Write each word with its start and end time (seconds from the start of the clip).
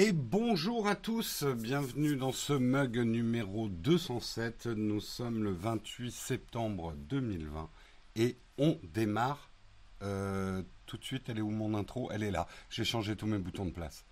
Et 0.00 0.12
bonjour 0.12 0.86
à 0.86 0.94
tous, 0.94 1.42
bienvenue 1.42 2.14
dans 2.14 2.30
ce 2.30 2.52
mug 2.52 2.98
numéro 2.98 3.68
207. 3.68 4.68
Nous 4.68 5.00
sommes 5.00 5.42
le 5.42 5.50
28 5.50 6.12
septembre 6.12 6.94
2020 7.10 7.68
et 8.14 8.36
on 8.58 8.78
démarre 8.84 9.50
euh, 10.04 10.62
tout 10.86 10.98
de 10.98 11.04
suite. 11.04 11.28
Elle 11.28 11.38
est 11.38 11.42
où 11.42 11.50
mon 11.50 11.74
intro? 11.74 12.12
Elle 12.12 12.22
est 12.22 12.30
là. 12.30 12.46
J'ai 12.70 12.84
changé 12.84 13.16
tous 13.16 13.26
mes 13.26 13.38
boutons 13.38 13.64
de 13.64 13.72
place. 13.72 14.04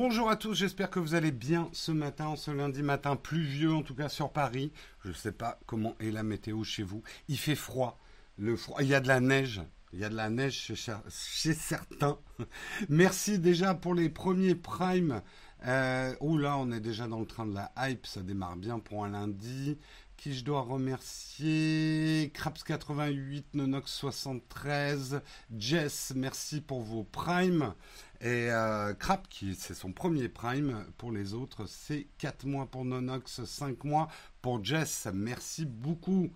Bonjour 0.00 0.30
à 0.30 0.36
tous, 0.36 0.54
j'espère 0.54 0.90
que 0.90 1.00
vous 1.00 1.16
allez 1.16 1.32
bien 1.32 1.68
ce 1.72 1.90
matin, 1.90 2.36
ce 2.36 2.52
lundi 2.52 2.84
matin 2.84 3.16
pluvieux 3.16 3.74
en 3.74 3.82
tout 3.82 3.96
cas 3.96 4.08
sur 4.08 4.30
Paris. 4.30 4.70
Je 5.02 5.08
ne 5.08 5.14
sais 5.14 5.32
pas 5.32 5.58
comment 5.66 5.96
est 5.98 6.12
la 6.12 6.22
météo 6.22 6.62
chez 6.62 6.84
vous. 6.84 7.02
Il 7.26 7.36
fait 7.36 7.56
froid. 7.56 7.98
Il 8.38 8.86
y 8.86 8.94
a 8.94 9.00
de 9.00 9.08
la 9.08 9.18
neige, 9.18 9.60
il 9.92 9.98
y 9.98 10.04
a 10.04 10.08
de 10.08 10.14
la 10.14 10.30
neige 10.30 10.54
chez, 10.54 10.76
chez 11.10 11.52
certains. 11.52 12.16
Merci 12.88 13.40
déjà 13.40 13.74
pour 13.74 13.92
les 13.92 14.08
premiers 14.08 14.54
primes. 14.54 15.20
Euh, 15.66 16.14
oh 16.20 16.38
là, 16.38 16.56
on 16.58 16.70
est 16.70 16.78
déjà 16.78 17.08
dans 17.08 17.18
le 17.18 17.26
train 17.26 17.46
de 17.46 17.54
la 17.54 17.72
hype, 17.76 18.06
ça 18.06 18.22
démarre 18.22 18.54
bien 18.54 18.78
pour 18.78 19.04
un 19.04 19.10
lundi 19.10 19.78
qui 20.18 20.34
je 20.34 20.44
dois 20.44 20.62
remercier? 20.62 22.32
Craps88, 22.34 23.44
Nonox73, 23.54 25.20
Jess, 25.56 26.12
merci 26.14 26.60
pour 26.60 26.82
vos 26.82 27.04
primes. 27.04 27.72
Et 28.20 28.50
euh, 28.50 28.94
Crap, 28.94 29.28
qui 29.28 29.54
c'est 29.54 29.74
son 29.74 29.92
premier 29.92 30.28
prime, 30.28 30.84
pour 30.96 31.12
les 31.12 31.34
autres, 31.34 31.66
c'est 31.66 32.08
4 32.18 32.46
mois 32.46 32.66
pour 32.66 32.84
Nonox, 32.84 33.44
5 33.44 33.84
mois 33.84 34.08
pour 34.48 34.64
Jess. 34.64 35.06
Merci 35.12 35.66
beaucoup. 35.66 36.30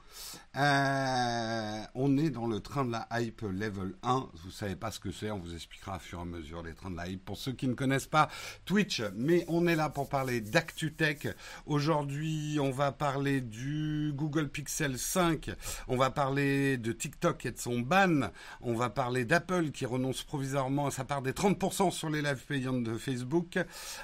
Euh, 0.55 1.83
on 1.95 2.19
est 2.19 2.29
dans 2.29 2.47
le 2.47 2.61
train 2.61 2.85
de 2.85 2.93
la 2.93 3.09
hype 3.13 3.41
level 3.41 3.95
1. 4.03 4.29
Vous 4.45 4.51
savez 4.51 4.77
pas 4.77 4.91
ce 4.91 5.01
que 5.01 5.11
c'est, 5.11 5.31
on 5.31 5.39
vous 5.39 5.55
expliquera 5.55 5.97
au 5.97 5.99
fur 5.99 6.19
et 6.19 6.23
à 6.23 6.25
mesure 6.27 6.63
les 6.63 6.75
trains 6.75 6.91
de 6.91 6.97
la 6.99 7.09
hype. 7.09 7.25
Pour 7.25 7.39
ceux 7.39 7.53
qui 7.53 7.67
ne 7.69 7.73
connaissent 7.73 8.07
pas 8.07 8.29
Twitch, 8.67 9.01
mais 9.15 9.47
on 9.49 9.67
est 9.67 9.77
là 9.77 9.89
pour 9.89 10.11
parler 10.11 10.43
d'ActuTech. 10.43 11.27
Aujourd'hui, 11.65 12.59
on 12.61 12.71
va 12.71 12.93
parler 12.93 13.41
du 13.41 14.13
Google 14.15 14.51
Pixel 14.51 14.99
5. 14.99 15.51
On 15.89 15.97
va 15.97 16.11
parler 16.11 16.77
de 16.77 16.93
TikTok 16.93 17.47
et 17.47 17.53
de 17.53 17.59
son 17.59 17.81
ban. 17.81 18.31
On 18.61 18.75
va 18.75 18.91
parler 18.91 19.25
d'Apple 19.25 19.71
qui 19.71 19.87
renonce 19.87 20.23
provisoirement 20.23 20.87
à 20.87 20.91
sa 20.91 21.05
part 21.05 21.23
des 21.23 21.33
30% 21.33 21.91
sur 21.91 22.11
les 22.11 22.21
lives 22.21 22.45
payantes 22.47 22.85
de 22.85 22.99
Facebook. 22.99 23.59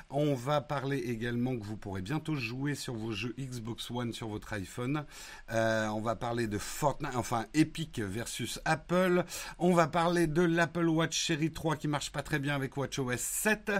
On 0.08 0.34
va 0.34 0.62
parler 0.62 0.96
également 0.96 1.58
que 1.58 1.64
vous 1.64 1.76
pourrez 1.76 2.00
bientôt 2.00 2.36
jouer 2.36 2.74
sur 2.74 2.94
vos 2.94 3.12
jeux 3.12 3.34
Xbox 3.38 3.90
One 3.90 3.97
sur 4.12 4.28
votre 4.28 4.52
iPhone. 4.52 5.04
Euh, 5.50 5.88
on 5.88 6.00
va 6.00 6.14
parler 6.14 6.46
de 6.46 6.56
Fortnite, 6.56 7.16
enfin 7.16 7.46
Epic 7.52 7.98
versus 7.98 8.60
Apple. 8.64 9.24
On 9.58 9.74
va 9.74 9.88
parler 9.88 10.28
de 10.28 10.42
l'Apple 10.42 10.88
Watch 10.88 11.26
Série 11.26 11.52
3 11.52 11.76
qui 11.76 11.88
marche 11.88 12.12
pas 12.12 12.22
très 12.22 12.38
bien 12.38 12.54
avec 12.54 12.76
WatchOS 12.76 13.16
7. 13.16 13.72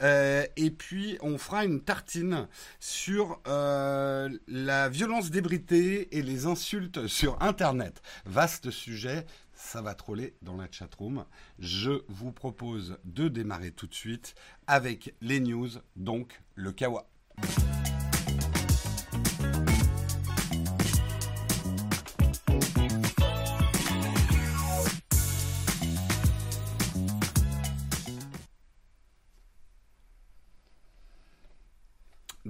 Euh, 0.00 0.46
et 0.56 0.70
puis 0.70 1.18
on 1.22 1.38
fera 1.38 1.64
une 1.64 1.80
tartine 1.80 2.46
sur 2.78 3.40
euh, 3.48 4.28
la 4.46 4.88
violence 4.88 5.30
débridée 5.30 6.08
et 6.12 6.22
les 6.22 6.46
insultes 6.46 7.08
sur 7.08 7.42
Internet. 7.42 8.00
Vaste 8.26 8.70
sujet 8.70 9.26
ça 9.56 9.80
va 9.80 9.94
troller 9.94 10.34
dans 10.42 10.56
la 10.56 10.68
chatroom. 10.70 11.24
Je 11.58 12.02
vous 12.08 12.32
propose 12.32 12.98
de 13.04 13.28
démarrer 13.28 13.70
tout 13.70 13.86
de 13.86 13.94
suite 13.94 14.34
avec 14.66 15.14
les 15.20 15.40
news, 15.40 15.70
donc 15.96 16.42
le 16.54 16.70
Kawa. 16.72 17.08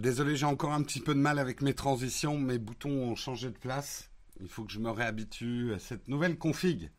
Désolé, 0.05 0.37
j'ai 0.37 0.45
encore 0.45 0.75
un 0.75 0.83
petit 0.83 1.01
peu 1.01 1.15
de 1.15 1.19
mal 1.19 1.39
avec 1.39 1.63
mes 1.63 1.73
transitions. 1.73 2.39
Mes 2.39 2.59
boutons 2.59 2.91
ont 2.91 3.17
changé 3.17 3.49
de 3.49 3.57
place. 3.57 4.11
Il 4.39 4.49
faut 4.49 4.63
que 4.65 4.71
je 4.71 4.79
me 4.79 4.91
réhabitue 4.91 5.73
à 5.73 5.79
cette 5.79 6.09
nouvelle 6.09 6.37
config. 6.37 6.91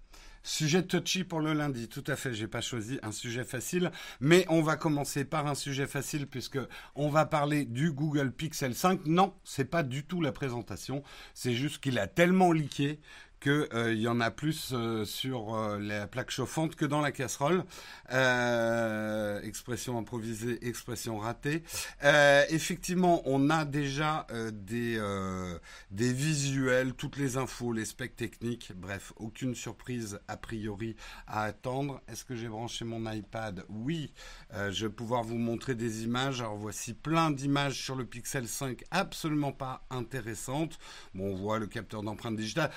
Sujet 0.41 0.81
touchy 0.81 1.24
pour 1.24 1.39
le 1.39 1.53
lundi, 1.53 1.88
tout 1.88 2.03
à 2.07 2.15
fait. 2.15 2.33
J'ai 2.33 2.47
pas 2.47 2.62
choisi 2.62 2.97
un 3.03 3.12
sujet 3.12 3.43
facile, 3.43 3.91
mais 4.21 4.43
on 4.50 4.63
va 4.63 4.75
commencer 4.75 5.24
par 5.24 5.45
un 5.45 5.53
sujet 5.53 5.85
facile 5.85 6.25
puisque 6.25 6.57
on 6.95 7.09
va 7.09 7.27
parler 7.27 7.65
du 7.65 7.91
Google 7.91 8.31
Pixel 8.31 8.74
5. 8.74 9.05
Non, 9.05 9.35
c'est 9.43 9.65
pas 9.65 9.83
du 9.83 10.03
tout 10.03 10.19
la 10.19 10.31
présentation. 10.31 11.03
C'est 11.35 11.53
juste 11.53 11.83
qu'il 11.83 12.00
a 12.00 12.07
tellement 12.07 12.51
leaké 12.51 13.00
qu'il 13.39 13.68
euh, 13.74 13.94
y 13.94 14.08
en 14.08 14.20
a 14.20 14.32
plus 14.32 14.72
euh, 14.74 15.06
sur 15.06 15.56
euh, 15.56 15.80
la 15.80 16.08
plaque 16.08 16.32
chauffante 16.32 16.75
que 16.75 16.86
dans 16.86 17.01
la 17.01 17.12
casserole. 17.12 17.63
expression 19.44 19.98
improvisée, 19.98 20.65
expression 20.68 21.18
ratée. 21.18 21.63
effectivement, 22.50 23.22
on 23.25 23.50
a 23.50 23.65
déjà 23.65 24.27
des, 24.51 25.00
des 25.92 26.13
visuels, 26.13 26.94
toutes 26.94 27.18
les 27.18 27.38
infos, 27.38 27.74
les 27.74 27.86
specs 27.86 28.15
techniques, 28.15 28.74
bref, 28.75 29.13
aucune 29.18 29.56
surprise 29.56 30.20
a 30.27 30.38
priori 30.38 30.96
à 31.27 31.44
attendre. 31.44 32.01
Est-ce 32.08 32.25
que 32.25 32.36
j'ai 32.36 32.48
branché 32.48 32.86
mon 32.86 33.12
iPad? 33.12 33.65
Oui, 33.70 34.13
je 34.70 34.86
vais 34.86 34.94
pouvoir 34.94 35.24
vous 35.24 35.38
montrer 35.38 35.75
des 35.75 36.04
images. 36.04 36.42
Alors 36.42 36.58
voici 36.58 36.94
plein 36.94 37.32
d'images 37.32 37.82
sur 37.82 37.96
le 37.96 38.06
Pixel 38.06 38.48
5 38.48 38.84
absolument 38.92 39.51
pas 39.51 39.86
intéressantes. 39.89 40.77
Bon, 41.13 41.34
on 41.34 41.36
voit 41.36 41.60
le 41.60 41.68
capteur 41.68 42.04
d'empreinte 42.04 42.36
digitale. 42.36 42.72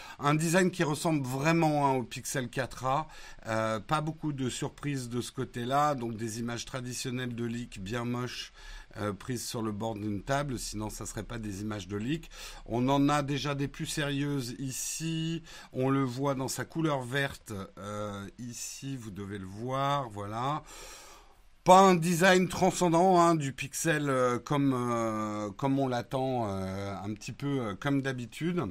Design 0.49 0.71
qui 0.71 0.83
ressemble 0.83 1.27
vraiment 1.27 1.87
hein, 1.87 1.93
au 1.97 2.03
Pixel 2.03 2.47
4a. 2.47 3.05
Euh, 3.49 3.81
pas 3.81 4.01
beaucoup 4.01 4.33
de 4.33 4.49
surprises 4.49 5.11
de 5.11 5.21
ce 5.21 5.31
côté-là, 5.31 5.95
donc 5.95 6.17
des 6.17 6.41
images 6.41 6.65
traditionnelles 6.65 7.35
de 7.35 7.45
leak 7.45 7.83
bien 7.83 8.07
moches. 8.07 8.55
Euh, 8.97 9.13
prises 9.13 9.45
sur 9.45 9.61
le 9.61 9.71
bord 9.71 9.95
d'une 9.95 10.23
table, 10.23 10.59
sinon 10.59 10.89
ça 10.89 11.05
serait 11.05 11.23
pas 11.23 11.39
des 11.39 11.61
images 11.61 11.87
de 11.87 11.99
leak. 11.99 12.31
On 12.65 12.89
en 12.89 13.11
a 13.11 13.23
déjà 13.23 13.55
des 13.55 13.69
plus 13.69 13.85
sérieuses 13.85 14.55
ici. 14.59 15.43
On 15.75 15.91
le 15.91 16.03
voit 16.03 16.35
dans 16.35 16.49
sa 16.49 16.65
couleur 16.65 17.03
verte. 17.03 17.53
Euh, 17.77 18.27
ici, 18.39 18.97
vous 18.97 19.11
devez 19.11 19.37
le 19.37 19.45
voir. 19.45 20.09
Voilà 20.09 20.63
pas 21.65 21.81
un 21.81 21.95
design 21.95 22.49
transcendant 22.49 23.21
hein, 23.21 23.35
du 23.35 23.53
pixel 23.53 24.09
euh, 24.09 24.39
comme 24.39 24.73
euh, 24.75 25.51
comme 25.51 25.79
on 25.79 25.89
l'attend 25.89 26.49
euh, 26.49 26.95
un 26.95 27.13
petit 27.15 27.33
peu 27.33 27.77
comme 27.81 28.03
d'habitude. 28.03 28.63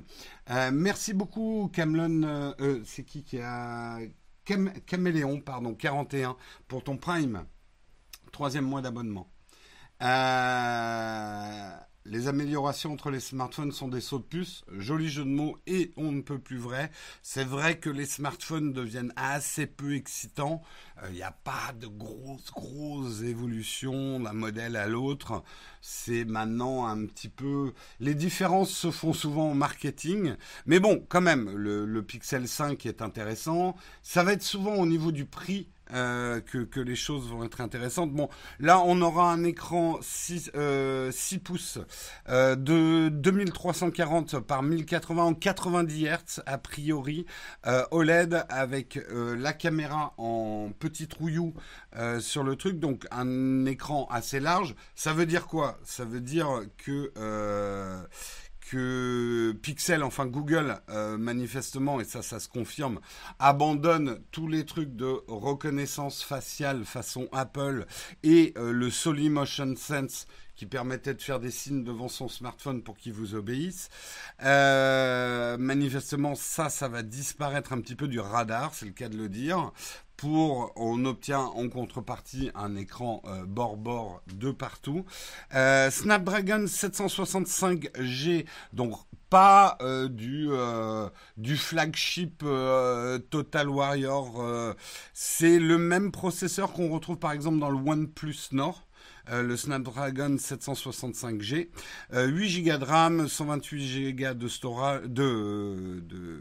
merci 0.71 1.13
beaucoup 1.13 1.69
Camelon. 1.73 2.53
c'est 2.85 3.03
qui 3.03 3.23
qui 3.23 3.39
a 3.39 3.99
Caméléon 4.85 5.41
pardon 5.41 5.75
41 5.75 6.35
pour 6.67 6.83
ton 6.83 6.97
Prime 6.97 7.45
troisième 8.31 8.65
mois 8.65 8.81
d'abonnement. 8.81 9.29
Les 12.09 12.29
améliorations 12.29 12.93
entre 12.93 13.11
les 13.11 13.19
smartphones 13.19 13.73
sont 13.73 13.89
des 13.89 13.99
sauts 13.99 14.19
de 14.19 14.23
puce. 14.23 14.63
Joli 14.71 15.09
jeu 15.09 15.25
de 15.25 15.29
mots 15.29 15.57
et 15.67 15.91
on 15.97 16.13
ne 16.13 16.21
peut 16.21 16.39
plus 16.39 16.57
vrai. 16.57 16.89
C'est 17.21 17.43
vrai 17.43 17.79
que 17.79 17.89
les 17.89 18.05
smartphones 18.05 18.71
deviennent 18.71 19.11
assez 19.17 19.67
peu 19.67 19.93
excitants. 19.93 20.61
Il 21.01 21.07
euh, 21.07 21.11
n'y 21.11 21.21
a 21.21 21.31
pas 21.31 21.73
de 21.77 21.87
grosses, 21.87 22.49
grosses 22.53 23.23
évolutions 23.23 24.21
d'un 24.21 24.31
modèle 24.31 24.77
à 24.77 24.87
l'autre. 24.87 25.43
C'est 25.81 26.23
maintenant 26.23 26.85
un 26.85 27.05
petit 27.07 27.27
peu... 27.27 27.73
Les 27.99 28.15
différences 28.15 28.71
se 28.71 28.89
font 28.89 29.11
souvent 29.11 29.51
en 29.51 29.55
marketing. 29.55 30.35
Mais 30.65 30.79
bon, 30.79 31.05
quand 31.09 31.19
même, 31.21 31.49
le, 31.57 31.85
le 31.85 32.03
Pixel 32.03 32.47
5 32.47 32.85
est 32.85 33.01
intéressant. 33.01 33.75
Ça 34.01 34.23
va 34.23 34.31
être 34.31 34.43
souvent 34.43 34.75
au 34.75 34.85
niveau 34.85 35.11
du 35.11 35.25
prix 35.25 35.67
euh, 35.93 36.41
que, 36.41 36.79
les 36.79 36.95
choses 36.95 37.29
vont 37.29 37.43
être 37.43 37.61
intéressantes. 37.61 38.11
Bon, 38.11 38.29
là, 38.59 38.81
on 38.85 39.01
aura 39.01 39.31
un 39.31 39.43
écran 39.43 39.97
6, 40.01 40.51
euh, 40.55 41.11
6 41.11 41.39
pouces 41.39 41.79
euh, 42.29 42.55
de 42.55 43.09
2340 43.09 44.39
par 44.39 44.63
1080 44.63 45.23
en 45.23 45.33
90 45.33 46.05
Hz, 46.05 46.41
a 46.45 46.57
priori, 46.57 47.25
OLED 47.91 48.45
avec 48.49 48.99
la 49.09 49.53
caméra 49.53 50.13
en 50.17 50.69
petit 50.77 51.07
trouillou 51.07 51.53
sur 52.19 52.43
le 52.43 52.55
truc, 52.55 52.79
donc 52.79 53.05
un 53.11 53.65
écran 53.65 54.07
assez 54.09 54.39
large. 54.39 54.75
Ça 54.95 55.13
veut 55.13 55.25
dire 55.25 55.47
quoi? 55.47 55.79
Ça 55.83 56.05
veut 56.05 56.21
dire 56.21 56.61
que 56.77 57.11
que 58.69 59.55
Pixel, 59.61 60.03
enfin 60.03 60.25
Google, 60.25 60.79
euh, 60.89 61.17
manifestement, 61.17 61.99
et 61.99 62.03
ça, 62.03 62.21
ça 62.21 62.39
se 62.39 62.49
confirme, 62.49 62.99
abandonne 63.39 64.19
tous 64.31 64.47
les 64.47 64.65
trucs 64.65 64.95
de 64.95 65.21
reconnaissance 65.27 66.23
faciale 66.23 66.83
façon 66.85 67.27
Apple 67.31 67.85
et 68.23 68.53
euh, 68.57 68.71
le 68.71 68.87
le 68.87 69.29
Motion 69.29 69.75
Sense 69.75 70.27
qui 70.55 70.65
permettait 70.65 71.13
de 71.13 71.21
faire 71.21 71.39
des 71.39 71.51
signes 71.51 71.83
devant 71.83 72.07
son 72.07 72.27
smartphone 72.27 72.81
pour 72.81 72.97
qu'il 72.97 73.13
vous 73.13 73.35
obéisse. 73.35 73.89
manifestement, 74.39 76.33
ça, 76.35 76.69
ça 76.69 76.87
va 76.87 77.03
disparaître 77.03 77.73
un 77.73 77.81
petit 77.81 77.95
peu 77.95 78.07
du 78.07 78.19
radar, 78.19 78.73
c'est 78.73 78.87
le 78.87 78.91
cas 78.91 79.07
de 79.07 79.17
le 79.17 79.29
dire 79.29 79.71
pour 80.17 80.73
on 80.75 81.05
obtient 81.05 81.39
en 81.39 81.69
contrepartie 81.69 82.51
un 82.55 82.75
écran 82.75 83.21
euh, 83.25 83.45
bord-bord 83.45 84.21
de 84.33 84.51
partout. 84.51 85.05
Euh, 85.53 85.91
Snapdragon 85.91 86.65
765G, 86.65 88.45
donc 88.73 88.99
pas 89.29 89.77
euh, 89.81 90.07
du 90.07 90.49
du 91.37 91.57
flagship 91.57 92.43
Total 93.29 93.69
Warrior. 93.69 94.75
c'est 95.13 95.59
le 95.59 95.77
même 95.77 96.11
processeur 96.11 96.73
qu'on 96.73 96.89
retrouve 96.89 97.17
par 97.17 97.31
exemple 97.31 97.59
dans 97.59 97.69
le 97.69 97.77
OnePlus 97.77 98.49
Nord. 98.53 98.87
le 99.29 99.57
Snapdragon 99.57 100.37
765G, 100.37 101.67
8 102.13 102.63
Go 102.63 102.77
de 102.77 102.85
RAM, 102.85 103.27
128 103.27 104.13
Go 104.13 104.33
de 104.33 104.47
storage, 104.47 105.03
de, 105.03 106.01
de 106.07 106.39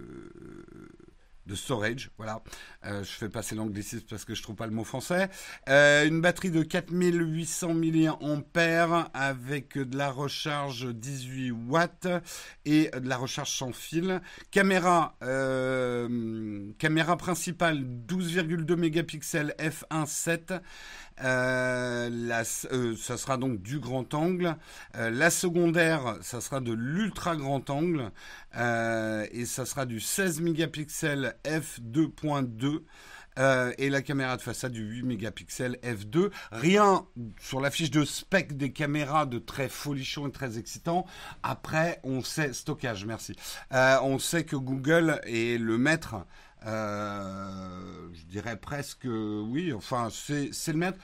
de 1.46 1.54
storage, 1.54 2.10
voilà. 2.16 2.42
Euh, 2.84 3.02
je 3.02 3.10
fais 3.10 3.28
passer 3.28 3.54
l'anglicisme 3.54 4.06
parce 4.08 4.24
que 4.24 4.34
je 4.34 4.42
trouve 4.42 4.56
pas 4.56 4.66
le 4.66 4.72
mot 4.72 4.84
français. 4.84 5.28
Euh, 5.68 6.06
une 6.06 6.20
batterie 6.20 6.50
de 6.50 6.62
4800 6.62 7.74
mAh 7.74 9.10
avec 9.14 9.78
de 9.78 9.96
la 9.96 10.10
recharge 10.10 10.86
18 10.92 11.50
watts 11.52 12.08
et 12.64 12.90
de 12.90 13.08
la 13.08 13.16
recharge 13.16 13.50
sans 13.50 13.72
fil. 13.72 14.20
Caméra, 14.50 15.16
euh, 15.22 16.72
caméra 16.78 17.16
principale 17.16 17.78
12,2 18.08 18.74
mégapixels 18.76 19.54
f1.7 19.58 20.52
euh, 20.52 20.58
la, 21.22 22.42
euh, 22.72 22.96
ça 22.96 23.16
sera 23.16 23.36
donc 23.36 23.62
du 23.62 23.78
grand 23.78 24.12
angle. 24.14 24.56
Euh, 24.96 25.10
la 25.10 25.30
secondaire, 25.30 26.16
ça 26.22 26.40
sera 26.40 26.60
de 26.60 26.72
l'ultra 26.72 27.36
grand 27.36 27.70
angle. 27.70 28.10
et 28.54 29.44
ça 29.44 29.66
sera 29.66 29.86
du 29.86 30.00
16 30.00 30.40
mégapixels 30.40 31.36
f2.2. 31.44 32.82
et 33.78 33.90
la 33.90 34.02
caméra 34.02 34.36
de 34.36 34.42
façade 34.42 34.72
du 34.72 34.82
8 34.82 35.02
mégapixels 35.02 35.78
f2. 35.82 36.30
Rien 36.52 37.06
sur 37.40 37.60
la 37.60 37.70
fiche 37.70 37.90
de 37.90 38.04
spec 38.04 38.56
des 38.56 38.72
caméras 38.72 39.26
de 39.26 39.38
très 39.38 39.68
folichon 39.68 40.28
et 40.28 40.32
très 40.32 40.58
excitant. 40.58 41.06
Après, 41.42 42.00
on 42.02 42.22
sait 42.22 42.52
stockage, 42.52 43.04
merci. 43.04 43.36
on 43.70 44.18
sait 44.18 44.44
que 44.44 44.56
Google 44.56 45.20
est 45.24 45.60
le 45.60 45.76
maître 45.76 46.26
euh, 46.64 48.08
je 48.12 48.24
dirais 48.26 48.56
presque 48.56 49.06
oui. 49.06 49.72
Enfin, 49.72 50.08
c'est 50.10 50.72
le 50.72 50.78
maître. 50.78 50.98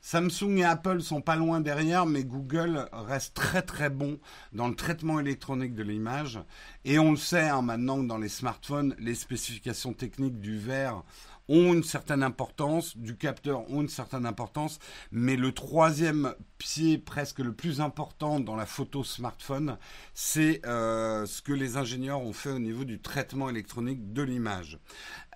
Samsung 0.00 0.58
et 0.58 0.64
Apple 0.64 1.00
sont 1.00 1.22
pas 1.22 1.34
loin 1.34 1.62
derrière, 1.62 2.04
mais 2.04 2.24
Google 2.24 2.86
reste 2.92 3.32
très 3.32 3.62
très 3.62 3.88
bon 3.88 4.18
dans 4.52 4.68
le 4.68 4.74
traitement 4.74 5.18
électronique 5.18 5.74
de 5.74 5.82
l'image. 5.82 6.40
Et 6.84 6.98
on 6.98 7.12
le 7.12 7.16
sait 7.16 7.48
hein, 7.48 7.62
maintenant 7.62 8.02
que 8.02 8.06
dans 8.06 8.18
les 8.18 8.28
smartphones, 8.28 8.94
les 8.98 9.14
spécifications 9.14 9.94
techniques 9.94 10.40
du 10.40 10.58
verre 10.58 11.04
ont 11.48 11.74
une 11.74 11.82
certaine 11.82 12.22
importance, 12.22 12.96
du 12.96 13.16
capteur 13.16 13.70
ont 13.70 13.82
une 13.82 13.88
certaine 13.88 14.26
importance, 14.26 14.78
mais 15.10 15.36
le 15.36 15.52
troisième 15.52 16.34
pied 16.58 16.98
presque 16.98 17.40
le 17.40 17.52
plus 17.52 17.80
important 17.80 18.40
dans 18.40 18.56
la 18.56 18.66
photo 18.66 19.04
smartphone, 19.04 19.78
c'est 20.14 20.64
euh, 20.66 21.26
ce 21.26 21.42
que 21.42 21.52
les 21.52 21.76
ingénieurs 21.76 22.20
ont 22.20 22.32
fait 22.32 22.50
au 22.50 22.58
niveau 22.58 22.84
du 22.84 23.00
traitement 23.00 23.50
électronique 23.50 24.12
de 24.12 24.22
l'image. 24.22 24.78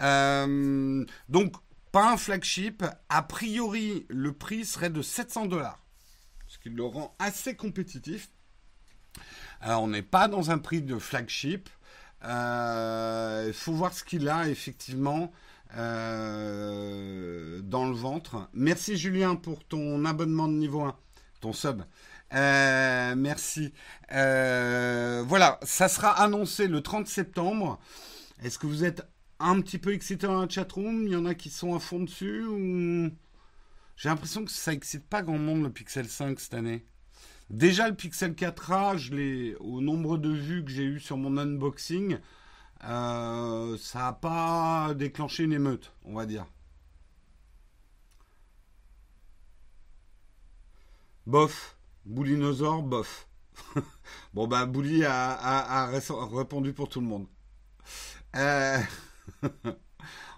Euh, 0.00 1.04
donc, 1.28 1.54
pas 1.92 2.12
un 2.12 2.16
flagship, 2.16 2.84
a 3.08 3.22
priori 3.22 4.06
le 4.08 4.32
prix 4.32 4.64
serait 4.64 4.90
de 4.90 5.02
700 5.02 5.46
dollars, 5.46 5.78
ce 6.46 6.58
qui 6.58 6.70
le 6.70 6.84
rend 6.84 7.14
assez 7.18 7.54
compétitif. 7.54 8.30
Alors 9.60 9.82
on 9.82 9.88
n'est 9.88 10.02
pas 10.02 10.28
dans 10.28 10.50
un 10.50 10.58
prix 10.58 10.82
de 10.82 10.98
flagship. 10.98 11.68
Euh, 12.24 13.44
il 13.48 13.52
faut 13.52 13.72
voir 13.72 13.92
ce 13.92 14.04
qu'il 14.04 14.28
a 14.28 14.48
effectivement. 14.48 15.32
Euh, 15.76 17.60
dans 17.62 17.86
le 17.86 17.94
ventre. 17.94 18.48
Merci 18.54 18.96
Julien 18.96 19.36
pour 19.36 19.64
ton 19.64 20.04
abonnement 20.04 20.48
de 20.48 20.54
niveau 20.54 20.82
1, 20.82 20.96
ton 21.40 21.52
sub. 21.52 21.82
Euh, 22.34 23.14
merci. 23.16 23.72
Euh, 24.12 25.22
voilà, 25.26 25.58
ça 25.62 25.88
sera 25.88 26.10
annoncé 26.10 26.68
le 26.68 26.80
30 26.80 27.06
septembre. 27.06 27.78
Est-ce 28.42 28.58
que 28.58 28.66
vous 28.66 28.84
êtes 28.84 29.06
un 29.38 29.60
petit 29.60 29.78
peu 29.78 29.92
excité 29.92 30.26
dans 30.26 30.40
la 30.40 30.48
chatroom? 30.48 31.06
Il 31.06 31.12
y 31.12 31.16
en 31.16 31.26
a 31.26 31.34
qui 31.34 31.50
sont 31.50 31.74
à 31.74 31.78
fond 31.78 32.00
dessus 32.00 32.44
ou... 32.44 33.10
J'ai 33.96 34.08
l'impression 34.08 34.44
que 34.44 34.50
ça 34.50 34.72
excite 34.72 35.06
pas 35.08 35.22
grand 35.22 35.38
monde 35.38 35.64
le 35.64 35.70
Pixel 35.70 36.08
5 36.08 36.38
cette 36.38 36.54
année. 36.54 36.86
Déjà 37.50 37.88
le 37.88 37.94
Pixel 37.94 38.32
4A, 38.32 38.96
je 38.96 39.56
au 39.58 39.80
nombre 39.80 40.18
de 40.18 40.30
vues 40.30 40.64
que 40.64 40.70
j'ai 40.70 40.84
eu 40.84 41.00
sur 41.00 41.16
mon 41.16 41.36
unboxing, 41.36 42.18
euh, 42.84 43.76
ça 43.78 43.98
n'a 43.98 44.12
pas 44.12 44.94
déclenché 44.94 45.44
une 45.44 45.52
émeute, 45.52 45.92
on 46.04 46.14
va 46.14 46.26
dire. 46.26 46.46
Bof. 51.26 51.76
Boulinosaure, 52.04 52.82
bof. 52.82 53.28
bon, 54.34 54.46
bah, 54.46 54.64
Bouli 54.66 55.04
a, 55.04 55.90
répondu 56.32 56.72
pour 56.72 56.88
tout 56.88 57.00
le 57.00 57.06
monde. 57.06 57.26
Euh... 58.36 58.78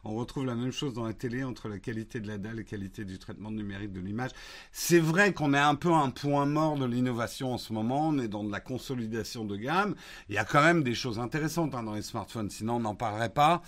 on 0.04 0.14
retrouve 0.14 0.46
la 0.46 0.54
même 0.54 0.72
chose 0.72 0.94
dans 0.94 1.04
la 1.04 1.12
télé 1.12 1.44
entre 1.44 1.68
la 1.68 1.78
qualité 1.78 2.20
de 2.20 2.28
la 2.28 2.38
dalle 2.38 2.54
et 2.54 2.56
la 2.58 2.64
qualité 2.64 3.04
du 3.04 3.18
traitement 3.18 3.50
numérique 3.50 3.92
de 3.92 4.00
l'image. 4.00 4.30
C'est 4.72 4.98
vrai 4.98 5.32
qu'on 5.32 5.54
est 5.54 5.58
un 5.58 5.74
peu 5.74 5.92
un 5.92 6.10
point 6.10 6.46
mort 6.46 6.76
de 6.76 6.86
l'innovation 6.86 7.52
en 7.52 7.58
ce 7.58 7.72
moment, 7.72 8.08
on 8.08 8.18
est 8.18 8.28
dans 8.28 8.44
de 8.44 8.52
la 8.52 8.60
consolidation 8.60 9.44
de 9.44 9.56
gamme. 9.56 9.94
Il 10.28 10.34
y 10.34 10.38
a 10.38 10.44
quand 10.44 10.62
même 10.62 10.82
des 10.82 10.94
choses 10.94 11.18
intéressantes 11.18 11.74
hein, 11.74 11.82
dans 11.82 11.94
les 11.94 12.02
smartphones, 12.02 12.50
sinon 12.50 12.76
on 12.76 12.80
n'en 12.80 12.94
parlerait 12.94 13.32
pas. 13.32 13.62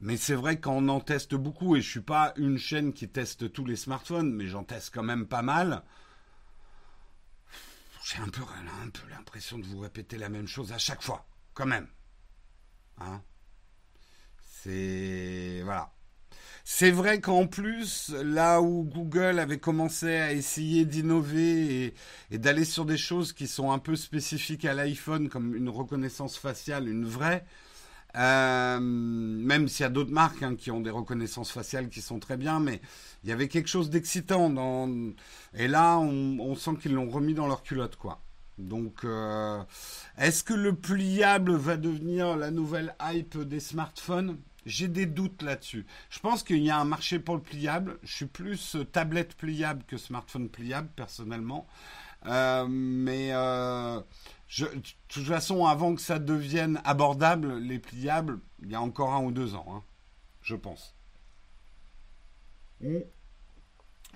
Mais 0.00 0.16
c'est 0.16 0.34
vrai 0.34 0.60
qu'on 0.60 0.88
en 0.88 1.00
teste 1.00 1.34
beaucoup, 1.34 1.76
et 1.76 1.80
je 1.80 1.88
suis 1.88 2.00
pas 2.00 2.34
une 2.36 2.58
chaîne 2.58 2.92
qui 2.92 3.08
teste 3.08 3.52
tous 3.52 3.64
les 3.64 3.76
smartphones, 3.76 4.32
mais 4.32 4.46
j'en 4.46 4.62
teste 4.62 4.92
quand 4.92 5.02
même 5.02 5.26
pas 5.26 5.42
mal. 5.42 5.82
J'ai 8.04 8.18
un 8.18 8.28
peu, 8.28 8.42
un 8.42 8.90
peu 8.90 9.08
l'impression 9.08 9.58
de 9.58 9.64
vous 9.64 9.80
répéter 9.80 10.18
la 10.18 10.28
même 10.28 10.46
chose 10.46 10.72
à 10.72 10.78
chaque 10.78 11.02
fois, 11.02 11.26
quand 11.54 11.66
même. 11.66 11.88
Hein? 12.98 13.22
C'est 14.66 15.62
voilà. 15.64 15.92
C'est 16.64 16.90
vrai 16.90 17.20
qu'en 17.20 17.46
plus, 17.46 18.12
là 18.24 18.60
où 18.60 18.82
Google 18.82 19.38
avait 19.38 19.58
commencé 19.58 20.16
à 20.16 20.32
essayer 20.32 20.84
d'innover 20.84 21.94
et, 22.30 22.38
d'aller 22.38 22.64
sur 22.64 22.84
des 22.84 22.96
choses 22.96 23.32
qui 23.32 23.46
sont 23.46 23.70
un 23.70 23.78
peu 23.78 23.94
spécifiques 23.94 24.64
à 24.64 24.74
l'iPhone, 24.74 25.28
comme 25.28 25.54
une 25.54 25.68
reconnaissance 25.68 26.36
faciale, 26.36 26.88
une 26.88 27.04
vraie, 27.04 27.44
euh, 28.16 28.80
même 28.80 29.68
s'il 29.68 29.84
y 29.84 29.86
a 29.86 29.90
d'autres 29.90 30.10
marques 30.10 30.42
hein, 30.42 30.56
qui 30.56 30.72
ont 30.72 30.80
des 30.80 30.90
reconnaissances 30.90 31.52
faciales 31.52 31.88
qui 31.88 32.02
sont 32.02 32.18
très 32.18 32.36
bien, 32.36 32.58
mais 32.58 32.80
il 33.22 33.30
y 33.30 33.32
avait 33.32 33.48
quelque 33.48 33.68
chose 33.68 33.88
d'excitant. 33.90 34.50
Dans... 34.50 34.90
Et 35.54 35.68
là, 35.68 35.98
on, 35.98 36.54
sent 36.56 36.72
qu'ils 36.82 36.94
l'ont 36.94 37.08
remis 37.08 37.34
dans 37.34 37.46
leur 37.46 37.62
culotte, 37.62 37.96
quoi. 37.96 38.20
Donc, 38.58 39.04
euh, 39.04 39.62
est-ce 40.18 40.42
que 40.42 40.54
le 40.54 40.74
pliable 40.74 41.54
va 41.54 41.76
devenir 41.76 42.36
la 42.36 42.50
nouvelle 42.50 42.96
hype 43.00 43.38
des 43.38 43.60
smartphones? 43.60 44.38
J'ai 44.66 44.88
des 44.88 45.06
doutes 45.06 45.42
là-dessus. 45.42 45.86
Je 46.10 46.18
pense 46.18 46.42
qu'il 46.42 46.62
y 46.62 46.70
a 46.70 46.78
un 46.78 46.84
marché 46.84 47.18
pour 47.18 47.36
le 47.36 47.40
pliable. 47.40 47.98
Je 48.02 48.12
suis 48.12 48.26
plus 48.26 48.74
euh, 48.74 48.84
tablette 48.84 49.34
pliable 49.36 49.84
que 49.86 49.96
smartphone 49.96 50.50
pliable, 50.50 50.90
personnellement. 50.94 51.66
Euh, 52.26 52.66
mais 52.68 53.28
euh, 53.32 54.00
de 54.58 54.68
toute 55.08 55.24
façon, 55.24 55.64
avant 55.64 55.94
que 55.94 56.00
ça 56.00 56.18
devienne 56.18 56.80
abordable, 56.84 57.58
les 57.58 57.78
pliables, 57.78 58.40
il 58.62 58.70
y 58.70 58.74
a 58.74 58.80
encore 58.80 59.14
un 59.14 59.22
ou 59.22 59.30
deux 59.30 59.54
ans, 59.54 59.66
hein, 59.70 59.82
je 60.42 60.56
pense. 60.56 60.94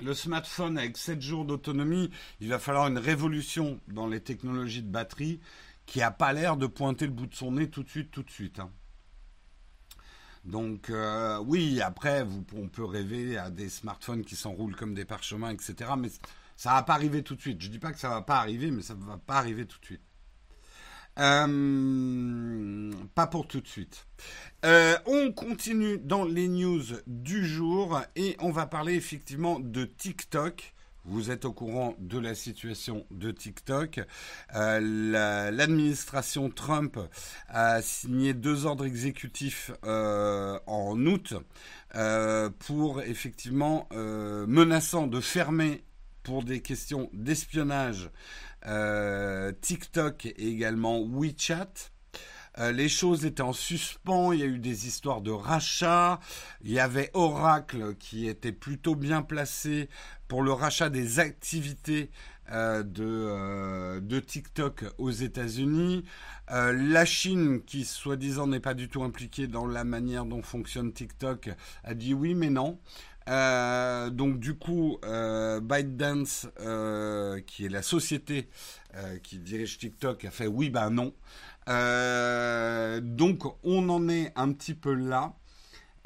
Le 0.03 0.15
smartphone 0.15 0.79
avec 0.79 0.97
7 0.97 1.21
jours 1.23 1.45
d'autonomie, 1.45 2.11
il 2.41 2.49
va 2.49 2.59
falloir 2.59 2.89
une 2.89 2.99
révolution 2.99 3.81
dans 3.89 4.07
les 4.07 4.21
technologies 4.21 4.83
de 4.83 4.91
batterie 4.91 5.41
qui 5.87 6.01
n'a 6.01 6.11
pas 6.11 6.33
l'air 6.33 6.57
de 6.57 6.67
pointer 6.67 7.07
le 7.07 7.13
bout 7.13 7.27
de 7.27 7.35
son 7.35 7.53
nez 7.53 7.69
tout 7.69 7.83
de 7.83 7.89
suite, 7.89 8.11
tout 8.11 8.23
de 8.23 8.31
suite. 8.31 8.59
Hein. 8.61 8.71
Donc 10.44 10.90
euh, 10.90 11.38
oui, 11.46 11.81
après, 11.81 12.26
on 12.55 12.68
peut 12.68 12.85
rêver 12.85 13.37
à 13.37 13.50
des 13.50 13.68
smartphones 13.68 14.24
qui 14.24 14.37
s'enroulent 14.37 14.76
comme 14.76 14.94
des 14.94 15.05
parchemins, 15.05 15.50
etc. 15.50 15.92
Mais 15.98 16.09
ça 16.57 16.74
va 16.74 16.83
pas 16.83 16.94
arriver 16.94 17.22
tout 17.22 17.37
de 17.37 17.40
suite. 17.40 17.61
Je 17.61 17.68
dis 17.68 17.79
pas 17.79 17.92
que 17.92 17.98
ça 17.98 18.09
va 18.09 18.22
pas 18.22 18.38
arriver, 18.38 18.70
mais 18.70 18.83
ça 18.83 18.94
va 18.94 19.18
pas 19.18 19.37
arriver 19.37 19.66
tout 19.66 19.79
de 19.81 19.85
suite. 19.85 20.03
Euh, 21.18 22.92
pas 23.14 23.26
pour 23.26 23.46
tout 23.46 23.61
de 23.61 23.66
suite. 23.66 24.07
Euh, 24.64 24.96
on 25.07 25.33
continue 25.33 25.98
dans 25.98 26.24
les 26.24 26.48
news 26.48 26.83
du 27.07 27.44
jour 27.46 28.00
et 28.16 28.37
on 28.38 28.50
va 28.50 28.66
parler 28.66 28.94
effectivement 28.94 29.61
de 29.61 29.85
TikTok. 29.85 30.74
Vous 31.05 31.31
êtes 31.31 31.45
au 31.45 31.53
courant 31.53 31.95
de 31.99 32.19
la 32.19 32.35
situation 32.35 33.07
de 33.11 33.31
TikTok. 33.31 34.01
Euh, 34.55 35.51
L'administration 35.51 36.51
Trump 36.51 36.99
a 37.49 37.81
signé 37.83 38.35
deux 38.35 38.67
ordres 38.67 38.87
exécutifs 38.87 39.71
euh, 39.85 40.59
en 40.67 40.99
août 41.07 41.35
euh, 41.95 42.51
pour 42.67 43.03
effectivement 43.03 43.89
menaçant 43.91 45.07
de 45.07 45.21
fermer 45.21 45.85
pour 46.23 46.45
des 46.45 46.61
questions 46.61 47.11
d'espionnage 47.13 48.11
TikTok 49.63 50.27
et 50.27 50.49
également 50.49 51.03
WeChat. 51.03 51.73
Les 52.59 52.89
choses 52.89 53.25
étaient 53.25 53.43
en 53.43 53.55
suspens, 53.55 54.33
il 54.33 54.41
y 54.41 54.43
a 54.43 54.47
eu 54.47 54.59
des 54.59 54.87
histoires 54.87 55.23
de 55.23 55.31
rachat, 55.31 56.21
il 56.63 56.73
y 56.73 56.79
avait 56.79 57.11
Oracle 57.15 57.95
qui 57.99 58.29
était 58.29 58.53
plutôt 58.53 58.95
bien 58.95 59.23
placé 59.23 59.89
pour 60.31 60.43
le 60.45 60.53
rachat 60.53 60.90
des 60.90 61.19
activités 61.19 62.09
euh, 62.53 62.85
euh, 63.01 64.01
de, 64.01 64.21
TikTok 64.21 64.85
aux 64.97 65.11
États-Unis. 65.11 66.05
la 66.49 67.05
Chine, 67.05 67.62
qui 67.66 67.85
soi-disant 67.85 68.47
n'est 68.47 68.61
pas 68.61 68.75
du 68.75 68.88
tout 68.88 69.03
impliquée 69.03 69.49
dans 69.49 69.66
la 69.66 69.83
manière 69.83 70.25
dont 70.25 70.40
fonctionne 70.40 70.93
TikTok, 70.93 71.51
a 71.83 71.95
dit 71.95 72.14
oui 72.14 72.35
mais 72.35 72.49
non. 72.49 72.79
donc 73.27 74.38
du 74.38 74.55
coup, 74.55 74.99
ByteDance, 75.62 76.47
qui 77.47 77.64
est 77.64 77.69
la 77.69 77.83
société 77.83 78.49
qui 79.25 79.38
dirige 79.38 79.79
TikTok, 79.79 80.25
a 80.25 80.31
fait 80.31 80.47
oui 80.47 80.71
ben 80.71 80.90
non. 80.90 81.12
Euh, 81.69 83.01
donc 83.01 83.43
on 83.62 83.88
en 83.88 84.09
est 84.09 84.33
un 84.37 84.53
petit 84.53 84.75
peu 84.75 84.95
là. 84.95 85.35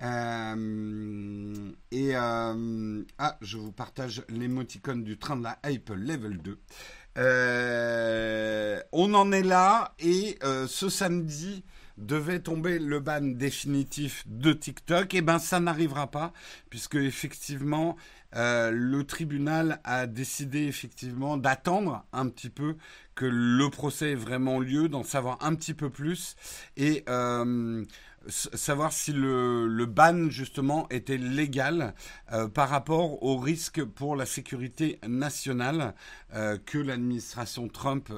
Euh, 0.05 1.73
et 1.91 2.15
euh, 2.15 3.03
ah, 3.19 3.39
je 3.41 3.57
vous 3.57 3.73
partage 3.73 4.23
l'émoticône 4.29 5.03
du 5.03 5.17
train 5.17 5.37
de 5.37 5.45
la 5.45 5.59
hype 5.65 5.91
level 5.91 6.39
2. 6.39 6.59
on 8.93 9.15
en 9.15 9.33
est 9.33 9.43
là 9.43 9.95
et 9.99 10.39
ce 10.67 10.89
samedi 10.89 11.65
devait 11.97 12.41
tomber 12.41 12.81
le 12.81 12.99
ban 13.01 13.21
définitif 13.23 14.25
de 14.27 14.53
TikTok. 14.53 15.15
Et 15.15 15.19
eh 15.19 15.23
ben 15.23 15.39
ça 15.39 15.61
n'arrivera 15.61 16.11
pas 16.11 16.33
puisque 16.69 16.97
effectivement 16.97 17.97
le 18.35 19.03
tribunal 19.03 19.81
a 19.85 20.07
décidé 20.07 20.65
effectivement 20.65 21.37
d'attendre 21.37 22.05
un 22.13 22.29
petit 22.29 22.51
peu 22.51 22.77
que 23.15 23.27
le 23.27 23.71
procès 23.71 24.13
ait 24.13 24.17
vraiment 24.17 24.59
lieu, 24.59 24.89
d'en 24.89 25.05
savoir 25.05 25.39
un 25.41 25.55
petit 25.55 25.75
peu 25.75 25.91
plus 25.91 26.37
et 26.77 27.05
euh, 27.09 27.85
savoir 28.29 28.93
si 28.93 29.13
le, 29.13 29.85
ban 29.87 30.29
justement 30.31 30.89
était 30.91 31.19
légal 31.19 31.95
euh, 32.33 32.49
par 32.49 32.69
rapport 32.69 33.23
au 33.23 33.37
risque 33.37 33.85
pour 33.85 34.17
la 34.17 34.27
sécurité 34.27 34.99
nationale 35.07 35.95
euh, 36.35 36.59
que 36.65 36.79
l'administration 36.79 37.69
Trump 37.69 38.13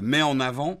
met 0.00 0.22
en 0.22 0.40
avant. 0.40 0.80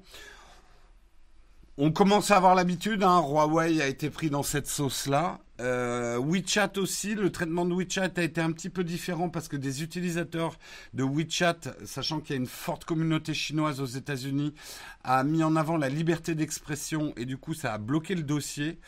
On 1.76 1.90
commence 1.90 2.30
à 2.30 2.36
avoir 2.36 2.54
l'habitude, 2.54 3.02
hein, 3.02 3.20
Huawei 3.20 3.82
a 3.82 3.88
été 3.88 4.08
pris 4.08 4.30
dans 4.30 4.44
cette 4.44 4.68
sauce-là. 4.68 5.40
Euh, 5.60 6.18
WeChat 6.18 6.78
aussi, 6.78 7.16
le 7.16 7.32
traitement 7.32 7.64
de 7.64 7.74
WeChat 7.74 8.10
a 8.16 8.22
été 8.22 8.40
un 8.40 8.52
petit 8.52 8.70
peu 8.70 8.84
différent 8.84 9.28
parce 9.28 9.48
que 9.48 9.56
des 9.56 9.82
utilisateurs 9.82 10.56
de 10.94 11.02
WeChat, 11.02 11.58
sachant 11.84 12.20
qu'il 12.20 12.34
y 12.34 12.38
a 12.38 12.40
une 12.40 12.46
forte 12.46 12.84
communauté 12.84 13.34
chinoise 13.34 13.80
aux 13.80 13.86
États-Unis, 13.86 14.54
a 15.02 15.24
mis 15.24 15.42
en 15.42 15.56
avant 15.56 15.76
la 15.76 15.88
liberté 15.88 16.36
d'expression 16.36 17.12
et 17.16 17.24
du 17.24 17.38
coup 17.38 17.54
ça 17.54 17.74
a 17.74 17.78
bloqué 17.78 18.14
le 18.14 18.22
dossier. 18.22 18.78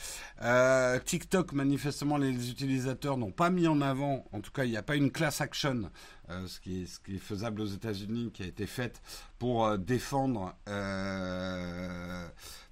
Euh, 0.43 1.01
TikTok, 1.01 1.55
manifestement, 1.55 2.19
les 2.19 2.51
utilisateurs 2.51 3.17
n'ont 3.17 3.33
pas 3.33 3.51
mis 3.51 3.67
en 3.67 3.81
avant, 3.81 4.25
en 4.33 4.41
tout 4.41 4.53
cas 4.53 4.65
il 4.65 4.71
n'y 4.71 4.77
a 4.77 4.83
pas 4.83 4.95
une 4.95 5.11
class 5.11 5.41
action, 5.41 5.91
euh, 6.31 6.47
ce, 6.47 6.61
qui 6.61 6.83
est, 6.83 6.87
ce, 6.87 7.01
qui 7.01 7.17
est, 7.17 7.19
faisable 7.19 7.61
aux 7.61 7.67
États-Unis, 7.67 8.31
qui 8.33 8.45
a 8.45 8.47
été 8.47 8.67
faite 8.67 9.03
pour 9.39 9.79
défendre, 9.79 10.55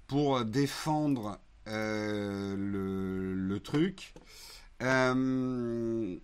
pour 0.07 0.45
défendre 0.45 1.39
euh, 1.67 2.55
le, 2.57 3.59
truc. 3.59 4.13
Euh, 4.81 6.17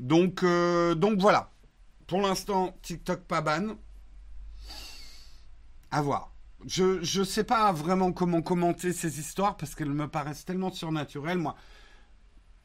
donc, 0.00 0.42
euh, 0.42 0.94
donc 0.94 1.18
voilà. 1.18 1.50
Pour 2.06 2.20
l'instant, 2.20 2.76
TikTok 2.82 3.20
pas 3.20 3.40
ban. 3.40 3.76
À 5.90 6.02
voir. 6.02 6.32
Je 6.66 7.18
ne 7.18 7.24
sais 7.24 7.44
pas 7.44 7.72
vraiment 7.72 8.12
comment 8.12 8.42
commenter 8.42 8.92
ces 8.92 9.20
histoires 9.20 9.56
parce 9.56 9.74
qu'elles 9.74 9.90
me 9.90 10.08
paraissent 10.08 10.44
tellement 10.44 10.72
surnaturelles, 10.72 11.38
moi. 11.38 11.56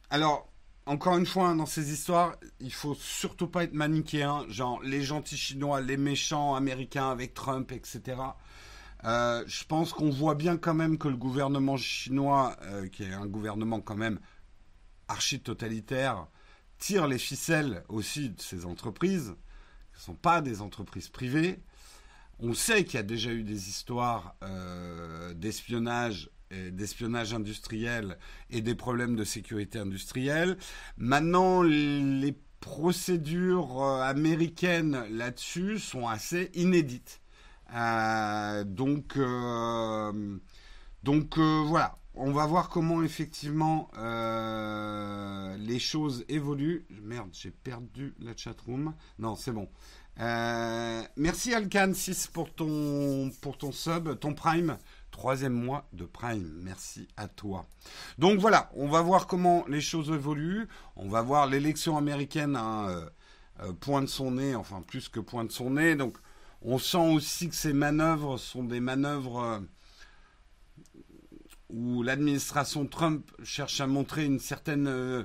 Alors, 0.09 0.49
encore 0.85 1.17
une 1.17 1.25
fois, 1.25 1.53
dans 1.53 1.65
ces 1.65 1.91
histoires, 1.93 2.35
il 2.59 2.73
faut 2.73 2.95
surtout 2.95 3.47
pas 3.47 3.63
être 3.63 3.73
manichéen, 3.73 4.45
genre 4.49 4.81
les 4.81 5.03
gentils 5.03 5.37
chinois, 5.37 5.81
les 5.81 5.97
méchants 5.97 6.55
américains 6.55 7.11
avec 7.11 7.33
Trump, 7.33 7.71
etc. 7.71 8.17
Euh, 9.05 9.43
je 9.47 9.63
pense 9.63 9.93
qu'on 9.93 10.09
voit 10.09 10.35
bien 10.35 10.57
quand 10.57 10.73
même 10.73 10.97
que 10.97 11.07
le 11.07 11.15
gouvernement 11.15 11.77
chinois, 11.77 12.55
euh, 12.63 12.87
qui 12.87 13.03
est 13.03 13.13
un 13.13 13.27
gouvernement 13.27 13.79
quand 13.79 13.95
même 13.95 14.19
archi-totalitaire, 15.07 16.27
tire 16.77 17.07
les 17.07 17.17
ficelles 17.17 17.83
aussi 17.87 18.29
de 18.29 18.41
ces 18.41 18.65
entreprises, 18.65 19.35
qui 19.93 19.99
ne 19.99 20.03
sont 20.03 20.15
pas 20.15 20.41
des 20.41 20.61
entreprises 20.61 21.09
privées. 21.09 21.59
On 22.39 22.53
sait 22.53 22.83
qu'il 22.83 22.95
y 22.95 22.99
a 22.99 23.03
déjà 23.03 23.31
eu 23.31 23.43
des 23.43 23.69
histoires 23.69 24.35
euh, 24.43 25.33
d'espionnage 25.33 26.29
d'espionnage 26.71 27.35
industriel 27.35 28.17
et 28.49 28.61
des 28.61 28.73
problèmes 28.73 29.15
de 29.15 29.23
sécurité 29.23 29.77
industrielle. 29.77 30.57
Maintenant, 30.97 31.61
les 31.61 32.35
procédures 32.59 33.83
américaines 33.83 35.05
là-dessus 35.11 35.77
sont 35.77 36.07
assez 36.07 36.49
inédites. 36.55 37.21
Euh, 37.75 38.63
donc, 38.63 39.17
euh, 39.17 40.37
euh, 41.07 41.63
voilà. 41.65 41.95
On 42.15 42.31
va 42.31 42.45
voir 42.45 42.69
comment 42.69 43.01
effectivement 43.01 43.89
les 45.57 45.79
choses 45.79 46.25
évoluent. 46.27 46.85
Merde, 47.01 47.29
j'ai 47.31 47.51
perdu 47.51 48.13
la 48.19 48.35
chatroom. 48.35 48.93
Non, 49.19 49.35
c'est 49.37 49.53
bon. 49.53 49.69
merci 50.17 51.51
Alcan6 51.51 52.29
pour 52.31 52.53
ton, 52.53 53.31
pour 53.41 53.57
ton 53.57 53.71
sub, 53.71 54.19
ton 54.19 54.33
prime. 54.33 54.77
Troisième 55.11 55.53
mois 55.53 55.87
de 55.93 56.03
prime. 56.03 56.51
Merci 56.61 57.07
à 57.15 57.29
toi. 57.29 57.65
Donc 58.17 58.39
voilà, 58.39 58.69
on 58.75 58.89
va 58.89 59.01
voir 59.01 59.25
comment 59.25 59.63
les 59.69 59.81
choses 59.81 60.09
évoluent. 60.09 60.67
On 60.97 61.07
va 61.07 61.21
voir 61.21 61.47
l'élection 61.47 61.95
américaine 61.95 62.57
hein, 62.57 63.05
point 63.79 64.01
de 64.01 64.07
son 64.07 64.31
nez, 64.31 64.55
enfin 64.55 64.81
plus 64.81 65.07
que 65.07 65.21
point 65.21 65.45
de 65.45 65.51
son 65.51 65.69
nez. 65.71 65.95
Donc 65.95 66.17
on 66.61 66.77
sent 66.77 66.97
aussi 66.97 67.49
que 67.49 67.55
ces 67.55 67.73
manœuvres 67.73 68.37
sont 68.37 68.63
des 68.63 68.79
manœuvres 68.79 69.39
euh, 69.39 69.59
où 71.69 72.03
l'administration 72.03 72.85
Trump 72.85 73.31
cherche 73.43 73.79
à 73.79 73.87
montrer 73.87 74.25
une 74.25 74.39
certaine 74.39 74.87
euh, 74.87 75.23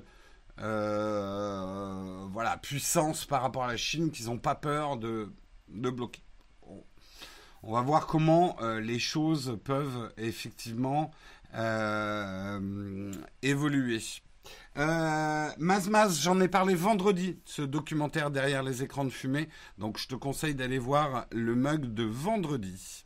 euh, 0.60 2.26
voilà, 2.30 2.56
puissance 2.58 3.24
par 3.24 3.42
rapport 3.42 3.64
à 3.64 3.68
la 3.68 3.76
Chine, 3.76 4.10
qu'ils 4.10 4.26
n'ont 4.26 4.38
pas 4.38 4.54
peur 4.54 4.96
de, 4.96 5.32
bloquer. 5.68 6.22
On 7.62 7.72
va 7.72 7.80
voir 7.80 8.06
comment 8.06 8.58
les 8.78 8.98
choses 8.98 9.58
peuvent 9.64 10.12
effectivement 10.18 11.10
évoluer. 13.42 14.00
Euh, 14.76 15.50
j'en 16.20 16.40
ai 16.40 16.48
parlé 16.48 16.74
vendredi, 16.74 17.38
ce 17.44 17.62
documentaire 17.62 18.30
derrière 18.30 18.62
les 18.62 18.82
écrans 18.82 19.04
de 19.04 19.10
fumée. 19.10 19.48
Donc 19.78 19.98
je 19.98 20.08
te 20.08 20.14
conseille 20.14 20.54
d'aller 20.54 20.78
voir 20.78 21.26
le 21.30 21.54
mug 21.54 21.94
de 21.94 22.04
vendredi. 22.04 23.04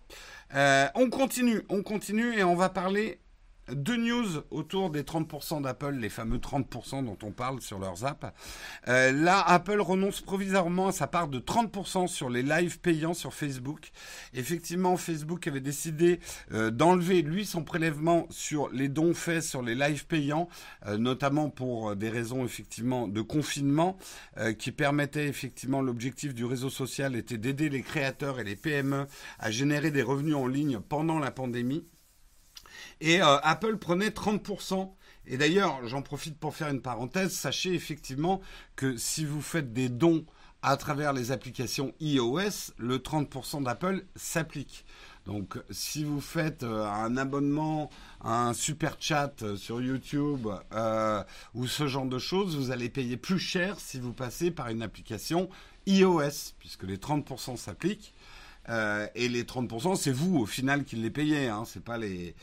Euh, 0.54 0.87
on 0.94 1.11
continue, 1.11 1.62
on 1.68 1.83
continue 1.83 2.38
et 2.38 2.44
on 2.44 2.54
va 2.54 2.70
parler 2.70 3.20
deux 3.72 3.96
news 3.96 4.42
autour 4.50 4.90
des 4.90 5.02
30% 5.02 5.62
d'Apple, 5.62 5.94
les 5.94 6.09
fameux 6.09 6.38
30% 6.38 7.04
dont 7.04 7.18
on 7.22 7.33
parle 7.33 7.61
sur 7.61 7.78
leurs 7.78 8.04
apps. 8.04 8.26
Euh, 8.88 9.12
là, 9.12 9.42
Apple 9.46 9.81
renonce 9.81 10.20
provisoirement 10.20 10.88
à 10.88 10.92
sa 10.92 11.07
part 11.07 11.28
de 11.28 11.38
30% 11.38 12.07
sur 12.07 12.31
les 12.31 12.42
lives 12.42 12.81
payants 12.81 13.14
sur 13.14 13.35
Facebook. 13.35 13.90
Effectivement, 14.35 14.96
Facebook 14.96 15.46
avait 15.46 15.61
décidé 15.61 16.20
euh, 16.52 16.70
d'enlever, 16.70 17.22
lui, 17.22 17.44
son 17.44 17.64
prélèvement 17.64 18.26
sur 18.31 18.68
les 18.70 18.88
dons 18.88 19.14
faits 19.14 19.42
sur 19.42 19.62
les 19.62 19.74
lives 19.74 20.07
payants, 20.07 20.48
euh, 20.87 20.96
notamment 20.96 21.50
pour 21.50 21.96
des 21.96 22.09
raisons, 22.09 22.44
effectivement, 22.44 23.09
de 23.09 23.20
confinement, 23.20 23.98
qui 24.59 24.72
permettaient, 24.72 25.26
effectivement, 25.26 25.83
l'objectif 25.83 26.35
du 26.35 26.44
réseau 26.44 26.70
social 26.70 27.16
était 27.16 27.38
d'aider 27.38 27.68
les 27.68 27.83
créateurs 27.83 28.40
et 28.40 28.44
les 28.44 28.57
PME 28.57 29.07
à 29.38 29.50
générer 29.50 29.90
des 29.90 30.02
revenus 30.02 30.37
en 30.37 30.46
ligne 30.46 30.78
pendant 30.81 31.18
la 31.18 31.31
pandémie. 31.31 31.85
Et 33.01 33.21
euh, 33.23 33.39
Apple 33.43 33.77
prenait 33.79 34.09
30%. 34.09 34.93
Et 35.27 35.37
d'ailleurs, 35.37 35.87
j'en 35.87 36.03
profite 36.03 36.39
pour 36.39 36.55
faire 36.57 36.69
une 36.69 36.81
parenthèse. 36.81 37.33
Sachez 37.33 37.75
effectivement 37.75 38.41
que 38.77 38.97
si 38.97 39.25
vous 39.25 39.43
faites 39.43 39.73
des 39.73 39.89
dons 39.89 40.25
à 40.63 40.77
travers 40.77 41.13
les 41.13 41.31
applications 41.31 41.95
iOS, 42.01 42.73
le 42.79 42.99
30% 42.99 43.63
d'Apple 43.63 44.05
s'applique. 44.17 44.85
Donc, 45.27 45.59
si 45.71 46.05
vous 46.05 46.23
faites 46.23 46.63
euh, 46.63 46.87
un 46.87 47.17
abonnement, 47.19 47.91
un 48.23 48.55
super 48.55 48.97
chat 48.99 49.43
euh, 49.43 49.57
sur 49.57 49.83
YouTube 49.83 50.49
ou 51.55 51.67
ce 51.67 51.87
genre 51.87 52.07
de 52.07 52.19
choses, 52.19 52.57
vous 52.57 52.71
allez 52.71 52.89
payer 52.89 53.17
plus 53.19 53.39
cher 53.39 53.79
si 53.79 54.01
vous 54.01 54.15
passez 54.15 54.51
par 54.51 54.69
une 54.69 54.83
application 54.83 55.51
iOS, 55.87 56.55
puisque 56.59 56.85
les 56.85 56.97
30% 56.97 57.57
s'appliquent. 57.57 58.15
Et 58.68 59.28
les 59.28 59.44
30%, 59.44 59.96
c'est 59.96 60.12
vous 60.12 60.38
au 60.38 60.46
final 60.46 60.85
qui 60.85 60.96
les 60.96 61.11
payez. 61.11 61.48
Hein. 61.48 61.64
C'est 61.66 61.83
pas 61.83 61.98
les, 61.98 62.35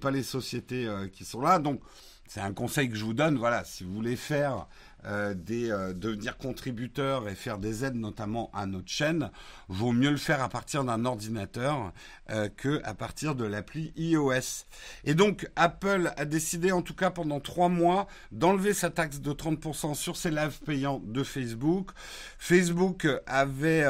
pas 0.00 0.10
les 0.10 0.22
sociétés 0.22 0.88
qui 1.12 1.24
sont 1.24 1.40
là. 1.40 1.58
Donc, 1.58 1.80
c'est 2.26 2.40
un 2.40 2.52
conseil 2.52 2.90
que 2.90 2.96
je 2.96 3.04
vous 3.04 3.14
donne. 3.14 3.38
Voilà, 3.38 3.64
si 3.64 3.84
vous 3.84 3.94
voulez 3.94 4.16
faire 4.16 4.66
euh, 5.04 5.34
euh, 5.50 5.92
devenir 5.94 6.36
contributeur 6.38 7.28
et 7.28 7.34
faire 7.34 7.58
des 7.58 7.84
aides 7.84 7.94
notamment 7.94 8.50
à 8.52 8.66
notre 8.66 8.88
chaîne, 8.88 9.30
vaut 9.68 9.92
mieux 9.92 10.10
le 10.10 10.16
faire 10.16 10.42
à 10.42 10.48
partir 10.48 10.82
d'un 10.82 11.04
ordinateur 11.04 11.92
euh, 12.30 12.48
que 12.48 12.80
à 12.84 12.94
partir 12.94 13.34
de 13.34 13.44
l'appli 13.44 13.92
iOS. 13.96 14.66
Et 15.04 15.14
donc 15.14 15.48
Apple 15.54 16.12
a 16.16 16.24
décidé 16.24 16.72
en 16.72 16.82
tout 16.82 16.94
cas 16.94 17.10
pendant 17.10 17.38
trois 17.38 17.68
mois 17.68 18.08
d'enlever 18.32 18.74
sa 18.74 18.90
taxe 18.90 19.20
de 19.20 19.32
30% 19.32 19.94
sur 19.94 20.16
ses 20.16 20.30
lives 20.30 20.58
payants 20.64 21.00
de 21.04 21.22
Facebook. 21.22 21.90
Facebook 22.38 23.06
avait, 23.26 23.84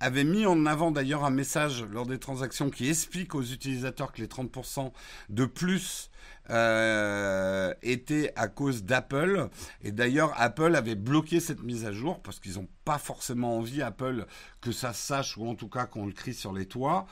avait 0.00 0.24
mis 0.24 0.46
en 0.46 0.66
avant 0.66 0.92
d'ailleurs 0.92 1.24
un 1.24 1.30
message 1.30 1.84
lors 1.90 2.06
des 2.06 2.18
transactions 2.18 2.70
qui 2.70 2.88
explique 2.88 3.34
aux 3.34 3.42
utilisateurs 3.42 4.12
que 4.12 4.20
les 4.20 4.28
30% 4.28 4.92
de 5.30 5.44
plus 5.46 6.10
euh, 6.50 7.72
était 7.82 8.32
à 8.36 8.48
cause 8.48 8.84
d'Apple. 8.84 9.48
Et 9.82 9.92
d'ailleurs, 9.92 10.32
Apple 10.36 10.74
avait 10.74 10.94
bloqué 10.94 11.40
cette 11.40 11.62
mise 11.62 11.84
à 11.84 11.92
jour 11.92 12.20
parce 12.20 12.40
qu'ils 12.40 12.54
n'ont 12.54 12.68
pas 12.84 12.98
forcément 12.98 13.56
envie, 13.58 13.82
Apple, 13.82 14.26
que 14.60 14.72
ça 14.72 14.92
sache 14.92 15.36
ou 15.36 15.48
en 15.48 15.54
tout 15.54 15.68
cas 15.68 15.86
qu'on 15.86 16.06
le 16.06 16.12
crie 16.12 16.34
sur 16.34 16.52
les 16.52 16.66
toits. 16.66 17.06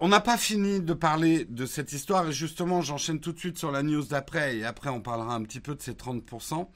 On 0.00 0.06
n'a 0.08 0.20
pas 0.20 0.36
fini 0.36 0.80
de 0.80 0.94
parler 0.94 1.44
de 1.44 1.66
cette 1.66 1.92
histoire 1.92 2.28
et 2.28 2.32
justement 2.32 2.82
j'enchaîne 2.82 3.18
tout 3.18 3.32
de 3.32 3.38
suite 3.38 3.58
sur 3.58 3.72
la 3.72 3.82
news 3.82 4.04
d'après 4.04 4.56
et 4.56 4.64
après 4.64 4.90
on 4.90 5.00
parlera 5.00 5.34
un 5.34 5.42
petit 5.42 5.58
peu 5.58 5.74
de 5.74 5.82
ces 5.82 5.94
30%. 5.94 6.68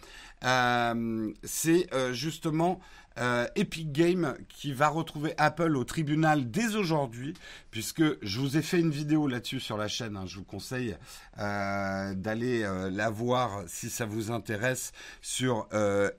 Euh, 0.45 1.33
c'est 1.45 1.87
euh, 1.95 2.13
justement 2.13 2.81
euh, 3.19 3.47
Epic 3.57 3.93
Games 3.93 4.37
qui 4.49 4.73
va 4.73 4.89
retrouver 4.89 5.35
Apple 5.37 5.77
au 5.77 5.85
tribunal 5.85 6.51
dès 6.51 6.75
aujourd'hui, 6.77 7.35
puisque 7.71 8.03
je 8.23 8.41
vous 8.41 8.57
ai 8.57 8.63
fait 8.63 8.81
une 8.81 8.91
vidéo 8.91 9.29
là-dessus 9.29 9.61
sur 9.61 9.77
la 9.77 9.89
chaîne. 9.89 10.17
Hein. 10.17 10.25
je 10.27 10.39
vous 10.39 10.45
conseille 10.45 10.97
euh, 11.39 12.15
d'aller 12.15 12.63
euh, 12.63 12.91
la 12.91 13.11
voir 13.11 13.65
si 13.67 13.91
ça 13.91 14.07
vous 14.07 14.31
intéresse 14.31 14.93
sur 15.21 15.69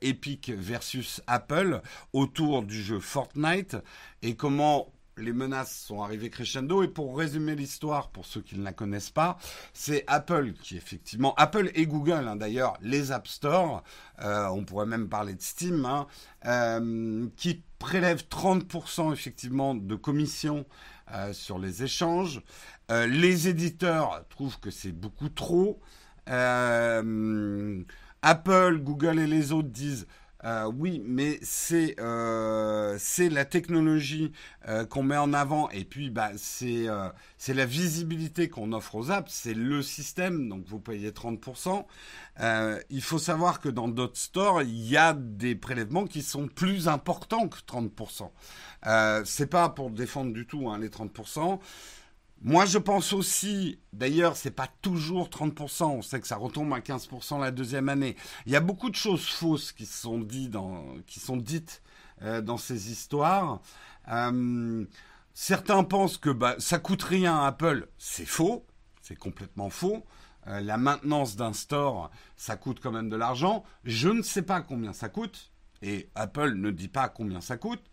Epic 0.01 0.51
versus 0.55 1.21
Apple 1.27 1.81
autour 2.13 2.63
du 2.63 2.81
jeu 2.81 2.99
Fortnite 2.99 3.77
et 4.21 4.35
comment 4.35 4.91
les 5.17 5.33
menaces 5.33 5.85
sont 5.87 6.01
arrivées 6.01 6.29
crescendo. 6.29 6.83
Et 6.83 6.87
pour 6.87 7.17
résumer 7.17 7.55
l'histoire, 7.55 8.09
pour 8.09 8.25
ceux 8.25 8.41
qui 8.41 8.57
ne 8.57 8.63
la 8.63 8.73
connaissent 8.73 9.11
pas, 9.11 9.37
c'est 9.73 10.03
Apple 10.07 10.53
qui 10.53 10.77
effectivement, 10.77 11.33
Apple 11.35 11.71
et 11.75 11.85
Google 11.85 12.27
hein, 12.27 12.35
d'ailleurs, 12.35 12.77
les 12.81 13.11
App 13.11 13.27
Store, 13.27 13.83
euh, 14.21 14.47
on 14.47 14.63
pourrait 14.63 14.85
même 14.85 15.09
parler 15.09 15.33
de 15.33 15.41
Steam, 15.41 15.85
hein, 15.85 16.07
euh, 16.45 17.27
qui 17.37 17.63
prélèvent 17.79 18.25
30% 18.29 19.13
effectivement 19.13 19.75
de 19.75 19.95
commission 19.95 20.65
euh, 21.13 21.33
sur 21.33 21.59
les 21.59 21.83
échanges. 21.83 22.41
les 22.89 23.47
éditeurs 23.47 24.25
trouvent 24.29 24.59
que 24.59 24.71
c'est 24.71 24.91
beaucoup 24.91 25.29
trop. 25.29 25.79
Apple, 26.27 27.03
Google 28.77 29.19
et 29.19 29.27
les 29.27 29.51
autres 29.51 29.69
disent 29.69 30.07
euh, 30.45 30.69
oui, 30.75 31.01
mais 31.05 31.39
c'est 31.41 31.95
euh, 31.99 32.97
la 33.17 33.45
technologie 33.45 34.31
euh, 34.67 34.85
qu'on 34.85 35.03
met 35.03 35.17
en 35.17 35.33
avant 35.33 35.69
et 35.69 35.85
puis 35.85 36.09
bah 36.09 36.31
c'est 36.35 36.87
c'est 37.37 37.53
la 37.53 37.65
visibilité 37.65 38.49
qu'on 38.49 38.73
offre 38.73 38.95
aux 38.95 39.11
apps, 39.11 39.31
c'est 39.31 39.53
le 39.53 39.81
système 39.81 40.49
donc 40.49 40.65
vous 40.67 40.79
payez 40.79 41.11
30%. 41.11 41.85
il 42.89 43.01
faut 43.01 43.19
savoir 43.19 43.59
que 43.59 43.69
dans 43.69 43.87
d'autres 43.87 44.17
stores 44.17 44.61
il 44.63 44.87
y 44.87 44.97
a 44.97 45.13
des 45.13 45.55
prélèvements 45.55 46.05
qui 46.05 46.21
sont 46.21 46.47
plus 46.47 46.87
importants 46.87 47.47
que 47.47 47.59
30%. 47.59 49.23
c'est 49.25 49.47
pas 49.49 49.69
pour 49.69 49.91
défendre 49.91 50.33
du 50.33 50.45
tout 50.45 50.69
hein, 50.69 50.77
les 50.79 50.89
30%. 50.89 51.59
Moi, 52.45 52.65
je 52.65 52.77
pense 52.77 53.13
aussi, 53.13 53.79
d'ailleurs, 53.93 54.35
c'est 54.35 54.51
pas 54.51 54.67
toujours 54.81 55.29
30%, 55.29 55.85
on 55.85 56.01
sait 56.01 56.19
que 56.19 56.27
ça 56.27 56.35
retombe 56.35 56.73
à 56.73 56.79
15% 56.79 57.39
la 57.39 57.51
deuxième 57.51 57.87
année. 57.87 58.17
Il 58.45 58.51
y 58.51 58.57
a 58.57 58.59
beaucoup 58.59 58.89
de 58.89 58.95
choses 58.95 59.25
fausses 59.25 59.71
qui 59.71 59.85
sont, 59.85 60.19
dites 60.19 61.81
euh, 62.21 62.41
dans 62.41 62.57
ces 62.57 62.91
histoires. 62.91 63.61
Euh, 64.09 64.85
certains 65.33 65.85
pensent 65.85 66.17
que 66.17 66.29
bah, 66.29 66.55
ça 66.57 66.79
coûte 66.79 67.03
rien 67.03 67.39
à 67.39 67.47
Apple. 67.47 67.87
C'est 67.97 68.25
faux, 68.25 68.65
c'est 69.01 69.15
complètement 69.17 69.69
faux. 69.69 70.03
Euh, 70.47 70.59
la 70.59 70.75
maintenance 70.77 71.37
d'un 71.37 71.53
store, 71.53 72.11
ça 72.35 72.57
coûte 72.57 72.81
quand 72.83 72.91
même 72.91 73.07
de 73.07 73.15
l'argent. 73.15 73.63
Je 73.85 74.09
ne 74.09 74.21
sais 74.21 74.41
pas 74.41 74.59
combien 74.59 74.91
ça 74.91 75.07
coûte, 75.07 75.53
et 75.81 76.09
Apple 76.13 76.55
ne 76.55 76.71
dit 76.71 76.89
pas 76.89 77.07
combien 77.07 77.39
ça 77.39 77.55
coûte. 77.55 77.83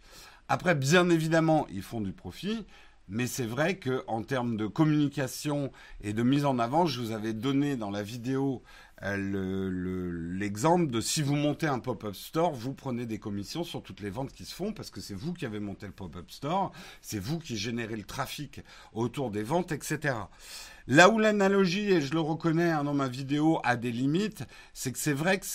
Après, 0.49 0.75
bien 0.75 1.09
évidemment, 1.09 1.69
ils 1.71 1.83
font 1.83 2.01
du 2.01 2.13
profit. 2.13 2.67
Mais 3.11 3.27
c'est 3.27 3.44
vrai 3.44 3.79
qu'en 3.79 4.23
termes 4.23 4.57
de 4.57 4.68
communication 4.68 5.73
et 6.01 6.12
de 6.12 6.23
mise 6.23 6.44
en 6.44 6.61
avant, 6.61 6.87
je 6.87 7.01
vous 7.01 7.11
avais 7.11 7.33
donné 7.33 7.77
dans 7.77 7.90
la 7.90 8.05
vidéo 8.05 8.62
euh, 9.03 9.70
l'exemple 10.38 10.88
de 10.88 11.01
si 11.01 11.23
vous 11.23 11.35
montez 11.35 11.66
un 11.66 11.81
pop-up 11.81 12.14
store, 12.14 12.53
vous 12.53 12.73
prenez 12.73 13.07
des 13.07 13.18
commissions 13.18 13.64
sur 13.64 13.83
toutes 13.83 14.01
les 14.01 14.11
ventes 14.11 14.33
qui 14.33 14.44
se 14.44 14.55
font 14.55 14.73
parce 14.73 14.90
que 14.90 15.01
c'est 15.01 15.14
vous 15.14 15.33
qui 15.33 15.44
avez 15.44 15.59
monté 15.59 15.87
le 15.87 15.92
pop-up 15.92 16.31
store, 16.31 16.70
c'est 17.01 17.18
vous 17.18 17.38
qui 17.38 17.57
générez 17.57 17.96
le 17.96 18.05
trafic 18.05 18.61
autour 18.92 19.31
des 19.31 19.42
ventes, 19.42 19.73
etc. 19.73 20.14
Là 20.90 21.09
où 21.09 21.20
l'analogie, 21.20 21.92
et 21.92 22.00
je 22.00 22.12
le 22.12 22.18
reconnais 22.18 22.72
hein, 22.72 22.83
dans 22.83 22.94
ma 22.94 23.07
vidéo, 23.07 23.61
a 23.62 23.76
des 23.76 23.92
limites, 23.92 24.42
c'est 24.74 24.90
que 24.90 24.98
c'est 24.98 25.12
vrai 25.12 25.38
que 25.38 25.46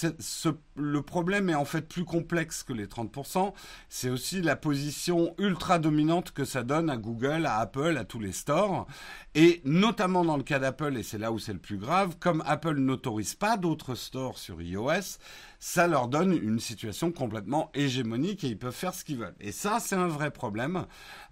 le 0.78 1.02
problème 1.02 1.50
est 1.50 1.56
en 1.56 1.66
fait 1.66 1.82
plus 1.82 2.06
complexe 2.06 2.64
que 2.64 2.72
les 2.72 2.88
30%. 2.88 3.52
C'est 3.90 4.10
aussi 4.10 4.42
la 4.42 4.56
position 4.56 5.36
ultra 5.38 5.78
dominante 5.78 6.32
que 6.32 6.46
ça 6.46 6.64
donne 6.64 6.90
à 6.90 6.96
Google, 6.96 7.46
à 7.46 7.58
Apple, 7.58 7.98
à 7.98 8.06
tous 8.06 8.22
les 8.22 8.32
stores. 8.32 8.88
Et 9.34 9.60
notamment 9.66 10.24
dans 10.24 10.38
le 10.38 10.44
cas 10.44 10.60
d'Apple, 10.60 10.96
et 10.96 11.04
c'est 11.04 11.18
là 11.18 11.34
où 11.34 11.38
c'est 11.38 11.52
le 11.52 11.60
plus 11.60 11.80
grave, 11.80 12.16
comme 12.18 12.42
Apple 12.46 12.78
n'autorise 12.78 13.36
pas 13.36 13.58
d'autres 13.58 13.96
stores 13.96 14.38
sur 14.38 14.62
iOS, 14.62 15.18
ça 15.60 15.88
leur 15.88 16.08
donne 16.08 16.32
une 16.32 16.62
situation 16.62 17.12
complètement 17.12 17.72
hégémonique 17.74 18.46
et 18.46 18.48
ils 18.48 18.58
peuvent 18.58 18.74
faire 18.74 18.94
ce 18.94 19.04
qu'ils 19.04 19.18
veulent. 19.18 19.36
Et 19.42 19.52
ça, 19.52 19.80
c'est 19.82 19.96
un 19.96 20.08
vrai 20.08 20.32
problème. 20.32 20.86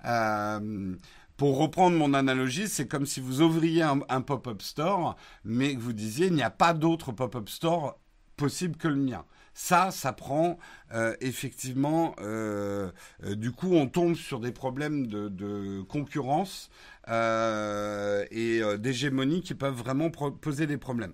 Euh, 0.03 0.93
pour 1.37 1.57
reprendre 1.57 1.97
mon 1.97 2.13
analogie, 2.13 2.67
c'est 2.67 2.87
comme 2.87 3.05
si 3.05 3.19
vous 3.19 3.41
ouvriez 3.41 3.81
un, 3.81 4.21
pop-up 4.21 4.61
store, 4.61 5.15
mais 5.43 5.75
que 5.75 5.79
vous 5.79 5.93
disiez 5.93 6.27
il 6.27 6.33
n'y 6.33 6.43
a 6.43 6.51
pas 6.51 6.73
d'autre 6.73 7.11
pop-up 7.11 7.49
store 7.49 7.99
possible 8.37 8.77
que 8.77 8.87
le 8.87 8.95
mien. 8.95 9.25
Ça, 9.55 9.91
ça 9.91 10.13
prend 10.13 10.57
euh, 10.93 11.15
effectivement. 11.21 12.15
Euh, 12.19 12.91
euh, 13.23 13.35
du 13.35 13.51
coup, 13.51 13.73
on 13.73 13.87
tombe 13.87 14.15
sur 14.15 14.39
des 14.39 14.51
problèmes 14.51 15.07
de, 15.07 15.81
concurrence 15.81 16.69
et 17.07 18.61
d'hégémonie 18.79 19.41
qui 19.41 19.53
peuvent 19.53 19.75
vraiment 19.75 20.09
poser 20.09 20.67
des 20.67 20.77
problèmes. 20.77 21.13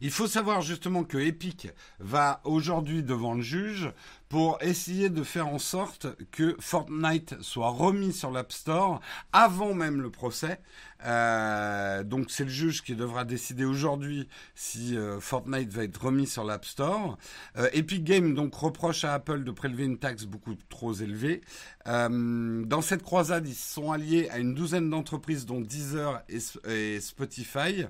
Il 0.00 0.10
faut 0.10 0.26
savoir 0.26 0.62
justement 0.62 1.04
que 1.04 1.16
Epic 1.18 1.68
va 2.00 2.40
aujourd'hui 2.44 3.02
devant 3.02 3.34
le 3.34 3.42
juge 3.42 3.92
pour 4.32 4.56
essayer 4.62 5.10
de 5.10 5.24
faire 5.24 5.46
en 5.46 5.58
sorte 5.58 6.06
que 6.30 6.56
Fortnite 6.58 7.36
soit 7.42 7.68
remis 7.68 8.14
sur 8.14 8.30
l'App 8.30 8.50
Store 8.50 9.02
avant 9.30 9.74
même 9.74 10.00
le 10.00 10.08
procès. 10.08 10.58
Euh, 11.04 12.04
donc 12.04 12.30
c'est 12.30 12.44
le 12.44 12.50
juge 12.50 12.82
qui 12.82 12.94
devra 12.94 13.24
décider 13.24 13.64
aujourd'hui 13.64 14.28
si 14.54 14.96
euh, 14.96 15.18
Fortnite 15.20 15.70
va 15.72 15.84
être 15.84 16.04
remis 16.04 16.26
sur 16.26 16.44
l'App 16.44 16.64
Store. 16.64 17.18
Euh, 17.56 17.68
Epic 17.72 18.04
Games 18.04 18.34
donc 18.34 18.54
reproche 18.54 19.04
à 19.04 19.14
Apple 19.14 19.42
de 19.44 19.50
prélever 19.50 19.84
une 19.84 19.98
taxe 19.98 20.24
beaucoup 20.24 20.54
trop 20.68 20.92
élevée. 20.92 21.40
dans 21.86 22.82
cette 22.82 23.02
croisade, 23.02 23.48
ils 23.48 23.54
sont 23.54 23.90
alliés 23.90 24.28
à 24.30 24.38
une 24.38 24.54
douzaine 24.54 24.88
d'entreprises 24.88 25.46
dont 25.46 25.60
Deezer 25.60 26.22
et, 26.28 27.00
Spotify, 27.00 27.86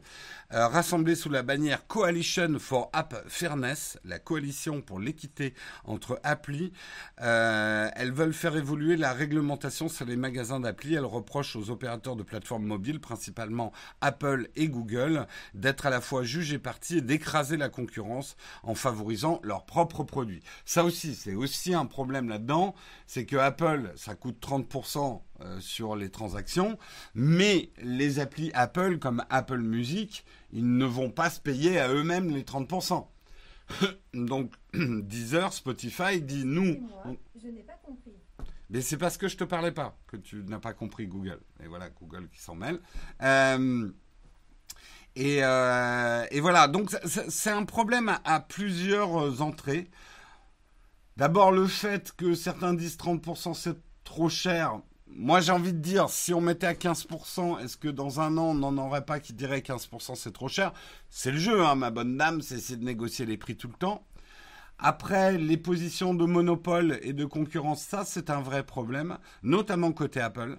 rassemblées 0.51 1.15
sous 1.15 1.29
la 1.29 1.43
bannière 1.43 1.87
Coalition 1.87 2.59
for 2.59 2.91
App 2.93 3.15
Fairness, 3.29 3.99
la 4.05 4.19
coalition 4.19 4.81
pour 4.81 4.99
l'équité 4.99 5.55
entre 5.85 6.19
appli. 6.33 6.73
Euh, 7.21 7.89
elles 7.95 8.13
veulent 8.13 8.33
faire 8.33 8.57
évoluer 8.57 8.97
la 8.97 9.13
réglementation 9.13 9.89
sur 9.89 10.05
les 10.05 10.17
magasins 10.17 10.61
d'appli. 10.61 10.95
Elles 10.95 11.05
reprochent 11.05 11.55
aux 11.55 11.71
opérateurs 11.71 12.17
de 12.17 12.23
plateformes 12.23 12.65
mobiles, 12.65 13.01
principalement 13.01 13.73
Apple 14.01 14.49
et 14.57 14.69
Google, 14.69 15.27
d'être 15.55 15.87
à 15.87 15.91
la 15.91 16.01
fois 16.01 16.25
juge 16.25 16.53
et 16.53 16.59
partie 16.59 16.99
et 16.99 17.03
d'écraser 17.03 17.57
la 17.57 17.69
concurrence 17.69 18.37
en 18.63 18.75
favorisant 18.75 19.41
leurs 19.45 19.65
propres 19.65 20.03
produits. 20.03 20.43
Ça 20.65 20.85
aussi, 20.85 21.15
c'est 21.15 21.35
aussi 21.35 21.75
un 21.75 21.87
problème 21.87 22.29
là-dedans, 22.29 22.75
c'est 23.07 23.27
que 23.27 23.37
Apple, 23.37 23.93
ça 23.97 24.15
coûte 24.15 24.39
30% 24.41 25.21
euh, 25.41 25.61
sur 25.61 25.97
les 25.97 26.11
transactions, 26.11 26.79
mais 27.15 27.71
les 27.83 28.19
applis 28.19 28.51
Apple 28.55 28.99
comme 28.99 29.25
Apple 29.31 29.61
Music, 29.61 30.25
ils 30.53 30.77
ne 30.77 30.85
vont 30.85 31.11
pas 31.11 31.31
se 31.31 31.41
payer 31.41 31.79
à 31.79 31.89
eux-mêmes 31.89 32.31
les 32.31 32.43
30%. 32.43 33.07
Donc, 34.15 34.53
Deezer, 34.75 35.53
Spotify 35.53 36.21
dit 36.21 36.45
nous. 36.45 36.89
je 37.41 37.49
n'ai 37.49 37.63
pas 37.63 37.79
compris. 37.83 38.13
Mais 38.71 38.81
c'est 38.81 38.97
parce 38.97 39.19
que 39.19 39.29
je 39.29 39.37
te 39.37 39.45
parlais 39.45 39.73
pas 39.73 39.99
que 40.07 40.17
tu 40.17 40.37
n'as 40.45 40.59
pas 40.59 40.73
compris 40.73 41.07
Google. 41.07 41.41
Et 41.63 41.69
voilà, 41.69 41.91
Google 41.91 42.29
qui 42.31 42.41
s'en 42.41 42.55
mêle. 42.55 42.81
Euh, 43.23 43.91
et, 45.15 45.45
euh, 45.45 46.25
et, 46.31 46.41
voilà, 46.41 46.69
donc 46.69 46.91
c'est 47.05 47.51
un 47.51 47.67
problème 47.67 48.19
à, 48.25 48.41
plusieurs 48.41 49.43
entrées. 49.43 49.91
D'abord 51.19 51.53
le 51.53 51.67
fait 51.67 52.13
que 52.13 52.35
certains 52.35 52.73
disent 52.73 52.97
30% 52.97 53.53
c'est 53.53 53.77
trop 54.05 54.31
cher. 54.31 54.81
Moi 55.15 55.41
j'ai 55.41 55.53
envie 55.53 55.73
de 55.73 55.79
dire, 55.79 56.09
si 56.09 56.33
on 56.33 56.41
mettait 56.41 56.67
à 56.67 56.75
15%, 56.75 57.63
est-ce 57.63 57.77
que 57.77 57.89
dans 57.89 58.21
un 58.21 58.37
an 58.39 58.51
on 58.51 58.55
n'en 58.55 58.79
aurait 58.79 59.05
pas 59.05 59.21
qui 59.21 59.33
dirait 59.33 59.61
15% 59.61 60.15
c'est 60.17 60.33
trop 60.33 60.49
cher? 60.49 60.73
C'est 61.11 61.33
le 61.33 61.39
jeu, 61.39 61.65
hein, 61.65 61.75
ma 61.75 61.91
bonne 61.91 62.17
dame, 62.17 62.41
c'est 62.41 62.57
essayer 62.57 62.79
de 62.79 62.85
négocier 62.85 63.27
les 63.27 63.37
prix 63.37 63.57
tout 63.57 63.69
le 63.69 63.75
temps. 63.75 64.07
Après, 64.79 65.39
les 65.39 65.57
positions 65.57 66.15
de 66.15 66.25
monopole 66.25 66.99
et 67.03 67.13
de 67.13 67.25
concurrence, 67.25 67.83
ça 67.83 68.05
c'est 68.05 68.31
un 68.31 68.41
vrai 68.41 68.65
problème, 68.65 69.19
notamment 69.43 69.93
côté 69.93 70.21
Apple. 70.21 70.59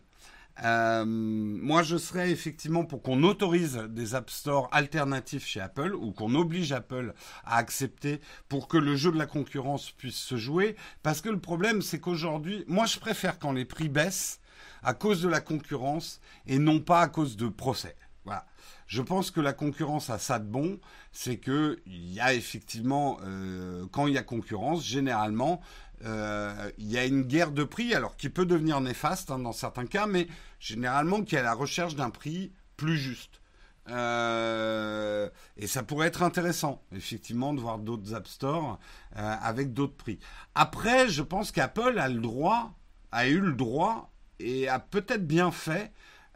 Euh, 0.63 1.03
moi, 1.05 1.81
je 1.81 1.97
serais 1.97 2.29
effectivement 2.29 2.85
pour 2.85 3.01
qu'on 3.01 3.23
autorise 3.23 3.77
des 3.89 4.13
App 4.15 4.29
Store 4.29 4.69
alternatifs 4.71 5.45
chez 5.45 5.59
Apple 5.59 5.95
ou 5.95 6.11
qu'on 6.11 6.35
oblige 6.35 6.71
Apple 6.71 7.13
à 7.43 7.57
accepter 7.57 8.21
pour 8.49 8.67
que 8.67 8.77
le 8.77 8.95
jeu 8.95 9.11
de 9.11 9.17
la 9.17 9.25
concurrence 9.25 9.91
puisse 9.91 10.15
se 10.15 10.37
jouer. 10.37 10.75
Parce 11.01 11.21
que 11.21 11.29
le 11.29 11.39
problème, 11.39 11.81
c'est 11.81 11.99
qu'aujourd'hui, 11.99 12.63
moi, 12.67 12.85
je 12.85 12.99
préfère 12.99 13.39
quand 13.39 13.51
les 13.51 13.65
prix 13.65 13.89
baissent 13.89 14.39
à 14.83 14.93
cause 14.93 15.21
de 15.21 15.29
la 15.29 15.41
concurrence 15.41 16.19
et 16.47 16.59
non 16.59 16.79
pas 16.79 17.01
à 17.01 17.07
cause 17.07 17.37
de 17.37 17.47
procès. 17.47 17.95
Voilà. 18.25 18.45
Je 18.87 19.01
pense 19.01 19.31
que 19.31 19.41
la 19.41 19.53
concurrence 19.53 20.09
a 20.09 20.19
ça 20.19 20.39
de 20.39 20.45
bon, 20.45 20.79
c'est 21.11 21.37
que 21.37 21.81
il 21.85 22.13
y 22.13 22.19
a 22.19 22.33
effectivement, 22.33 23.17
euh, 23.23 23.85
quand 23.91 24.07
il 24.07 24.13
y 24.13 24.17
a 24.17 24.23
concurrence, 24.23 24.85
généralement, 24.85 25.61
euh, 26.05 26.69
il 26.77 26.91
y 26.91 26.97
a 26.97 27.05
une 27.05 27.23
guerre 27.23 27.51
de 27.51 27.63
prix, 27.63 27.93
alors 27.93 28.17
qui 28.17 28.29
peut 28.29 28.45
devenir 28.45 28.81
néfaste 28.81 29.31
hein, 29.31 29.39
dans 29.39 29.51
certains 29.51 29.85
cas, 29.85 30.05
mais 30.05 30.27
généralement 30.59 31.23
qui 31.23 31.35
est 31.35 31.39
à 31.39 31.43
la 31.43 31.53
recherche 31.53 31.95
d'un 31.95 32.09
prix 32.09 32.51
plus 32.77 32.97
juste. 32.97 33.41
Euh, 33.89 35.29
et 35.57 35.67
ça 35.67 35.83
pourrait 35.83 36.07
être 36.07 36.23
intéressant, 36.23 36.81
effectivement, 36.93 37.53
de 37.53 37.59
voir 37.59 37.79
d'autres 37.79 38.13
App 38.13 38.27
Store 38.27 38.79
avec 39.15 39.73
d'autres 39.73 39.95
prix. 39.95 40.19
Après, 40.55 41.09
je 41.09 41.21
pense 41.21 41.51
qu'Apple 41.51 41.99
a 41.99 42.09
le 42.09 42.21
droit, 42.21 42.73
a 43.11 43.27
eu 43.27 43.39
le 43.39 43.53
droit 43.53 44.12
et 44.43 44.67
a 44.67 44.79
peut-être 44.79 45.25
bien 45.25 45.51
fait 45.51 45.91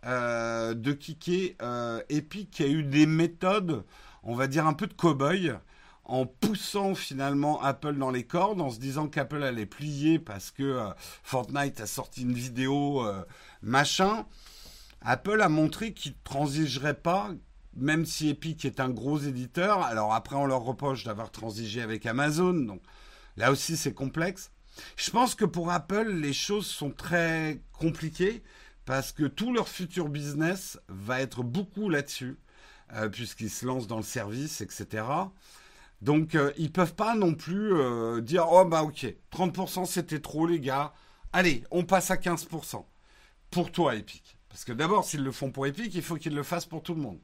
euh, 0.06 0.74
de 0.74 0.94
kicker 0.94 1.56
euh, 1.62 2.02
Epic 2.10 2.52
qui 2.52 2.64
a 2.64 2.68
eu 2.68 2.84
des 2.84 3.06
méthodes, 3.06 3.84
on 4.24 4.36
va 4.36 4.48
dire 4.48 4.66
un 4.66 4.74
peu 4.74 4.88
de 4.88 4.94
cow-boy, 4.94 5.58
en 6.06 6.26
poussant 6.26 6.96
finalement 6.96 7.62
Apple 7.62 7.96
dans 7.96 8.12
les 8.12 8.24
cordes, 8.24 8.62
en 8.62 8.70
se 8.70 8.80
disant 8.80 9.08
qu'Apple 9.08 9.44
allait 9.44 9.66
plier 9.66 10.20
parce 10.20 10.52
que 10.52 10.64
euh, 10.64 10.90
Fortnite 11.24 11.82
a 11.82 11.88
sorti 11.88 12.22
une 12.22 12.34
vidéo 12.34 13.04
machin. 13.62 14.26
Apple 15.02 15.42
a 15.42 15.50
montré 15.50 15.94
qu'il 15.94 16.12
ne 16.14 16.18
transigerait 16.24 16.94
pas, 16.94 17.32
même 17.76 18.06
si 18.06 18.30
Epic 18.30 18.66
est 18.66 18.80
un 18.80 18.90
gros 18.90 19.20
éditeur. 19.20 19.82
Alors 19.84 20.14
après, 20.14 20.36
on 20.36 20.46
leur 20.46 20.62
reproche 20.62 21.04
d'avoir 21.04 21.32
transigé 21.32 21.82
avec 21.82 22.06
Amazon, 22.06 22.54
donc 22.54 22.82
là 23.36 23.52
aussi 23.52 23.76
c'est 23.76 23.94
complexe. 23.94 24.52
Je 24.96 25.12
pense 25.12 25.36
que 25.36 25.46
pour 25.46 25.72
Apple, 25.72 26.10
les 26.10 26.34
choses 26.34 26.68
sont 26.68 26.92
très 26.92 27.62
compliquées 27.74 28.44
parce 28.86 29.12
que 29.12 29.26
tout 29.26 29.54
leur 29.54 29.68
futur 29.68 30.08
business 30.08 30.80
va 30.88 31.22
être 31.22 31.44
beaucoup 31.44 31.90
là-dessus, 31.90 32.38
euh, 32.94 33.10
puisqu'ils 33.10 33.50
se 33.50 33.66
lancent 33.66 33.88
dans 33.88 33.98
le 33.98 34.04
service, 34.04 34.62
etc. 34.62 35.04
Donc, 36.02 36.36
euh, 36.36 36.52
ils 36.58 36.72
peuvent 36.72 36.96
pas 36.96 37.16
non 37.16 37.34
plus 37.34 37.74
euh, 37.74 38.22
dire 38.22 38.48
Oh, 38.50 38.66
bah, 38.66 38.84
ok, 38.84 39.14
30% 39.32 39.86
c'était 39.86 40.20
trop, 40.20 40.48
les 40.48 40.60
gars. 40.60 40.94
Allez, 41.34 41.64
on 41.72 41.84
passe 41.84 42.12
à 42.12 42.16
15%. 42.16 42.86
Pour 43.52 43.72
toi, 43.72 43.96
Epic. 43.96 44.38
Parce 44.50 44.64
que 44.64 44.72
d'abord, 44.72 45.06
s'ils 45.06 45.24
le 45.24 45.32
font 45.32 45.52
pour 45.52 45.68
Epic, 45.68 45.94
il 45.94 46.02
faut 46.02 46.16
qu'ils 46.16 46.36
le 46.36 46.44
fassent 46.44 46.66
pour 46.66 46.84
tout 46.84 46.96
le 46.96 47.02
monde. 47.02 47.20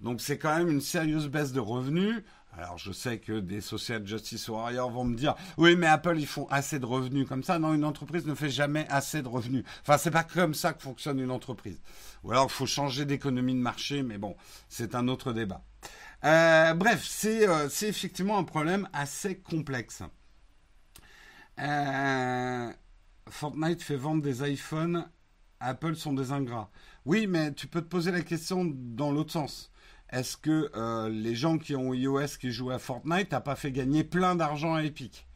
Donc, 0.00 0.20
c'est 0.20 0.38
quand 0.38 0.56
même 0.56 0.68
une 0.68 0.80
sérieuse 0.80 1.28
baisse 1.28 1.52
de 1.52 1.60
revenus. 1.60 2.22
Alors 2.58 2.78
je 2.78 2.90
sais 2.92 3.18
que 3.18 3.38
des 3.38 3.60
social 3.60 4.04
justice 4.06 4.48
warriors 4.48 4.90
vont 4.90 5.04
me 5.04 5.16
dire 5.16 5.34
oui 5.56 5.76
mais 5.76 5.86
Apple 5.86 6.18
ils 6.18 6.26
font 6.26 6.46
assez 6.48 6.78
de 6.78 6.86
revenus 6.86 7.26
comme 7.28 7.44
ça. 7.44 7.58
Non 7.58 7.74
une 7.74 7.84
entreprise 7.84 8.26
ne 8.26 8.34
fait 8.34 8.50
jamais 8.50 8.86
assez 8.88 9.22
de 9.22 9.28
revenus. 9.28 9.64
Enfin 9.82 9.98
c'est 9.98 10.10
pas 10.10 10.24
comme 10.24 10.54
ça 10.54 10.72
que 10.72 10.82
fonctionne 10.82 11.20
une 11.20 11.30
entreprise. 11.30 11.80
Ou 12.24 12.32
alors 12.32 12.46
il 12.50 12.52
faut 12.52 12.66
changer 12.66 13.04
d'économie 13.04 13.54
de 13.54 13.60
marché 13.60 14.02
mais 14.02 14.18
bon 14.18 14.36
c'est 14.68 14.94
un 14.94 15.06
autre 15.08 15.32
débat. 15.32 15.62
Euh, 16.24 16.74
bref 16.74 17.04
c'est 17.06 17.48
euh, 17.48 17.68
c'est 17.68 17.88
effectivement 17.88 18.38
un 18.38 18.44
problème 18.44 18.88
assez 18.92 19.36
complexe. 19.38 20.02
Euh, 21.60 22.72
Fortnite 23.28 23.82
fait 23.82 23.96
vendre 23.96 24.22
des 24.22 24.50
iPhones. 24.50 25.08
Apple 25.60 25.94
sont 25.94 26.14
des 26.14 26.32
ingrats. 26.32 26.70
Oui 27.04 27.28
mais 27.28 27.54
tu 27.54 27.68
peux 27.68 27.80
te 27.80 27.88
poser 27.88 28.10
la 28.10 28.22
question 28.22 28.64
dans 28.66 29.12
l'autre 29.12 29.32
sens 29.32 29.69
est-ce 30.10 30.36
que 30.36 30.70
euh, 30.74 31.08
les 31.08 31.34
gens 31.34 31.58
qui 31.58 31.76
ont 31.76 31.94
iOS 31.94 32.38
qui 32.40 32.50
jouent 32.50 32.70
à 32.70 32.78
Fortnite 32.78 33.32
n'ont 33.32 33.40
pas 33.40 33.56
fait 33.56 33.72
gagner 33.72 34.04
plein 34.04 34.34
d'argent 34.34 34.74
à 34.74 34.82
Epic? 34.82 35.26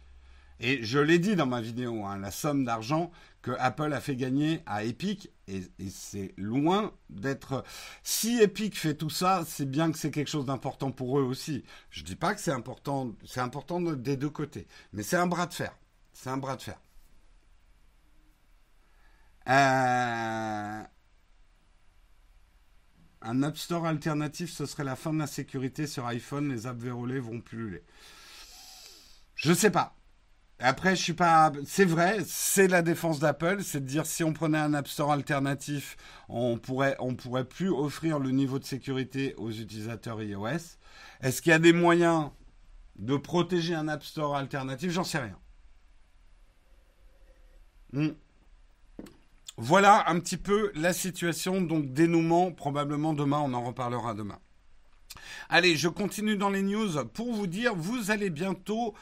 Et 0.60 0.82
je 0.82 0.98
l'ai 0.98 1.18
dit 1.18 1.36
dans 1.36 1.46
ma 1.46 1.60
vidéo, 1.60 2.04
hein, 2.04 2.18
la 2.18 2.30
somme 2.30 2.64
d'argent 2.64 3.10
que 3.42 3.50
Apple 3.58 3.92
a 3.92 4.00
fait 4.00 4.16
gagner 4.16 4.62
à 4.66 4.84
Epic, 4.84 5.30
et, 5.48 5.62
c'est 5.90 6.32
loin 6.38 6.92
d'être... 7.10 7.64
Si 8.02 8.40
Epic 8.40 8.78
fait 8.78 8.94
tout 8.94 9.10
ça, 9.10 9.44
c'est 9.46 9.68
bien 9.68 9.92
que 9.92 9.98
c'est 9.98 10.10
quelque 10.10 10.30
chose 10.30 10.46
d'important 10.46 10.90
pour 10.90 11.18
eux 11.18 11.22
aussi. 11.22 11.64
Je 11.90 12.00
ne 12.00 12.06
dis 12.06 12.16
pas 12.16 12.34
que 12.34 12.40
c'est 12.40 12.52
important, 12.52 13.12
c'est 13.26 13.40
important 13.40 13.80
des 13.80 14.16
deux 14.16 14.30
côtés, 14.30 14.66
mais 14.92 15.02
c'est 15.02 15.16
un 15.16 15.26
bras 15.26 15.46
de 15.46 15.54
fer. 15.54 15.76
C'est 16.14 16.30
un 16.30 16.38
bras 16.38 16.56
de 16.56 16.62
fer. 16.62 16.80
Euh, 19.48 20.82
un 23.24 23.42
App 23.42 23.56
Store 23.56 23.86
alternatif, 23.86 24.52
ce 24.52 24.66
serait 24.66 24.84
la 24.84 24.96
fin 24.96 25.12
de 25.12 25.18
la 25.18 25.26
sécurité 25.26 25.86
sur 25.86 26.06
iPhone. 26.06 26.48
Les 26.48 26.66
apps 26.66 26.80
verrouillées 26.80 27.18
vont 27.18 27.40
pulluler. 27.40 27.82
Je 29.34 29.52
sais 29.52 29.70
pas. 29.70 29.96
Après, 30.60 30.94
je 30.94 31.02
suis 31.02 31.14
pas. 31.14 31.50
C'est 31.66 31.84
vrai, 31.84 32.18
c'est 32.26 32.68
la 32.68 32.82
défense 32.82 33.18
d'Apple, 33.18 33.62
c'est 33.62 33.80
de 33.80 33.86
dire 33.86 34.06
si 34.06 34.22
on 34.22 34.32
prenait 34.32 34.58
un 34.58 34.72
App 34.74 34.86
Store 34.86 35.10
alternatif, 35.10 35.96
on 36.28 36.58
pourrait, 36.58 36.96
pourrait 37.18 37.44
plus 37.44 37.70
offrir 37.70 38.18
le 38.18 38.30
niveau 38.30 38.58
de 38.58 38.64
sécurité 38.64 39.34
aux 39.36 39.50
utilisateurs 39.50 40.22
iOS. 40.22 40.78
Est-ce 41.20 41.42
qu'il 41.42 41.50
y 41.50 41.54
a 41.54 41.58
des 41.58 41.72
moyens 41.72 42.30
de 42.96 43.16
protéger 43.16 43.74
un 43.74 43.88
App 43.88 44.04
Store 44.04 44.36
alternatif? 44.36 44.92
J'en 44.92 45.04
sais 45.04 45.18
rien. 45.18 45.38
Hmm. 47.92 48.10
Voilà 49.56 50.08
un 50.10 50.18
petit 50.18 50.36
peu 50.36 50.72
la 50.74 50.92
situation, 50.92 51.60
donc 51.60 51.92
dénouement, 51.92 52.50
probablement 52.50 53.14
demain, 53.14 53.38
on 53.38 53.54
en 53.54 53.62
reparlera 53.62 54.12
demain. 54.14 54.38
Allez, 55.48 55.76
je 55.76 55.88
continue 55.88 56.36
dans 56.36 56.50
les 56.50 56.62
news 56.62 57.04
pour 57.12 57.32
vous 57.32 57.46
dire, 57.46 57.74
vous 57.76 58.10
allez 58.10 58.30
bientôt 58.30 58.94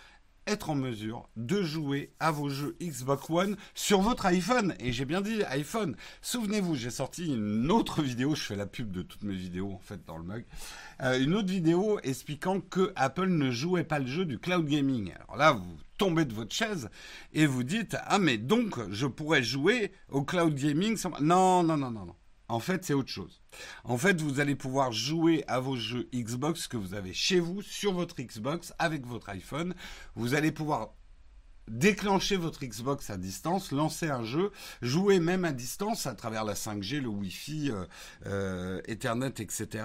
être 0.47 0.71
en 0.71 0.75
mesure 0.75 1.29
de 1.37 1.63
jouer 1.63 2.13
à 2.21 2.31
vos 2.31 2.49
jeux 2.49 2.77
Xbox 2.81 3.31
One 3.31 3.57
sur 3.75 4.01
votre 4.01 4.27
iPhone. 4.27 4.75
Et 4.81 4.93
j'ai 4.93 5.05
bien 5.05 5.21
dit 5.21 5.43
iPhone. 5.45 5.97
Souvenez-vous, 6.21 6.75
j'ai 6.75 6.91
sorti 6.91 7.27
une 7.35 7.71
autre 7.71 8.03
vidéo, 8.03 8.35
je 8.35 8.43
fais 8.43 8.57
la 8.57 8.67
pub 8.67 8.91
de 8.91 9.03
toutes 9.03 9.23
mes 9.23 9.35
vidéos 9.35 9.73
en 9.73 9.81
fait 9.81 10.05
dans 10.05 10.19
le 10.19 10.25
mug, 10.25 10.45
euh, 11.03 11.21
une 11.21 11.35
autre 11.35 11.49
vidéo 11.49 11.99
expliquant 12.03 12.61
que 12.61 12.93
Apple 12.97 13.29
ne 13.29 13.51
jouait 13.51 13.85
pas 13.85 13.99
le 13.99 14.07
jeu 14.07 14.25
du 14.25 14.39
cloud 14.39 14.67
gaming. 14.67 15.13
Alors 15.25 15.37
là, 15.37 15.53
vous 15.53 15.77
tombez 15.99 16.25
de 16.25 16.35
votre 16.35 16.55
chaise 16.55 16.91
et 17.33 17.47
vous 17.47 17.63
dites, 17.63 17.97
ah 18.07 18.19
mais 18.19 18.39
donc 18.39 18.79
je 18.91 19.07
pourrais 19.07 19.43
jouer 19.43 19.93
au 20.09 20.23
cloud 20.23 20.55
gaming 20.55 20.97
sans... 20.97 21.11
Non, 21.21 21.63
non, 21.63 21.77
non, 21.77 21.91
non, 21.91 22.07
non. 22.07 22.17
En 22.53 22.61
fait, 22.61 22.85
c'est 22.85 22.93
autre 22.93 23.09
chose. 23.09 23.41
En 23.83 23.97
fait, 23.97 24.21
vous 24.21 24.39
allez 24.39 24.55
pouvoir 24.55 24.93
jouer 24.93 25.43
à 25.49 25.59
vos 25.59 25.75
jeux 25.75 26.11
Xbox 26.15 26.69
que 26.69 26.77
vous 26.77 26.93
avez 26.93 27.15
chez 27.15 27.41
vous, 27.41 27.63
sur 27.63 27.95
votre 27.95 28.21
Xbox, 28.21 28.75
avec 28.79 29.07
votre 29.07 29.31
iPhone. 29.31 29.75
Vous 30.17 30.35
allez 30.35 30.53
pouvoir 30.53 30.93
déclencher 31.69 32.37
votre 32.37 32.65
Xbox 32.65 33.11
à 33.11 33.17
distance, 33.17 33.73
lancer 33.73 34.09
un 34.09 34.25
jeu, 34.25 34.51
jouer 34.83 35.21
même 35.21 35.45
à 35.45 35.53
distance 35.53 36.07
à 36.07 36.15
travers 36.15 36.45
la 36.45 36.55
5G, 36.55 37.01
le 37.01 37.09
Wi-Fi, 37.09 37.71
euh, 37.71 37.85
euh, 38.27 38.81
Ethernet, 38.87 39.35
etc. 39.39 39.85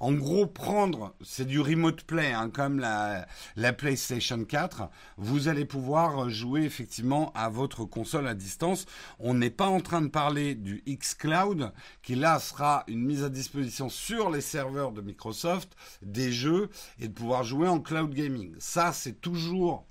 En 0.00 0.12
gros, 0.12 0.46
prendre, 0.46 1.14
c'est 1.22 1.46
du 1.46 1.60
remote 1.60 2.02
play, 2.02 2.32
hein, 2.32 2.50
comme 2.50 2.78
la, 2.78 3.26
la 3.56 3.72
PlayStation 3.72 4.44
4, 4.44 4.88
vous 5.16 5.48
allez 5.48 5.64
pouvoir 5.64 6.28
jouer 6.28 6.62
effectivement 6.62 7.32
à 7.34 7.48
votre 7.48 7.84
console 7.84 8.26
à 8.26 8.34
distance. 8.34 8.86
On 9.18 9.34
n'est 9.34 9.50
pas 9.50 9.68
en 9.68 9.80
train 9.80 10.02
de 10.02 10.08
parler 10.08 10.54
du 10.54 10.82
xCloud, 10.86 11.72
qui 12.02 12.14
là 12.14 12.38
sera 12.38 12.84
une 12.88 13.04
mise 13.04 13.22
à 13.22 13.28
disposition 13.28 13.88
sur 13.88 14.30
les 14.30 14.40
serveurs 14.40 14.92
de 14.92 15.00
Microsoft 15.00 15.76
des 16.02 16.32
jeux 16.32 16.68
et 16.98 17.08
de 17.08 17.12
pouvoir 17.12 17.44
jouer 17.44 17.68
en 17.68 17.80
cloud 17.80 18.12
gaming. 18.12 18.54
Ça, 18.58 18.92
c'est 18.92 19.20
toujours 19.20 19.86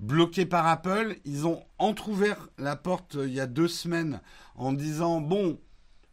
bloqué 0.00 0.46
par 0.46 0.66
Apple. 0.66 1.16
Ils 1.24 1.46
ont 1.46 1.62
entrouvert 1.78 2.48
la 2.58 2.74
porte 2.74 3.16
euh, 3.16 3.28
il 3.28 3.34
y 3.34 3.40
a 3.40 3.46
deux 3.46 3.68
semaines 3.68 4.20
en 4.56 4.72
disant 4.72 5.20
bon, 5.20 5.60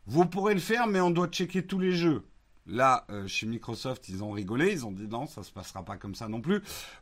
vous 0.05 0.25
pourrez 0.25 0.53
le 0.53 0.59
faire, 0.59 0.87
mais 0.87 1.01
on 1.01 1.09
doit 1.09 1.27
checker 1.27 1.65
tous 1.65 1.79
les 1.79 1.93
jeux. 1.93 2.23
Là, 2.67 3.05
euh, 3.09 3.27
chez 3.27 3.47
Microsoft, 3.47 4.09
ils 4.09 4.23
ont 4.23 4.31
rigolé, 4.31 4.71
ils 4.73 4.85
ont 4.85 4.91
dit 4.91 5.07
non, 5.07 5.25
ça 5.25 5.41
se 5.41 5.51
passera 5.51 5.83
pas 5.83 5.95
comme 5.95 6.15
ça 6.15 6.27
non 6.27 6.41
plus. 6.41 6.61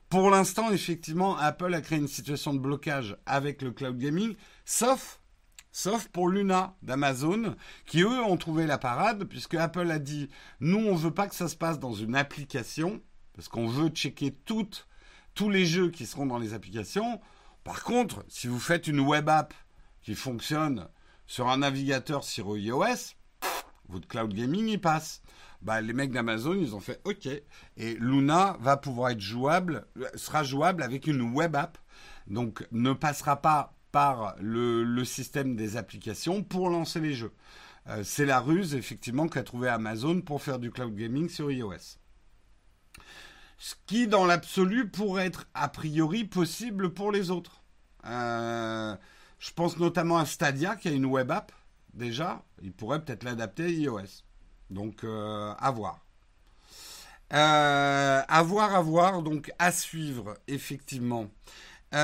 Pour 0.09 0.29
l'instant, 0.29 0.71
effectivement, 0.71 1.36
Apple 1.38 1.73
a 1.73 1.81
créé 1.81 1.97
une 1.97 2.07
situation 2.07 2.53
de 2.53 2.59
blocage 2.59 3.17
avec 3.25 3.63
le 3.63 3.71
cloud 3.71 3.97
gaming, 3.97 4.36
sauf 4.63 5.19
sauf 5.75 6.07
pour 6.07 6.29
Luna 6.29 6.73
d'Amazon, 6.83 7.55
qui 7.86 8.01
eux 8.01 8.23
ont 8.23 8.38
trouvé 8.38 8.65
la 8.65 8.77
parade, 8.77 9.25
puisque 9.25 9.55
Apple 9.55 9.91
a 9.91 9.99
dit, 9.99 10.29
nous, 10.61 10.77
on 10.77 10.95
veut 10.95 11.11
pas 11.11 11.27
que 11.27 11.36
ça 11.36 11.49
se 11.49 11.57
passe 11.57 11.79
dans 11.79 11.91
une 11.91 12.15
application, 12.15 13.01
parce 13.33 13.49
qu'on 13.49 13.67
veut 13.67 13.89
checker 13.89 14.31
toutes, 14.45 14.88
tous 15.36 15.49
les 15.49 15.65
jeux 15.65 15.91
qui 15.91 16.05
seront 16.05 16.25
dans 16.25 16.39
les 16.39 16.53
applications. 16.53 17.21
Par 17.63 17.83
contre, 17.83 18.25
si 18.27 18.47
vous 18.47 18.59
faites 18.59 18.88
une 18.88 19.01
web 19.01 19.29
app 19.29 19.53
qui 20.01 20.15
fonctionne 20.15 20.88
sur 21.27 21.49
un 21.49 21.57
navigateur 21.57 22.23
sur 22.23 22.57
iOS, 22.57 23.15
votre 23.89 24.07
cloud 24.07 24.33
gaming 24.33 24.67
y 24.67 24.77
passe. 24.77 25.21
Bah, 25.61 25.81
les 25.81 25.93
mecs 25.93 26.11
d'Amazon, 26.11 26.53
ils 26.53 26.75
ont 26.75 26.79
fait 26.79 27.01
OK. 27.05 27.27
Et 27.77 27.95
Luna 27.95 28.57
va 28.59 28.77
pouvoir 28.77 29.11
être 29.11 29.21
jouable, 29.21 29.86
sera 30.15 30.43
jouable 30.43 30.83
avec 30.83 31.07
une 31.07 31.21
web 31.33 31.55
app. 31.55 31.77
Donc, 32.27 32.65
ne 32.71 32.93
passera 32.93 33.41
pas 33.41 33.73
par 33.91 34.36
le, 34.39 35.03
système 35.05 35.55
des 35.55 35.77
applications 35.77 36.43
pour 36.43 36.69
lancer 36.69 36.99
les 36.99 37.13
jeux. 37.13 37.33
Euh, 37.88 38.03
c'est 38.03 38.25
la 38.25 38.39
ruse, 38.39 38.75
effectivement, 38.75 39.27
qu'a 39.27 39.43
trouvé 39.43 39.69
Amazon 39.69 40.21
pour 40.21 40.41
faire 40.41 40.59
du 40.59 40.71
cloud 40.71 40.95
gaming 40.95 41.29
sur 41.29 41.51
iOS. 41.51 41.97
Ce 43.57 43.75
qui, 43.85 44.07
dans 44.07 44.25
l'absolu, 44.25 44.89
pourrait 44.89 45.27
être 45.27 45.47
a 45.53 45.67
priori 45.69 46.25
possible 46.25 46.93
pour 46.93 47.11
les 47.11 47.31
autres. 47.31 47.61
Euh, 48.05 48.95
je 49.39 49.51
pense 49.53 49.77
notamment 49.77 50.17
à 50.17 50.25
Stadia, 50.25 50.75
qui 50.75 50.87
a 50.87 50.91
une 50.91 51.05
web 51.05 51.31
app 51.31 51.51
déjà. 51.93 52.43
Il 52.61 52.73
pourrait 52.73 53.03
peut-être 53.03 53.23
l'adapter 53.23 53.63
à 53.63 53.69
iOS. 53.69 54.23
Donc, 54.69 55.03
euh, 55.03 55.53
à 55.57 55.71
voir. 55.71 56.05
Euh, 57.33 58.21
à 58.27 58.43
voir, 58.43 58.75
à 58.75 58.81
voir, 58.81 59.21
donc 59.23 59.51
à 59.57 59.71
suivre, 59.71 60.35
effectivement. 60.47 61.29
Et 61.93 61.97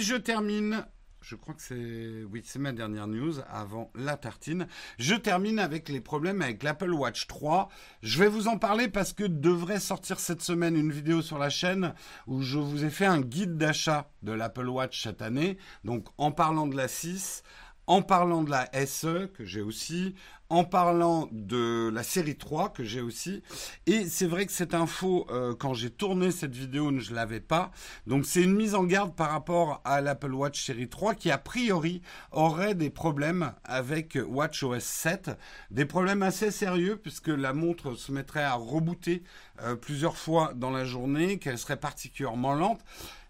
je 0.00 0.16
termine 0.16 0.86
je 1.30 1.36
crois 1.36 1.54
que 1.54 1.62
c'est 1.62 2.24
oui, 2.24 2.42
ma 2.58 2.72
dernière 2.72 3.06
news 3.06 3.34
avant 3.48 3.92
la 3.94 4.16
tartine. 4.16 4.66
Je 4.98 5.14
termine 5.14 5.60
avec 5.60 5.88
les 5.88 6.00
problèmes 6.00 6.42
avec 6.42 6.64
l'Apple 6.64 6.92
Watch 6.92 7.28
3. 7.28 7.68
Je 8.02 8.18
vais 8.18 8.26
vous 8.26 8.48
en 8.48 8.58
parler 8.58 8.88
parce 8.88 9.12
que 9.12 9.22
devrait 9.22 9.78
sortir 9.78 10.18
cette 10.18 10.42
semaine 10.42 10.74
une 10.74 10.90
vidéo 10.90 11.22
sur 11.22 11.38
la 11.38 11.48
chaîne 11.48 11.94
où 12.26 12.42
je 12.42 12.58
vous 12.58 12.84
ai 12.84 12.90
fait 12.90 13.06
un 13.06 13.20
guide 13.20 13.56
d'achat 13.56 14.10
de 14.24 14.32
l'Apple 14.32 14.66
Watch 14.66 15.04
cette 15.04 15.22
année. 15.22 15.56
Donc 15.84 16.08
en 16.18 16.32
parlant 16.32 16.66
de 16.66 16.76
la 16.76 16.88
6, 16.88 17.44
en 17.86 18.02
parlant 18.02 18.42
de 18.42 18.50
la 18.50 18.68
SE 18.84 19.26
que 19.26 19.44
j'ai 19.44 19.62
aussi, 19.62 20.16
en 20.50 20.64
parlant 20.64 21.28
de 21.32 21.90
la 21.92 22.02
série 22.02 22.36
3 22.36 22.70
que 22.70 22.84
j'ai 22.84 23.00
aussi. 23.00 23.42
Et 23.86 24.04
c'est 24.06 24.26
vrai 24.26 24.46
que 24.46 24.52
cette 24.52 24.74
info, 24.74 25.26
euh, 25.30 25.54
quand 25.54 25.74
j'ai 25.74 25.90
tourné 25.90 26.30
cette 26.32 26.54
vidéo, 26.54 26.90
je 26.98 27.10
ne 27.10 27.16
l'avais 27.16 27.40
pas. 27.40 27.70
Donc 28.06 28.26
c'est 28.26 28.42
une 28.42 28.54
mise 28.54 28.74
en 28.74 28.84
garde 28.84 29.14
par 29.14 29.30
rapport 29.30 29.80
à 29.84 30.00
l'Apple 30.00 30.34
Watch 30.34 30.64
série 30.64 30.88
3 30.88 31.14
qui 31.14 31.30
a 31.30 31.38
priori 31.38 32.02
aurait 32.32 32.74
des 32.74 32.90
problèmes 32.90 33.52
avec 33.64 34.18
WatchOS 34.26 34.80
7. 34.80 35.30
Des 35.70 35.84
problèmes 35.84 36.22
assez 36.22 36.50
sérieux 36.50 36.96
puisque 36.96 37.28
la 37.28 37.52
montre 37.52 37.94
se 37.94 38.10
mettrait 38.10 38.42
à 38.42 38.54
rebooter 38.54 39.22
euh, 39.62 39.76
plusieurs 39.76 40.16
fois 40.16 40.52
dans 40.54 40.70
la 40.70 40.84
journée, 40.84 41.38
qu'elle 41.38 41.58
serait 41.58 41.78
particulièrement 41.78 42.54
lente. 42.54 42.80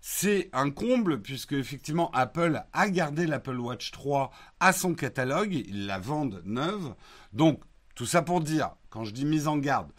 C'est 0.00 0.48
un 0.52 0.70
comble 0.70 1.20
puisque 1.20 1.52
effectivement 1.52 2.10
Apple 2.12 2.62
a 2.72 2.88
gardé 2.88 3.26
l'Apple 3.26 3.58
Watch 3.58 3.90
3 3.90 4.30
à 4.58 4.72
son 4.72 4.94
catalogue, 4.94 5.52
ils 5.52 5.86
la 5.86 5.98
vendent 5.98 6.42
neuve. 6.44 6.94
Donc 7.32 7.60
tout 7.94 8.06
ça 8.06 8.22
pour 8.22 8.40
dire, 8.40 8.70
quand 8.88 9.04
je 9.04 9.12
dis 9.12 9.26
mise 9.26 9.46
en 9.46 9.58
garde, 9.58 9.92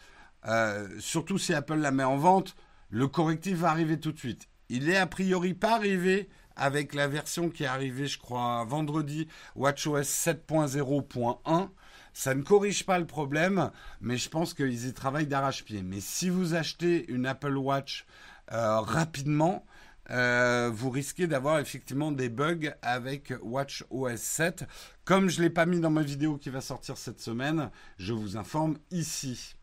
euh, 0.47 0.87
surtout 0.99 1.37
si 1.37 1.53
Apple 1.53 1.75
la 1.75 1.91
met 1.91 2.03
en 2.03 2.17
vente, 2.17 2.55
le 2.89 3.07
correctif 3.07 3.57
va 3.57 3.69
arriver 3.69 3.99
tout 3.99 4.11
de 4.11 4.17
suite. 4.17 4.47
Il 4.69 4.89
est 4.89 4.97
a 4.97 5.05
priori 5.05 5.53
pas 5.53 5.75
arrivé 5.75 6.29
avec 6.55 6.95
la 6.95 7.07
version 7.07 7.49
qui 7.49 7.63
est 7.63 7.67
arrivée, 7.67 8.07
je 8.07 8.17
crois, 8.17 8.63
vendredi, 8.65 9.27
WatchOS 9.55 10.01
7.0.1. 10.01 11.69
Ça 12.13 12.35
ne 12.35 12.41
corrige 12.41 12.85
pas 12.85 12.99
le 12.99 13.05
problème, 13.05 13.71
mais 14.01 14.17
je 14.17 14.29
pense 14.29 14.53
qu'ils 14.53 14.87
y 14.87 14.93
travaillent 14.93 15.27
d'arrache-pied. 15.27 15.83
Mais 15.83 16.01
si 16.01 16.29
vous 16.29 16.55
achetez 16.55 17.09
une 17.09 17.25
Apple 17.25 17.55
Watch 17.55 18.05
euh, 18.51 18.79
rapidement, 18.81 19.65
euh, 20.11 20.69
vous 20.73 20.89
risquez 20.89 21.27
d'avoir 21.27 21.59
effectivement 21.59 22.11
des 22.11 22.29
bugs 22.29 22.73
avec 22.81 23.33
Watch 23.41 23.85
OS 23.89 24.17
7. 24.17 24.65
Comme 25.05 25.29
je 25.29 25.39
ne 25.39 25.43
l'ai 25.43 25.49
pas 25.49 25.65
mis 25.65 25.79
dans 25.79 25.89
ma 25.89 26.03
vidéo 26.03 26.37
qui 26.37 26.49
va 26.49 26.61
sortir 26.61 26.97
cette 26.97 27.21
semaine, 27.21 27.69
je 27.97 28.13
vous 28.13 28.35
informe 28.35 28.77
ici. 28.91 29.55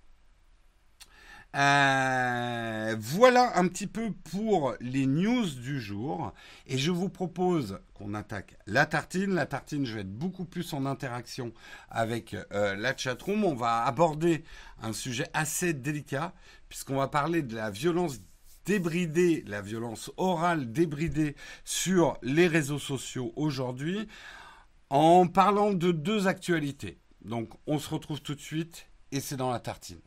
Euh, 1.57 2.95
voilà 2.99 3.59
un 3.59 3.67
petit 3.69 3.87
peu 3.87 4.13
pour 4.31 4.75
les 4.81 5.07
news 5.07 5.47
du 5.47 5.81
jour. 5.81 6.33
Et 6.67 6.79
je 6.79 6.91
vous 6.91 7.09
propose 7.09 7.81
qu'on 7.95 8.15
attaque 8.15 8.57
la 8.67 8.87
tartine. 8.87 9.35
La 9.35 9.47
tartine, 9.47 9.85
je 9.85 9.95
vais 9.95 10.01
être 10.01 10.13
beaucoup 10.13 10.45
plus 10.45 10.73
en 10.73 10.87
interaction 10.87 11.53
avec 11.91 12.37
euh, 12.53 12.75
la 12.77 12.97
chatroom. 12.97 13.45
On 13.45 13.55
va 13.55 13.85
aborder 13.85 14.45
un 14.83 14.93
sujet 14.93 15.29
assez 15.33 15.73
délicat, 15.73 16.33
puisqu'on 16.69 16.97
va 16.97 17.09
parler 17.09 17.43
de 17.43 17.57
la 17.57 17.71
violence 17.71 18.21
débrider 18.69 19.45
la 19.47 19.63
violence 19.63 20.13
orale 20.19 20.71
débridée 20.71 21.37
sur 21.65 22.19
les 22.23 22.47
réseaux 22.47 22.79
sociaux 22.79 23.33
aujourd'hui 23.35 24.07
en 24.91 25.27
parlant 25.27 25.73
de 25.73 25.91
deux 25.91 26.29
actualités. 26.29 26.99
Donc 27.25 27.49
on 27.67 27.79
se 27.79 27.89
retrouve 27.89 28.21
tout 28.21 28.35
de 28.35 28.41
suite 28.41 28.87
et 29.11 29.21
c'est 29.21 29.37
dans 29.37 29.51
la 29.51 29.59
tartine. 29.59 30.03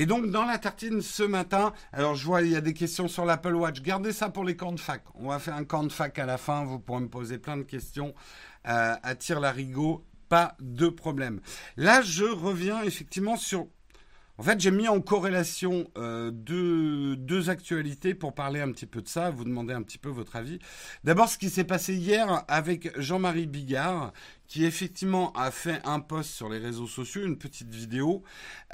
Et 0.00 0.06
donc, 0.06 0.30
dans 0.30 0.44
la 0.44 0.58
tartine 0.58 1.02
ce 1.02 1.24
matin, 1.24 1.72
alors 1.92 2.14
je 2.14 2.24
vois, 2.24 2.42
il 2.42 2.52
y 2.52 2.56
a 2.56 2.60
des 2.60 2.72
questions 2.72 3.08
sur 3.08 3.24
l'Apple 3.24 3.56
Watch. 3.56 3.82
Gardez 3.82 4.12
ça 4.12 4.28
pour 4.28 4.44
les 4.44 4.54
camps 4.54 4.70
de 4.70 4.78
fac. 4.78 5.02
On 5.16 5.26
va 5.26 5.40
faire 5.40 5.56
un 5.56 5.64
camp 5.64 5.82
de 5.82 5.90
fac 5.90 6.16
à 6.20 6.24
la 6.24 6.38
fin. 6.38 6.64
Vous 6.64 6.78
pourrez 6.78 7.00
me 7.00 7.08
poser 7.08 7.36
plein 7.36 7.56
de 7.56 7.64
questions 7.64 8.14
euh, 8.68 8.94
à 9.02 9.14
tire 9.16 9.40
larigot. 9.40 10.06
Pas 10.28 10.54
de 10.60 10.88
problème. 10.88 11.40
Là, 11.76 12.00
je 12.00 12.22
reviens 12.22 12.80
effectivement 12.84 13.36
sur 13.36 13.66
en 14.38 14.42
fait, 14.44 14.60
j'ai 14.60 14.70
mis 14.70 14.86
en 14.86 15.00
corrélation 15.00 15.90
euh, 15.98 16.30
deux, 16.30 17.16
deux, 17.16 17.50
actualités 17.50 18.14
pour 18.14 18.34
parler 18.34 18.60
un 18.60 18.70
petit 18.70 18.86
peu 18.86 19.02
de 19.02 19.08
ça, 19.08 19.30
vous 19.30 19.44
demander 19.44 19.74
un 19.74 19.82
petit 19.82 19.98
peu 19.98 20.08
votre 20.08 20.36
avis. 20.36 20.60
D'abord, 21.02 21.28
ce 21.28 21.38
qui 21.38 21.50
s'est 21.50 21.64
passé 21.64 21.94
hier 21.94 22.44
avec 22.46 22.98
Jean-Marie 23.00 23.46
Bigard, 23.46 24.12
qui 24.48 24.64
effectivement 24.64 25.32
a 25.32 25.50
fait 25.50 25.80
un 25.84 26.00
post 26.00 26.30
sur 26.30 26.48
les 26.48 26.58
réseaux 26.58 26.86
sociaux, 26.86 27.24
une 27.24 27.36
petite 27.36 27.68
vidéo, 27.68 28.22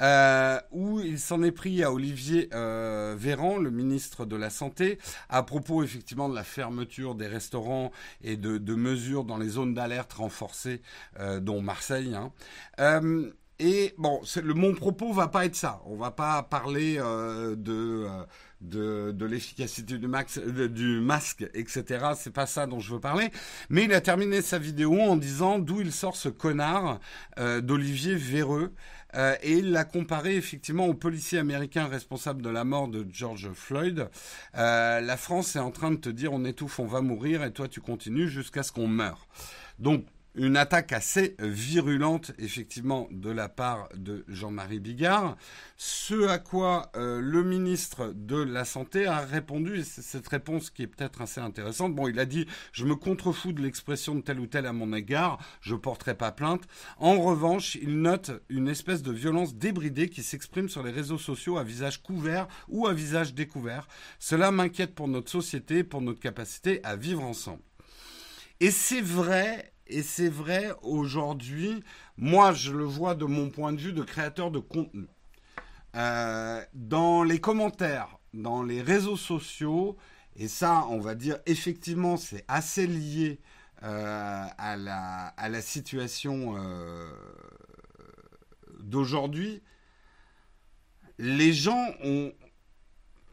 euh, 0.01 0.59
où 0.71 0.99
il 1.01 1.19
s'en 1.19 1.43
est 1.43 1.51
pris 1.51 1.83
à 1.83 1.91
Olivier 1.91 2.49
euh, 2.53 3.15
Véran, 3.17 3.57
le 3.57 3.71
ministre 3.71 4.25
de 4.25 4.35
la 4.35 4.49
Santé, 4.49 4.99
à 5.29 5.43
propos 5.43 5.83
effectivement 5.83 6.29
de 6.29 6.35
la 6.35 6.43
fermeture 6.43 7.15
des 7.15 7.27
restaurants 7.27 7.91
et 8.23 8.37
de, 8.37 8.57
de 8.57 8.75
mesures 8.75 9.25
dans 9.25 9.37
les 9.37 9.49
zones 9.49 9.73
d'alerte 9.73 10.13
renforcées, 10.13 10.81
euh, 11.19 11.39
dont 11.39 11.61
Marseille. 11.61 12.15
Hein. 12.15 12.31
Et 13.59 13.93
bon, 13.97 14.21
le, 14.43 14.53
mon 14.53 14.73
propos 14.73 15.13
va 15.13 15.27
pas 15.29 15.45
être 15.45 15.55
ça. 15.55 15.81
On 15.85 15.95
va 15.95 16.11
pas 16.11 16.43
parler 16.43 16.97
euh, 16.99 17.55
de, 17.55 18.05
euh, 18.05 18.25
de, 18.59 19.11
de 19.13 19.25
l'efficacité 19.25 19.97
du, 19.97 20.99
masque, 20.99 21.45
etc. 21.53 21.83
C'est 22.17 22.33
pas 22.33 22.47
ça 22.47 22.67
dont 22.67 22.79
je 22.81 22.93
veux 22.93 22.99
parler. 22.99 23.31
Mais 23.69 23.85
il 23.85 23.93
a 23.93 24.01
terminé 24.01 24.41
sa 24.41 24.59
vidéo 24.59 24.99
en 24.99 25.15
disant 25.15 25.59
d'où 25.59 25.79
il 25.79 25.93
sort 25.93 26.17
ce 26.17 26.27
connard 26.27 26.99
euh, 27.39 27.61
d'Olivier 27.61 28.15
Véreux. 28.15 28.73
Et 29.43 29.59
il 29.59 29.71
l'a 29.71 29.85
comparé 29.85 30.35
effectivement 30.35 30.87
au 30.87 30.93
policier 30.93 31.39
américain 31.39 31.87
responsable 31.87 32.41
de 32.41 32.49
la 32.49 32.65
mort 32.65 32.89
de 32.89 33.07
George 33.09 33.49
Floyd. 33.53 34.09
La 34.53 35.15
France 35.15 35.55
est 35.55 35.59
en 35.59 35.71
train 35.71 35.91
de 35.91 35.95
te 35.95 36.09
dire 36.09 36.33
on 36.33 36.43
étouffe, 36.43 36.79
on 36.79 36.85
va 36.85 36.99
mourir, 36.99 37.41
et 37.41 37.53
toi 37.53 37.69
tu 37.69 37.79
continues 37.79 38.27
jusqu'à 38.27 38.61
ce 38.61 38.73
qu'on 38.73 38.89
meure. 38.89 39.29
Donc 39.79 40.05
une 40.37 40.57
attaque 40.57 40.91
assez 40.91 41.35
virulente, 41.39 42.31
effectivement, 42.39 43.07
de 43.11 43.29
la 43.29 43.49
part 43.49 43.89
de 43.95 44.25
Jean-Marie 44.27 44.79
Bigard. 44.79 45.37
Ce 45.77 46.27
à 46.27 46.39
quoi 46.39 46.91
euh, 46.95 47.21
le 47.21 47.43
ministre 47.43 48.13
de 48.15 48.37
la 48.37 48.65
Santé 48.65 49.05
a 49.05 49.19
répondu, 49.19 49.79
et 49.79 49.83
c'est 49.83 50.01
cette 50.01 50.27
réponse 50.27 50.69
qui 50.69 50.83
est 50.83 50.87
peut-être 50.87 51.21
assez 51.21 51.41
intéressante. 51.41 51.95
Bon, 51.95 52.07
il 52.07 52.19
a 52.19 52.25
dit 52.25 52.47
Je 52.71 52.85
me 52.85 52.95
contrefous 52.95 53.53
de 53.53 53.61
l'expression 53.61 54.15
de 54.15 54.21
tel 54.21 54.39
ou 54.39 54.47
tel 54.47 54.65
à 54.65 54.73
mon 54.73 54.93
égard, 54.93 55.39
je 55.61 55.75
porterai 55.75 56.15
pas 56.15 56.31
plainte. 56.31 56.63
En 56.97 57.19
revanche, 57.21 57.75
il 57.75 58.01
note 58.01 58.31
une 58.49 58.67
espèce 58.67 59.01
de 59.03 59.11
violence 59.11 59.55
débridée 59.55 60.09
qui 60.09 60.23
s'exprime 60.23 60.69
sur 60.69 60.83
les 60.83 60.91
réseaux 60.91 61.17
sociaux 61.17 61.57
à 61.57 61.63
visage 61.63 62.01
couvert 62.01 62.47
ou 62.67 62.87
à 62.87 62.93
visage 62.93 63.33
découvert. 63.33 63.87
Cela 64.19 64.51
m'inquiète 64.51 64.95
pour 64.95 65.07
notre 65.07 65.29
société, 65.29 65.83
pour 65.83 66.01
notre 66.01 66.19
capacité 66.19 66.83
à 66.83 66.95
vivre 66.95 67.23
ensemble. 67.23 67.61
Et 68.59 68.71
c'est 68.71 69.01
vrai 69.01 69.73
et 69.87 70.01
c'est 70.01 70.29
vrai 70.29 70.71
aujourd'hui, 70.81 71.83
moi 72.17 72.53
je 72.53 72.71
le 72.71 72.83
vois 72.83 73.15
de 73.15 73.25
mon 73.25 73.49
point 73.49 73.73
de 73.73 73.79
vue 73.79 73.93
de 73.93 74.03
créateur 74.03 74.51
de 74.51 74.59
contenu. 74.59 75.07
Euh, 75.95 76.61
dans 76.73 77.23
les 77.23 77.39
commentaires, 77.39 78.17
dans 78.33 78.63
les 78.63 78.81
réseaux 78.81 79.17
sociaux, 79.17 79.97
et 80.35 80.47
ça 80.47 80.85
on 80.89 80.99
va 80.99 81.15
dire 81.15 81.37
effectivement 81.45 82.17
c'est 82.17 82.43
assez 82.47 82.87
lié 82.87 83.39
à, 83.81 84.75
la, 84.77 85.27
à 85.37 85.47
la 85.49 85.61
situation 85.61 86.55
d'aujourd'hui, 88.79 89.61
les 91.17 91.53
gens 91.53 91.93
ont, 92.03 92.31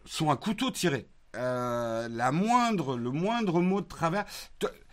sont 0.05 0.31
à 0.31 0.37
couteau 0.37 0.71
tiré. 0.71 1.09
la 1.35 2.31
moindre, 2.33 2.97
le 2.97 3.11
moindre 3.11 3.61
mot 3.61 3.81
de 3.81 3.87
travers. 3.87 4.25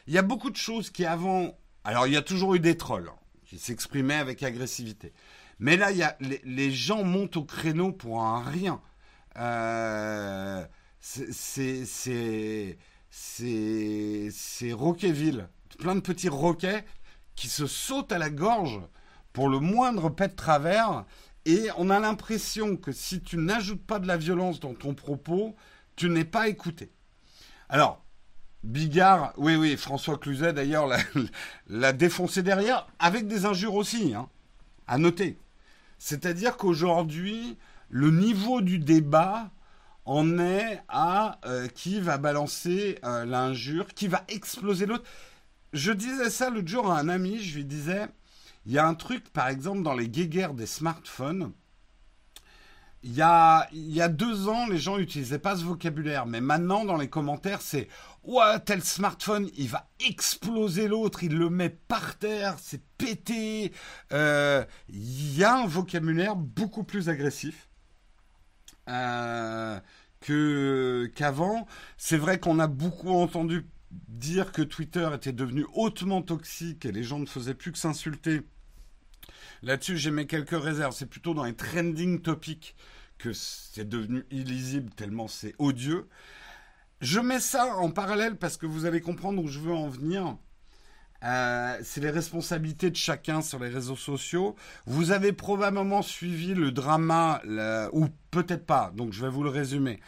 Il 0.10 0.16
y 0.16 0.18
a 0.18 0.24
beaucoup 0.24 0.50
de 0.50 0.56
choses 0.56 0.90
qui 0.90 1.06
avant. 1.06 1.56
Alors, 1.84 2.08
il 2.08 2.14
y 2.14 2.18
a 2.18 2.24
toujours 2.24 2.56
eu 2.56 2.60
des 2.60 2.76
trolls 2.76 3.08
hein, 3.08 3.20
qui 3.46 3.60
s'exprimaient 3.60 4.16
avec 4.16 4.42
agressivité. 4.42 5.14
Mais 5.60 5.78
là, 5.78 5.92
il 5.92 5.98
y 5.98 6.04
a, 6.04 6.18
les, 6.20 6.72
gens 6.72 7.04
montent 7.04 7.38
au 7.38 7.44
créneau 7.44 7.92
pour 7.92 8.24
un 8.24 8.42
rien. 8.42 8.82
Euh, 9.38 10.66
c'est 11.00 11.86
c'est 11.86 12.78
plein 15.78 15.94
de 15.94 16.00
petits 16.00 16.28
roquets 16.28 16.86
qui 17.36 17.48
se 17.48 17.68
sautent 17.68 18.12
à 18.12 18.18
la 18.18 18.32
gorge 18.32 18.82
pour 19.32 19.48
le 19.48 19.60
moindre 19.60 20.10
pet 20.10 20.30
de 20.30 20.36
travers. 20.36 21.06
Et 21.46 21.68
on 21.78 21.92
a 21.92 22.00
l'impression 22.00 22.78
que 22.78 22.92
si 22.92 23.22
tu 23.22 23.38
n'ajoutes 23.38 23.86
pas 23.86 24.00
de 24.00 24.08
la 24.08 24.18
violence 24.18 24.60
dans 24.60 24.74
ton 24.74 24.96
propos, 24.96 25.56
tu 25.96 26.10
n'es 26.10 26.26
pas 26.26 26.48
écouté. 26.48 26.92
Alors, 27.70 28.04
Bigard, 28.64 29.34
oui, 29.38 29.56
oui, 29.56 29.78
François 29.78 30.18
Cluzet 30.18 30.54
d'ailleurs 30.54 30.90
l'a 31.70 31.94
défoncé 31.94 32.44
derrière, 32.44 32.88
avec 33.00 33.28
des 33.28 33.46
injures 33.46 33.76
aussi, 33.76 34.14
hein, 34.14 34.28
à 34.88 34.98
noter. 34.98 35.38
C'est-à-dire 35.98 36.58
qu'aujourd'hui, 36.58 37.58
le 37.90 38.12
niveau 38.12 38.62
du 38.62 38.80
débat 38.80 39.52
en 40.06 40.40
est 40.40 40.82
à 40.88 41.40
euh, 41.46 41.68
qui 41.68 42.00
va 42.00 42.18
balancer 42.18 43.00
euh, 43.04 43.26
l'injure, 43.26 43.88
qui 43.94 44.08
va 44.08 44.24
exploser 44.28 44.86
l'autre. 44.86 45.06
Je 45.72 45.92
disais 45.92 46.30
ça 46.30 46.50
l'autre 46.50 46.68
jour 46.68 46.92
à 46.92 47.00
un 47.00 47.10
ami, 47.10 47.40
je 47.40 47.58
lui 47.58 47.66
disais, 47.66 48.08
il 48.66 48.74
y 48.74 48.78
a 48.80 48.88
un 48.88 48.96
truc, 48.96 49.30
par 49.30 49.48
exemple, 49.48 49.84
dans 49.84 49.94
les 49.94 50.10
guéguerres 50.10 50.54
des 50.54 50.66
smartphones, 50.66 51.52
il 53.04 53.14
y, 53.14 53.22
a, 53.22 53.68
deux 54.10 54.50
ans, 54.50 54.68
les 54.68 54.78
gens 54.78 54.98
n'utilisaient 54.98 55.40
pas 55.40 55.56
ce 55.56 55.64
vocabulaire, 55.64 56.26
mais 56.26 56.42
maintenant, 56.42 56.84
dans 56.84 56.98
les 56.98 57.10
commentaires, 57.10 57.62
c'est 57.62 57.88
Ouais, 58.24 58.60
tel 58.60 58.84
smartphone, 58.84 59.50
il 59.58 59.70
va 59.70 59.88
exploser 60.06 60.90
l'autre, 60.90 61.24
il 61.24 61.38
le 61.38 61.50
met 61.50 61.70
par 61.70 62.18
terre, 62.18 62.58
c'est 62.62 62.82
pété. 62.98 63.72
Euh, 64.12 64.66
il 64.90 65.38
y 65.38 65.44
a 65.46 65.56
un 65.56 65.66
vocabulaire 65.66 66.36
beaucoup 66.36 66.84
plus 66.84 67.08
agressif 67.08 67.70
euh, 68.90 69.80
que 70.20 71.10
qu'avant. 71.16 71.66
C'est 71.98 72.18
vrai 72.18 72.40
qu'on 72.40 72.60
a 72.60 72.68
beaucoup 72.68 73.12
entendu 73.12 73.66
dire 73.92 74.52
que 74.52 74.62
Twitter 74.62 75.10
était 75.16 75.34
devenu 75.34 75.66
hautement 75.74 76.22
toxique 76.22 76.86
et 76.86 76.92
les 76.92 77.04
gens 77.04 77.20
ne 77.20 77.26
faisaient 77.26 77.54
plus 77.54 77.72
que 77.72 77.78
s'insulter 77.78 78.42
Là-dessus, 79.62 79.98
j'ai 79.98 80.12
mis 80.12 80.28
quelques 80.28 80.62
réserves. 80.62 80.94
C'est 80.96 81.06
plutôt 81.06 81.34
dans 81.34 81.44
les 81.44 81.56
trending 81.56 82.22
topics 82.22 82.76
que 83.18 83.34
c'est 83.34 83.88
devenu 83.88 84.26
illisible 84.32 84.92
tellement 84.92 85.28
c'est 85.28 85.54
odieux. 85.60 86.08
Je 87.02 87.20
mets 87.20 87.40
ça 87.40 87.76
en 87.76 87.92
parallèle 87.92 88.38
parce 88.38 88.58
que 88.58 88.66
vous 88.66 88.86
allez 88.86 89.02
comprendre 89.02 89.44
où 89.44 89.48
je 89.48 89.60
veux 89.60 89.74
en 89.74 89.88
venir. 89.88 90.38
Euh, 91.24 91.78
c'est 91.84 92.00
les 92.00 92.10
responsabilités 92.10 92.90
de 92.90 92.96
chacun 92.96 93.42
sur 93.42 93.60
les 93.60 93.70
réseaux 93.70 93.98
sociaux. 93.98 94.56
Vous 94.86 95.12
avez 95.12 95.34
probablement 95.34 96.02
suivi 96.02 96.54
le 96.54 96.72
drama, 96.72 97.42
ou 97.92 98.08
peut-être 98.32 98.66
pas, 98.66 98.94
donc 98.96 99.12
je 99.12 99.22
vais 99.22 99.30
vous 99.30 99.44
le 99.44 99.50
résumer 99.50 100.00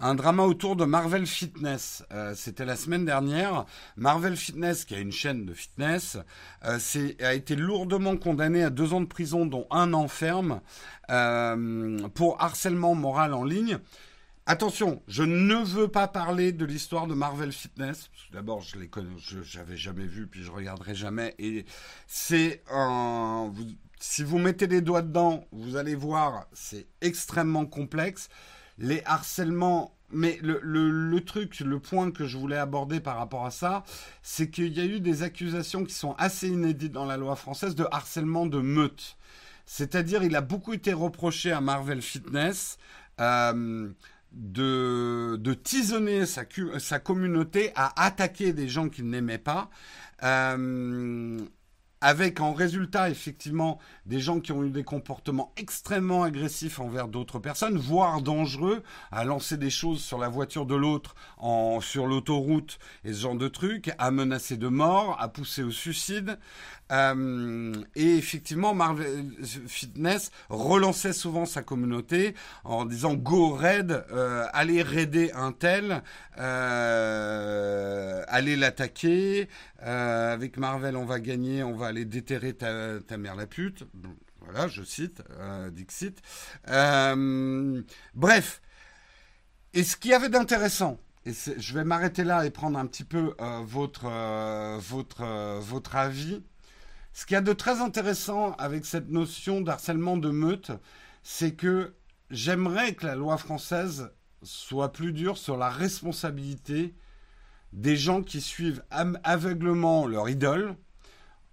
un 0.00 0.14
drama 0.14 0.44
autour 0.44 0.76
de 0.76 0.84
Marvel 0.84 1.26
Fitness. 1.26 2.04
Euh, 2.12 2.34
c'était 2.34 2.64
la 2.64 2.76
semaine 2.76 3.04
dernière. 3.04 3.66
Marvel 3.96 4.36
Fitness, 4.36 4.84
qui 4.84 4.94
a 4.94 4.98
une 4.98 5.12
chaîne 5.12 5.44
de 5.44 5.52
fitness, 5.52 6.16
euh, 6.64 6.78
a 7.20 7.34
été 7.34 7.54
lourdement 7.54 8.16
condamné 8.16 8.64
à 8.64 8.70
deux 8.70 8.94
ans 8.94 9.00
de 9.00 9.06
prison, 9.06 9.44
dont 9.44 9.66
un 9.70 9.92
an 9.92 10.08
ferme, 10.08 10.60
euh, 11.10 12.08
pour 12.14 12.40
harcèlement 12.42 12.94
moral 12.94 13.34
en 13.34 13.44
ligne. 13.44 13.78
Attention, 14.46 15.02
je 15.06 15.22
ne 15.22 15.56
veux 15.56 15.88
pas 15.88 16.08
parler 16.08 16.52
de 16.52 16.64
l'histoire 16.64 17.06
de 17.06 17.14
Marvel 17.14 17.52
Fitness. 17.52 18.10
D'abord, 18.32 18.62
je 18.62 18.78
les 18.78 18.88
connais, 18.88 19.10
j'avais 19.44 19.76
jamais 19.76 20.06
vu, 20.06 20.26
puis 20.26 20.42
je 20.42 20.50
regarderai 20.50 20.94
jamais. 20.94 21.34
Et 21.38 21.66
c'est 22.06 22.62
un, 22.72 23.52
si 24.00 24.24
vous 24.24 24.38
mettez 24.38 24.66
les 24.66 24.80
doigts 24.80 25.02
dedans, 25.02 25.44
vous 25.52 25.76
allez 25.76 25.94
voir, 25.94 26.46
c'est 26.52 26.86
extrêmement 27.02 27.66
complexe 27.66 28.28
les 28.80 29.02
harcèlements. 29.04 29.94
Mais 30.12 30.40
le, 30.42 31.18
truc, 31.20 31.60
le 31.60 31.78
point 31.78 32.10
que 32.10 32.26
je 32.26 32.36
voulais 32.36 32.56
aborder 32.56 32.98
par 32.98 33.16
rapport 33.16 33.46
à 33.46 33.52
ça, 33.52 33.84
c'est 34.22 34.50
qu'il 34.50 34.76
y 34.76 34.80
a 34.80 34.84
eu 34.84 34.98
des 34.98 35.22
accusations 35.22 35.84
qui 35.84 35.94
sont 35.94 36.16
assez 36.18 36.48
inédites 36.48 36.90
dans 36.90 37.04
la 37.04 37.16
loi 37.16 37.36
française 37.36 37.76
de 37.76 37.86
harcèlement 37.92 38.46
de 38.46 38.58
meute. 38.58 39.16
C'est-à-dire, 39.66 40.24
il 40.24 40.34
a 40.34 40.40
beaucoup 40.40 40.72
été 40.72 40.92
reproché 40.92 41.52
à 41.52 41.60
Marvel 41.60 42.02
Fitness 42.02 42.76
euh, 43.20 43.88
de, 44.32 45.36
de 45.38 45.54
tisonner 45.54 46.26
sa, 46.26 46.42
sa, 46.78 46.98
communauté 46.98 47.70
à 47.76 48.04
attaquer 48.04 48.52
des 48.52 48.68
gens 48.68 48.88
qu'il 48.88 49.08
n'aimait 49.08 49.38
pas. 49.38 49.70
Euh, 50.24 51.38
avec 52.00 52.40
en 52.40 52.54
résultat 52.54 53.10
effectivement 53.10 53.78
des 54.06 54.20
gens 54.20 54.40
qui 54.40 54.52
ont 54.52 54.64
eu 54.64 54.70
des 54.70 54.84
comportements 54.84 55.52
extrêmement 55.56 56.22
agressifs 56.22 56.80
envers 56.80 57.08
d'autres 57.08 57.38
personnes, 57.38 57.76
voire 57.76 58.22
dangereux, 58.22 58.82
à 59.10 59.24
lancer 59.24 59.58
des 59.58 59.70
choses 59.70 60.02
sur 60.02 60.18
la 60.18 60.28
voiture 60.28 60.64
de 60.64 60.74
l'autre 60.74 61.14
en 61.36 61.80
sur 61.80 62.06
l'autoroute 62.06 62.78
et 63.04 63.12
ce 63.12 63.20
genre 63.20 63.36
de 63.36 63.48
trucs, 63.48 63.92
à 63.98 64.10
menacer 64.10 64.56
de 64.56 64.68
mort, 64.68 65.16
à 65.20 65.28
pousser 65.28 65.62
au 65.62 65.70
suicide. 65.70 66.38
Euh, 66.90 67.72
et 67.94 68.16
effectivement, 68.16 68.74
Marvel 68.74 69.30
Fitness 69.66 70.30
relançait 70.48 71.12
souvent 71.12 71.46
sa 71.46 71.62
communauté 71.62 72.34
en 72.64 72.84
disant 72.84 73.14
Go 73.14 73.54
raid, 73.54 74.04
euh, 74.12 74.46
allez 74.52 74.82
raider 74.82 75.30
un 75.34 75.52
tel, 75.52 76.02
euh, 76.38 78.24
allez 78.28 78.56
l'attaquer. 78.56 79.48
Euh, 79.82 80.34
avec 80.34 80.58
Marvel, 80.58 80.96
on 80.96 81.04
va 81.04 81.20
gagner, 81.20 81.62
on 81.62 81.76
va 81.76 81.86
aller 81.86 82.04
déterrer 82.04 82.54
ta, 82.54 83.16
mère 83.16 83.36
la 83.36 83.46
pute. 83.46 83.84
Voilà, 84.40 84.68
je 84.68 84.82
cite, 84.82 85.22
euh, 85.38 85.70
Dixit. 85.70 86.20
Euh, 86.68 87.82
bref. 88.14 88.60
Et 89.72 89.84
ce 89.84 89.96
qu'il 89.96 90.10
y 90.10 90.14
avait 90.14 90.28
d'intéressant, 90.28 90.98
et 91.26 91.32
je 91.32 91.74
vais 91.74 91.84
m'arrêter 91.84 92.24
là 92.24 92.44
et 92.44 92.50
prendre 92.50 92.78
un 92.78 92.86
petit 92.86 93.04
peu 93.04 93.34
votre, 93.64 94.08
votre, 94.78 95.60
votre 95.60 95.96
avis. 95.96 96.42
Ce 97.12 97.26
qu'il 97.26 97.34
y 97.34 97.38
a 97.38 97.42
de 97.42 97.52
très 97.52 97.80
intéressant 97.80 98.52
avec 98.52 98.84
cette 98.84 99.10
notion 99.10 99.60
d'harcèlement 99.60 100.16
de 100.16 100.30
meute, 100.30 100.70
c'est 101.22 101.54
que 101.54 101.94
j'aimerais 102.30 102.94
que 102.94 103.06
la 103.06 103.16
loi 103.16 103.36
française 103.36 104.10
soit 104.42 104.92
plus 104.92 105.12
dure 105.12 105.36
sur 105.36 105.56
la 105.56 105.68
responsabilité 105.68 106.94
des 107.72 107.96
gens 107.96 108.22
qui 108.22 108.40
suivent 108.40 108.82
aveuglement 108.90 110.06
leur 110.06 110.28
idole 110.28 110.76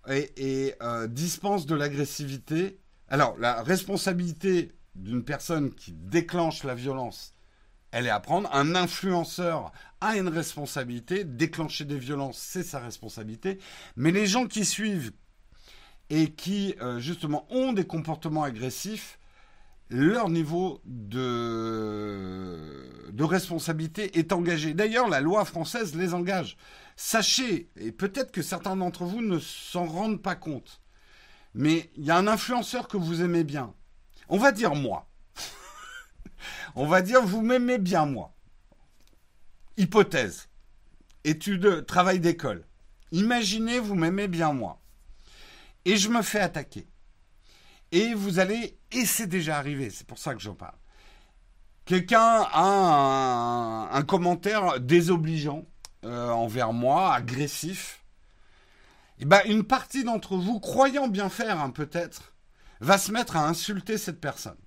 et, 0.09 0.73
euh, 0.81 1.07
dispensent 1.07 1.65
de 1.65 1.75
l'agressivité. 1.75 2.79
Alors, 3.09 3.37
la 3.37 3.61
responsabilité 3.61 4.73
d'une 4.95 5.23
personne 5.23 5.73
qui 5.73 5.91
déclenche 5.91 6.63
la 6.63 6.75
violence, 6.75 7.33
elle 7.91 8.07
est 8.07 8.11
à 8.11 8.19
prendre. 8.19 8.49
Un 8.53 8.75
influenceur 8.75 9.71
a 10.01 10.17
une 10.17 10.27
responsabilité. 10.27 11.23
Déclencher 11.23 11.85
des 11.85 11.97
violences, 11.97 12.37
c'est 12.37 12.63
sa 12.63 12.79
responsabilité. 12.79 13.59
Mais 13.95 14.11
les 14.11 14.27
gens 14.27 14.47
qui 14.47 14.65
suivent 14.65 15.11
et 16.09 16.31
qui, 16.31 16.75
euh, 16.81 16.99
justement, 16.99 17.45
ont 17.49 17.73
des 17.73 17.85
comportements 17.85 18.43
agressifs, 18.43 19.19
leur 19.89 20.29
niveau 20.29 20.81
de, 20.85 22.57
de 23.11 23.23
responsabilité 23.23 24.17
est 24.19 24.33
engagé. 24.33 24.73
D'ailleurs, 24.73 25.07
la 25.07 25.21
loi 25.21 25.45
française 25.45 25.95
les 25.95 26.13
engage. 26.13 26.57
Sachez, 26.95 27.69
et 27.79 27.91
peut-être 27.91 28.31
que 28.31 28.41
certains 28.41 28.75
d'entre 28.75 29.05
vous 29.05 29.21
ne 29.21 29.39
s'en 29.39 29.85
rendent 29.85 30.21
pas 30.21 30.35
compte, 30.35 30.81
mais 31.53 31.89
il 31.95 32.05
y 32.05 32.11
a 32.11 32.17
un 32.17 32.27
influenceur 32.27 32.87
que 32.87 32.97
vous 32.97 33.21
aimez 33.21 33.43
bien. 33.43 33.73
On 34.29 34.37
va 34.37 34.51
dire 34.51 34.75
moi. 34.75 35.07
On 36.75 36.85
va 36.85 37.01
dire 37.01 37.21
vous 37.21 37.41
m'aimez 37.41 37.77
bien 37.77 38.05
moi. 38.05 38.33
Hypothèse. 39.77 40.49
Étude, 41.23 41.85
travail 41.85 42.19
d'école. 42.19 42.65
Imaginez 43.11 43.79
vous 43.79 43.95
m'aimez 43.95 44.27
bien 44.27 44.53
moi. 44.53 44.81
Et 45.87 45.95
je 45.95 46.09
me 46.09 46.21
fais 46.21 46.41
attaquer. 46.41 46.85
Et 47.93 48.13
vous 48.13 48.39
allez, 48.39 48.77
et 48.91 49.05
c'est 49.05 49.25
déjà 49.25 49.57
arrivé, 49.57 49.89
c'est 49.89 50.05
pour 50.05 50.17
ça 50.17 50.35
que 50.35 50.41
j'en 50.41 50.53
parle. 50.53 50.75
Quelqu'un 51.85 52.45
a 52.51 53.89
un, 53.93 54.03
commentaire 54.03 54.81
désobligeant 54.81 55.63
euh, 56.03 56.29
envers 56.29 56.73
moi, 56.73 57.13
agressif. 57.13 58.03
Et 59.19 59.21
eh 59.21 59.25
ben, 59.25 59.39
une 59.45 59.63
partie 59.63 60.03
d'entre 60.03 60.35
vous, 60.35 60.59
croyant 60.59 61.07
bien 61.07 61.29
faire, 61.29 61.61
hein, 61.61 61.69
peut-être, 61.69 62.33
va 62.81 62.97
se 62.97 63.13
mettre 63.13 63.37
à 63.37 63.47
insulter 63.47 63.97
cette 63.97 64.19
personne. 64.19 64.59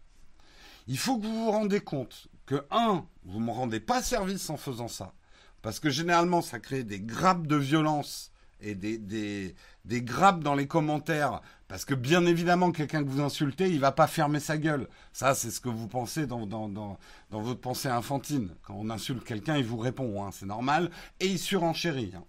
Il 0.87 0.97
faut 0.97 1.19
que 1.19 1.27
vous 1.27 1.45
vous 1.45 1.51
rendez 1.51 1.81
compte 1.81 2.29
que, 2.47 2.67
un, 2.71 3.07
vous 3.25 3.41
ne 3.41 3.45
me 3.45 3.53
rendez 3.53 3.81
pas 3.81 4.03
service 4.03 4.49
en 4.49 4.57
faisant 4.57 4.89
ça, 4.89 5.13
parce 5.61 5.81
que 5.81 5.91
généralement, 5.91 6.41
ça 6.41 6.61
crée 6.61 6.83
des 6.83 6.99
grappes 6.99 7.47
de 7.47 7.57
violence 7.57 8.30
et 8.63 8.75
des, 8.75 8.99
des, 8.99 9.55
des 9.85 10.03
grappes 10.03 10.43
dans 10.43 10.55
les 10.55 10.67
commentaires, 10.67 11.41
parce 11.69 11.85
que 11.85 11.95
bien 11.95 12.27
évidemment, 12.27 12.73
quelqu'un 12.73 13.03
que 13.03 13.09
vous 13.09 13.21
insultez, 13.21 13.69
il 13.71 13.81
va 13.81 13.93
pas 13.93 14.07
fermer 14.07 14.41
sa 14.41 14.59
gueule. 14.59 14.89
Ça, 15.13 15.35
c'est 15.35 15.51
ce 15.51 15.61
que 15.61 15.69
vous 15.69 15.89
pensez 15.89 16.27
dans, 16.27 16.47
dans, 16.47 16.69
dans, 16.69 16.99
dans 17.31 17.41
votre 17.41 17.61
pensée 17.61 17.89
infantine. 17.89 18.55
Quand 18.63 18.75
on 18.77 18.91
insulte 18.91 19.25
quelqu'un, 19.25 19.57
il 19.57 19.65
vous 19.65 19.79
répond, 19.79 20.25
hein, 20.25 20.31
c'est 20.33 20.47
normal, 20.47 20.91
et 21.21 21.27
il 21.27 21.39
surenchérit. 21.39 22.13
Hein. 22.17 22.25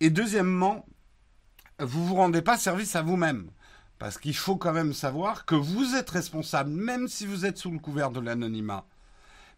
Et 0.00 0.10
deuxièmement, 0.10 0.86
vous 1.78 2.06
vous 2.06 2.14
rendez 2.14 2.42
pas 2.42 2.56
service 2.56 2.96
à 2.96 3.02
vous-même. 3.02 3.50
Parce 3.98 4.16
qu'il 4.16 4.36
faut 4.36 4.56
quand 4.56 4.72
même 4.72 4.92
savoir 4.92 5.44
que 5.44 5.56
vous 5.56 5.96
êtes 5.96 6.10
responsable, 6.10 6.70
même 6.70 7.08
si 7.08 7.26
vous 7.26 7.44
êtes 7.44 7.58
sous 7.58 7.72
le 7.72 7.80
couvert 7.80 8.12
de 8.12 8.20
l'anonymat. 8.20 8.86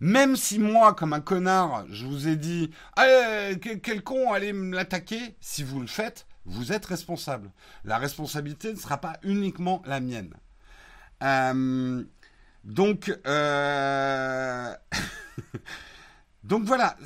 Même 0.00 0.34
si 0.34 0.58
moi, 0.58 0.94
comme 0.94 1.12
un 1.12 1.20
connard, 1.20 1.84
je 1.90 2.06
vous 2.06 2.26
ai 2.26 2.36
dit 2.36 2.70
quel 2.96 4.02
con, 4.02 4.32
allez 4.32 4.54
me 4.54 4.74
l'attaquer, 4.74 5.36
si 5.40 5.62
vous 5.62 5.80
le 5.80 5.86
faites, 5.86 6.26
vous 6.46 6.72
êtes 6.72 6.86
responsable. 6.86 7.52
La 7.84 7.98
responsabilité 7.98 8.72
ne 8.72 8.78
sera 8.78 8.98
pas 8.98 9.18
uniquement 9.22 9.82
la 9.84 10.00
mienne. 10.00 10.34
Euh, 11.22 12.02
donc, 12.64 13.14
euh... 13.26 14.74
donc 16.44 16.64
voilà. 16.64 16.96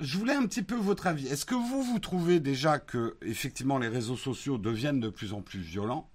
Je 0.00 0.18
voulais 0.18 0.34
un 0.34 0.46
petit 0.46 0.62
peu 0.62 0.76
votre 0.76 1.06
avis. 1.06 1.26
Est-ce 1.28 1.44
que 1.44 1.54
vous, 1.54 1.82
vous 1.82 1.98
trouvez 2.00 2.40
déjà 2.40 2.78
que, 2.78 3.16
effectivement, 3.22 3.78
les 3.78 3.88
réseaux 3.88 4.16
sociaux 4.16 4.58
deviennent 4.58 5.00
de 5.00 5.08
plus 5.08 5.32
en 5.32 5.42
plus 5.42 5.60
violents? 5.60 6.10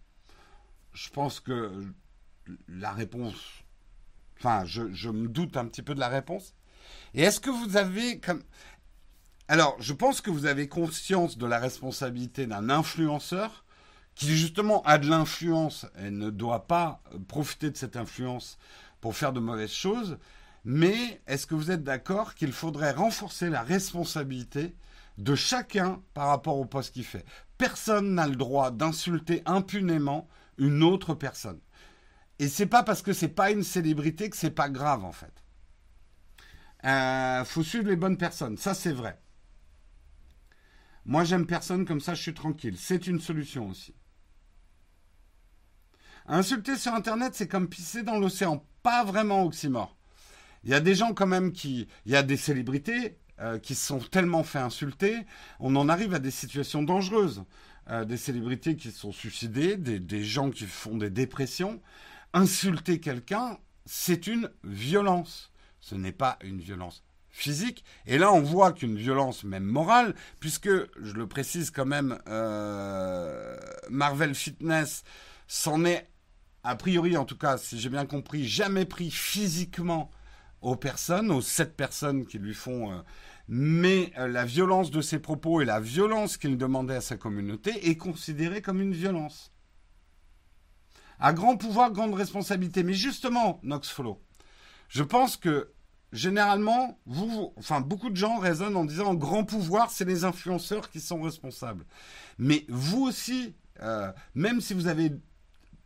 Je 0.94 1.10
pense 1.10 1.40
que 1.40 1.72
la 2.68 2.92
réponse 2.92 3.63
Enfin, 4.44 4.66
je, 4.66 5.10
me 5.10 5.30
doute 5.30 5.56
un 5.56 5.66
petit 5.66 5.82
peu 5.82 5.96
de 5.96 6.02
la 6.02 6.10
réponse. 6.10 6.54
Et 7.14 7.22
est-ce 7.22 7.40
que 7.40 7.50
vous 7.50 7.78
avez. 7.78 8.20
Alors, 9.48 9.78
je 9.80 9.94
pense 9.94 10.20
que 10.20 10.32
vous 10.32 10.46
avez 10.46 10.68
conscience 10.68 11.38
de 11.38 11.46
la 11.46 11.60
responsabilité 11.60 12.46
d'un 12.46 12.70
influenceur 12.70 13.64
qui 14.16 14.36
justement 14.36 14.82
a 14.84 14.98
de 14.98 15.08
l'influence 15.10 15.86
et 15.98 16.12
ne 16.12 16.30
doit 16.30 16.68
pas 16.68 17.02
profiter 17.30 17.72
de 17.72 17.78
cette 17.78 17.96
influence 17.96 18.58
pour 19.00 19.16
faire 19.16 19.32
de 19.32 19.40
mauvaises 19.40 19.72
choses. 19.72 20.18
Mais 20.66 21.22
est-ce 21.26 21.48
que 21.48 21.56
vous 21.56 21.72
êtes 21.72 21.84
d'accord 21.84 22.36
qu'il 22.36 22.52
faudrait 22.52 22.92
renforcer 22.92 23.50
la 23.50 23.62
responsabilité 23.62 24.76
de 25.18 25.36
chacun 25.36 26.02
par 26.14 26.28
rapport 26.28 26.58
au 26.58 26.66
poste 26.66 26.94
qu'il 26.94 27.06
fait? 27.06 27.26
Personne 27.58 28.14
n'a 28.16 28.28
le 28.28 28.36
droit 28.36 28.72
d'insulter 28.72 29.42
impunément 29.46 30.28
une 30.58 30.84
autre 30.84 31.14
personne. 31.14 31.60
Et 32.40 32.48
c'est 32.48 32.66
pas 32.66 32.84
parce 32.84 33.02
que 33.02 33.14
c'est 33.14 33.28
pas 33.28 33.52
une 33.52 33.64
célébrité 33.64 34.30
que 34.30 34.38
c'est 34.38 34.52
pas 34.52 34.70
grave 34.70 35.06
en 35.06 35.12
fait. 35.12 35.34
Euh, 36.86 37.46
faut 37.46 37.64
suivre 37.64 37.88
les 37.88 37.96
bonnes 37.96 38.18
personnes, 38.18 38.58
ça 38.58 38.74
c'est 38.74 38.92
vrai. 38.92 39.20
Moi 41.06 41.24
j'aime 41.24 41.46
personne 41.46 41.86
comme 41.86 42.02
ça, 42.02 42.14
je 42.14 42.22
suis 42.22 42.34
tranquille. 42.34 42.76
C'est 42.78 43.08
une 43.08 43.20
solution 43.20 43.70
aussi. 43.70 43.94
Insulter 46.26 46.78
sur 46.78 46.94
Internet, 46.94 47.36
c'est 47.36 47.48
comme 47.48 47.68
pisser 47.68 48.04
dans 48.04 48.18
l'océan, 48.18 48.66
pas 48.82 49.04
vraiment 49.04 49.44
oxymore. 49.44 49.98
Il 50.64 50.70
y 50.70 50.74
a 50.74 50.80
des 50.80 50.96
gens 50.96 51.14
quand 51.14 51.28
même 51.28 51.52
qui, 51.52 51.88
il 52.06 52.12
y 52.14 52.16
a 52.16 52.24
des 52.24 52.38
célébrités 52.38 53.18
euh, 53.40 53.60
qui 53.60 53.76
se 53.76 53.86
sont 53.86 54.00
tellement 54.00 54.44
fait 54.44 54.60
insulter, 54.60 55.26
on 55.60 55.76
en 55.76 55.90
arrive 55.90 56.14
à 56.14 56.20
des 56.20 56.32
situations 56.32 56.84
dangereuses. 56.84 57.44
Euh, 57.90 58.06
des 58.06 58.16
célébrités 58.16 58.78
qui 58.78 58.92
se 58.92 58.98
sont 58.98 59.12
suicidées, 59.12 59.76
des, 59.76 60.00
des 60.00 60.24
gens 60.24 60.52
qui 60.52 60.66
font 60.66 60.96
des 60.96 61.10
dépressions 61.10 61.82
insulter 62.34 63.00
quelqu'un, 63.00 63.58
c'est 63.86 64.28
une 64.28 64.50
violence. 64.64 65.52
Ce 65.80 65.96
n'est 65.96 66.14
pas 66.14 66.38
une 66.44 66.60
violence 66.60 67.04
physique. 67.30 67.84
Et 68.06 68.18
là, 68.18 68.32
on 68.32 68.42
voit 68.42 68.74
qu'une 68.74 68.96
violence 68.96 69.44
même 69.44 69.66
morale, 69.66 70.16
puisque, 70.40 70.70
je 70.70 71.14
le 71.14 71.28
précise 71.28 71.72
quand 71.72 71.86
même, 71.86 72.20
euh, 72.28 73.58
Marvel 73.90 74.36
Fitness 74.36 75.04
s'en 75.48 75.84
est, 75.84 76.10
a 76.64 76.76
priori 76.76 77.18
en 77.18 77.26
tout 77.26 77.38
cas, 77.38 77.58
si 77.58 77.80
j'ai 77.80 77.90
bien 77.90 78.06
compris, 78.06 78.48
jamais 78.48 78.86
pris 78.86 79.12
physiquement 79.12 80.12
aux 80.62 80.76
personnes, 80.76 81.32
aux 81.32 81.42
sept 81.42 81.76
personnes 81.76 82.26
qui 82.26 82.40
lui 82.40 82.54
font... 82.54 82.92
Euh, 82.92 83.02
mais 83.50 84.14
euh, 84.18 84.28
la 84.28 84.46
violence 84.46 84.90
de 84.90 85.02
ses 85.02 85.20
propos 85.20 85.62
et 85.62 85.66
la 85.66 85.80
violence 85.80 86.38
qu'il 86.38 86.58
demandait 86.58 86.96
à 86.96 87.02
sa 87.02 87.18
communauté 87.18 87.90
est 87.90 87.98
considérée 87.98 88.62
comme 88.62 88.82
une 88.82 88.94
violence. 88.94 89.53
À 91.20 91.34
grand 91.34 91.58
pouvoir, 91.58 91.92
grande 91.92 92.14
responsabilité. 92.14 92.84
Mais 92.84 92.94
justement, 92.94 93.60
Nox 93.64 93.90
Follow, 93.90 94.22
je 94.90 95.04
pense 95.04 95.38
que 95.38 95.72
généralement, 96.12 97.00
vous, 97.06 97.54
enfin, 97.58 97.82
beaucoup 97.82 98.10
de 98.10 98.16
gens 98.16 98.38
raisonnent 98.38 98.78
en 98.78 98.86
disant 98.86 99.14
grand 99.16 99.44
pouvoir, 99.44 99.92
c'est 99.92 100.06
les 100.06 100.24
influenceurs 100.24 100.90
qui 100.90 101.02
sont 101.02 101.22
responsables. 101.22 101.86
Mais 102.38 102.66
vous 102.70 103.04
aussi, 103.04 103.56
euh, 103.82 104.12
même 104.36 104.62
si 104.62 104.74
vous 104.74 104.88
avez 104.88 105.12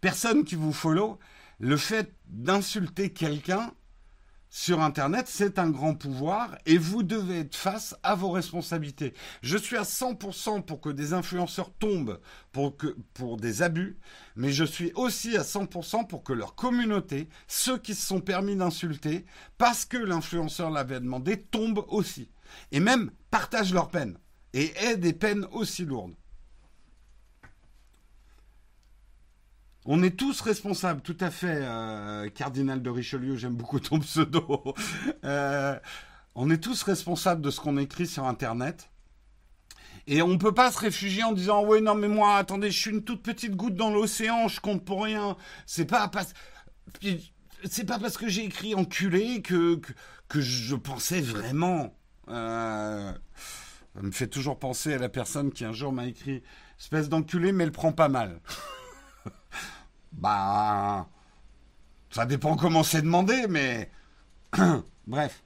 personne 0.01 0.43
qui 0.43 0.55
vous 0.55 0.73
follow, 0.73 1.17
le 1.59 1.77
fait 1.77 2.13
d'insulter 2.27 3.11
quelqu'un, 3.11 3.71
sur 4.49 4.81
Internet, 4.81 5.27
c'est 5.27 5.59
un 5.59 5.69
grand 5.69 5.93
pouvoir 5.93 6.57
et 6.65 6.77
vous 6.77 7.03
devez 7.03 7.39
être 7.39 7.55
face 7.55 7.95
à 8.01 8.15
vos 8.15 8.31
responsabilités. 8.31 9.13
Je 9.41 9.57
suis 9.57 9.75
à 9.75 9.83
100% 9.83 10.63
pour 10.63 10.79
que 10.79 10.89
des 10.89 11.13
influenceurs 11.13 11.71
tombent 11.73 12.19
pour, 12.51 12.77
que, 12.77 12.95
des 13.37 13.61
abus, 13.61 13.97
mais 14.35 14.51
je 14.51 14.63
suis 14.63 14.91
aussi 14.95 15.35
à 15.35 15.41
100% 15.41 16.07
pour 16.07 16.23
que 16.23 16.33
leur 16.33 16.55
communauté, 16.55 17.27
ceux 17.47 17.77
qui 17.77 17.93
se 17.93 18.05
sont 18.05 18.21
permis 18.21 18.55
d'insulter, 18.55 19.25
parce 19.57 19.85
que 19.85 19.97
l'influenceur 19.97 20.69
l'avait 20.69 21.01
demandé, 21.01 21.37
tombent 21.37 21.85
aussi. 21.89 22.29
Et 22.71 22.79
même 22.79 23.11
partagent 23.29 23.73
leurs 23.73 23.89
peines 23.89 24.17
et 24.53 24.73
aient 24.77 24.97
des 24.97 25.13
peines 25.13 25.45
aussi 25.51 25.83
lourdes. 25.83 26.15
On 29.89 30.03
est 30.03 30.17
tous 30.17 30.41
responsables, 30.41 30.99
tout 30.99 31.15
à 31.21 31.31
fait, 31.31 31.59
euh, 31.61 32.29
cardinal 32.29 32.81
de 32.81 32.89
Richelieu, 32.89 33.37
j'aime 33.37 33.55
beaucoup 33.55 33.79
ton 33.79 33.99
pseudo. 33.99 34.63
Euh, 35.23 35.77
on 36.35 36.49
est 36.49 36.57
tous 36.57 36.83
responsables 36.83 37.41
de 37.41 37.49
ce 37.49 37.59
qu'on 37.59 37.77
écrit 37.77 38.05
sur 38.05 38.25
Internet. 38.25 38.89
Et 40.05 40.21
on 40.21 40.27
ne 40.27 40.37
peut 40.37 40.53
pas 40.53 40.71
se 40.71 40.79
réfugier 40.79 41.23
en 41.23 41.31
disant 41.33 41.65
oui 41.65 41.81
non 41.81 41.95
mais 41.95 42.07
moi 42.07 42.35
attendez 42.35 42.71
je 42.71 42.79
suis 42.79 42.91
une 42.91 43.03
toute 43.03 43.21
petite 43.23 43.55
goutte 43.55 43.75
dans 43.75 43.89
l'océan 43.89 44.47
je 44.47 44.61
compte 44.61 44.85
pour 44.85 45.03
rien 45.03 45.35
c'est 45.65 45.85
pas 45.85 46.09
c'est 47.65 47.83
pas 47.83 47.99
parce 47.99 48.17
que 48.17 48.29
j'ai 48.29 48.45
écrit 48.45 48.73
enculé 48.73 49.41
que, 49.41 49.81
que, 50.29 50.39
je 50.39 50.75
pensais 50.75 51.19
vraiment 51.19 51.93
euh, 52.29 53.11
ça 53.95 54.01
me 54.01 54.11
fait 54.11 54.27
toujours 54.27 54.59
penser 54.59 54.93
à 54.93 54.97
la 54.97 55.09
personne 55.09 55.51
qui 55.51 55.65
un 55.65 55.73
jour 55.73 55.91
m'a 55.91 56.05
écrit 56.05 56.41
espèce 56.79 57.09
d'enculé 57.09 57.51
mais 57.51 57.65
elle 57.65 57.73
prend 57.73 57.91
pas 57.91 58.07
mal 58.07 58.39
bah, 60.13 61.07
ça 62.09 62.25
dépend 62.25 62.55
comment 62.55 62.83
c'est 62.83 63.01
demandé, 63.01 63.45
mais 63.49 63.91
bref. 65.07 65.43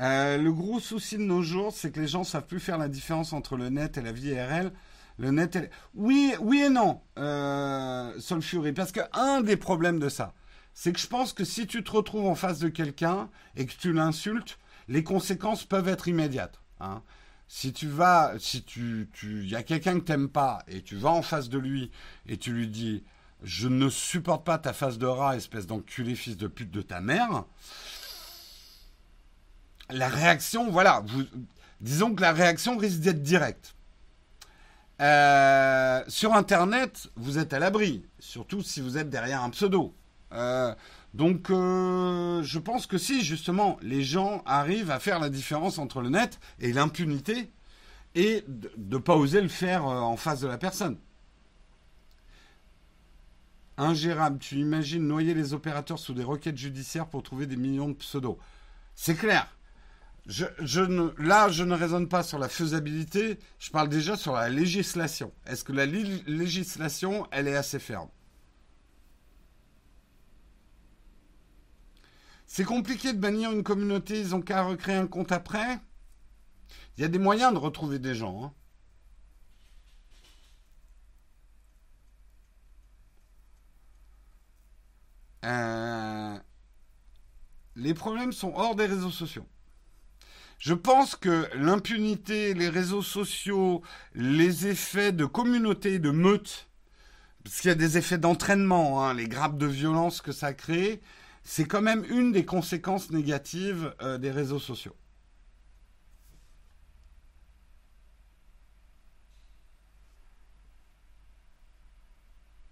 Euh, 0.00 0.38
le 0.38 0.52
gros 0.52 0.78
souci 0.78 1.16
de 1.16 1.22
nos 1.22 1.42
jours, 1.42 1.72
c'est 1.72 1.90
que 1.90 2.00
les 2.00 2.06
gens 2.06 2.24
savent 2.24 2.46
plus 2.46 2.60
faire 2.60 2.78
la 2.78 2.88
différence 2.88 3.32
entre 3.32 3.56
le 3.56 3.68
net 3.68 3.98
et 3.98 4.02
la 4.02 4.12
vie 4.12 4.28
IRL. 4.28 4.72
Le 5.18 5.32
net, 5.32 5.56
et... 5.56 5.70
oui, 5.94 6.34
oui 6.40 6.62
et 6.62 6.68
non, 6.68 7.00
euh, 7.18 8.12
Fury, 8.40 8.72
parce 8.72 8.92
que 8.92 9.00
un 9.12 9.40
des 9.40 9.56
problèmes 9.56 9.98
de 9.98 10.08
ça, 10.08 10.34
c'est 10.72 10.92
que 10.92 11.00
je 11.00 11.08
pense 11.08 11.32
que 11.32 11.44
si 11.44 11.66
tu 11.66 11.82
te 11.82 11.90
retrouves 11.90 12.26
en 12.26 12.36
face 12.36 12.60
de 12.60 12.68
quelqu'un 12.68 13.28
et 13.56 13.66
que 13.66 13.72
tu 13.72 13.92
l'insultes, 13.92 14.58
les 14.86 15.02
conséquences 15.02 15.64
peuvent 15.64 15.88
être 15.88 16.06
immédiates. 16.06 16.60
Hein 16.78 17.02
si 17.48 17.72
tu 17.72 17.88
vas, 17.88 18.34
si 18.38 18.62
tu, 18.62 19.08
tu, 19.12 19.44
y 19.46 19.56
a 19.56 19.62
quelqu'un 19.62 19.98
que 19.98 20.04
t'aimes 20.04 20.28
pas 20.28 20.62
et 20.68 20.82
tu 20.82 20.96
vas 20.96 21.10
en 21.10 21.22
face 21.22 21.48
de 21.48 21.58
lui 21.58 21.90
et 22.26 22.36
tu 22.36 22.52
lui 22.52 22.68
dis, 22.68 23.02
je 23.42 23.68
ne 23.68 23.88
supporte 23.88 24.44
pas 24.44 24.58
ta 24.58 24.74
face 24.74 24.98
de 24.98 25.06
rat, 25.06 25.36
espèce 25.36 25.66
d'enculé 25.66 26.14
fils 26.14 26.36
de 26.36 26.46
pute 26.46 26.70
de 26.70 26.82
ta 26.82 27.00
mère. 27.00 27.44
La 29.90 30.08
réaction, 30.08 30.70
voilà, 30.70 31.02
vous, 31.06 31.24
disons 31.80 32.14
que 32.14 32.20
la 32.20 32.32
réaction 32.32 32.76
risque 32.76 33.00
d'être 33.00 33.22
directe. 33.22 33.74
Euh, 35.00 36.02
sur 36.08 36.34
Internet, 36.34 37.08
vous 37.16 37.38
êtes 37.38 37.54
à 37.54 37.58
l'abri, 37.58 38.04
surtout 38.18 38.62
si 38.62 38.82
vous 38.82 38.98
êtes 38.98 39.08
derrière 39.08 39.42
un 39.42 39.50
pseudo. 39.50 39.94
Euh, 40.32 40.74
donc, 41.18 41.50
euh, 41.50 42.44
je 42.44 42.60
pense 42.60 42.86
que 42.86 42.96
si, 42.96 43.22
justement, 43.22 43.76
les 43.82 44.04
gens 44.04 44.40
arrivent 44.46 44.92
à 44.92 45.00
faire 45.00 45.18
la 45.18 45.30
différence 45.30 45.78
entre 45.78 46.00
le 46.00 46.10
net 46.10 46.38
et 46.60 46.72
l'impunité, 46.72 47.50
et 48.14 48.44
de 48.46 48.70
ne 48.76 48.98
pas 48.98 49.16
oser 49.16 49.40
le 49.40 49.48
faire 49.48 49.84
euh, 49.84 49.98
en 49.98 50.16
face 50.16 50.38
de 50.38 50.46
la 50.46 50.58
personne. 50.58 50.96
Ingérable, 53.78 54.38
tu 54.38 54.58
imagines 54.60 55.08
noyer 55.08 55.34
les 55.34 55.54
opérateurs 55.54 55.98
sous 55.98 56.14
des 56.14 56.22
requêtes 56.22 56.56
judiciaires 56.56 57.08
pour 57.08 57.24
trouver 57.24 57.46
des 57.46 57.56
millions 57.56 57.88
de 57.88 57.94
pseudos. 57.94 58.38
C'est 58.94 59.16
clair. 59.16 59.52
Là, 60.26 61.48
je 61.48 61.64
ne 61.64 61.74
raisonne 61.74 62.08
pas 62.08 62.22
sur 62.22 62.38
la 62.38 62.48
faisabilité, 62.48 63.40
je 63.58 63.70
parle 63.70 63.88
déjà 63.88 64.16
sur 64.16 64.34
la 64.34 64.48
législation. 64.48 65.32
Est-ce 65.46 65.64
que 65.64 65.72
la 65.72 65.86
législation, 65.86 67.26
elle 67.32 67.48
est 67.48 67.56
assez 67.56 67.80
ferme? 67.80 68.08
C'est 72.48 72.64
compliqué 72.64 73.12
de 73.12 73.18
bannir 73.18 73.52
une 73.52 73.62
communauté, 73.62 74.18
ils 74.18 74.34
ont 74.34 74.40
qu'à 74.40 74.64
recréer 74.64 74.96
un 74.96 75.06
compte 75.06 75.32
après 75.32 75.78
Il 76.96 77.02
y 77.02 77.04
a 77.04 77.08
des 77.08 77.18
moyens 77.18 77.52
de 77.52 77.58
retrouver 77.58 77.98
des 77.98 78.14
gens. 78.14 78.42
Hein. 78.44 78.52
Euh, 85.44 86.38
les 87.76 87.94
problèmes 87.94 88.32
sont 88.32 88.52
hors 88.56 88.74
des 88.74 88.86
réseaux 88.86 89.10
sociaux. 89.10 89.46
Je 90.58 90.74
pense 90.74 91.16
que 91.16 91.48
l'impunité, 91.54 92.54
les 92.54 92.68
réseaux 92.70 93.02
sociaux, 93.02 93.82
les 94.14 94.66
effets 94.66 95.12
de 95.12 95.26
communauté, 95.26 95.98
de 95.98 96.10
meute, 96.10 96.68
parce 97.44 97.60
qu'il 97.60 97.68
y 97.68 97.72
a 97.72 97.76
des 97.76 97.98
effets 97.98 98.18
d'entraînement, 98.18 99.04
hein, 99.04 99.14
les 99.14 99.28
grappes 99.28 99.58
de 99.58 99.66
violence 99.66 100.20
que 100.20 100.32
ça 100.32 100.54
crée, 100.54 101.00
c'est 101.50 101.64
quand 101.64 101.80
même 101.80 102.04
une 102.10 102.30
des 102.30 102.44
conséquences 102.44 103.10
négatives 103.10 103.94
euh, 104.02 104.18
des 104.18 104.30
réseaux 104.30 104.58
sociaux. 104.58 104.94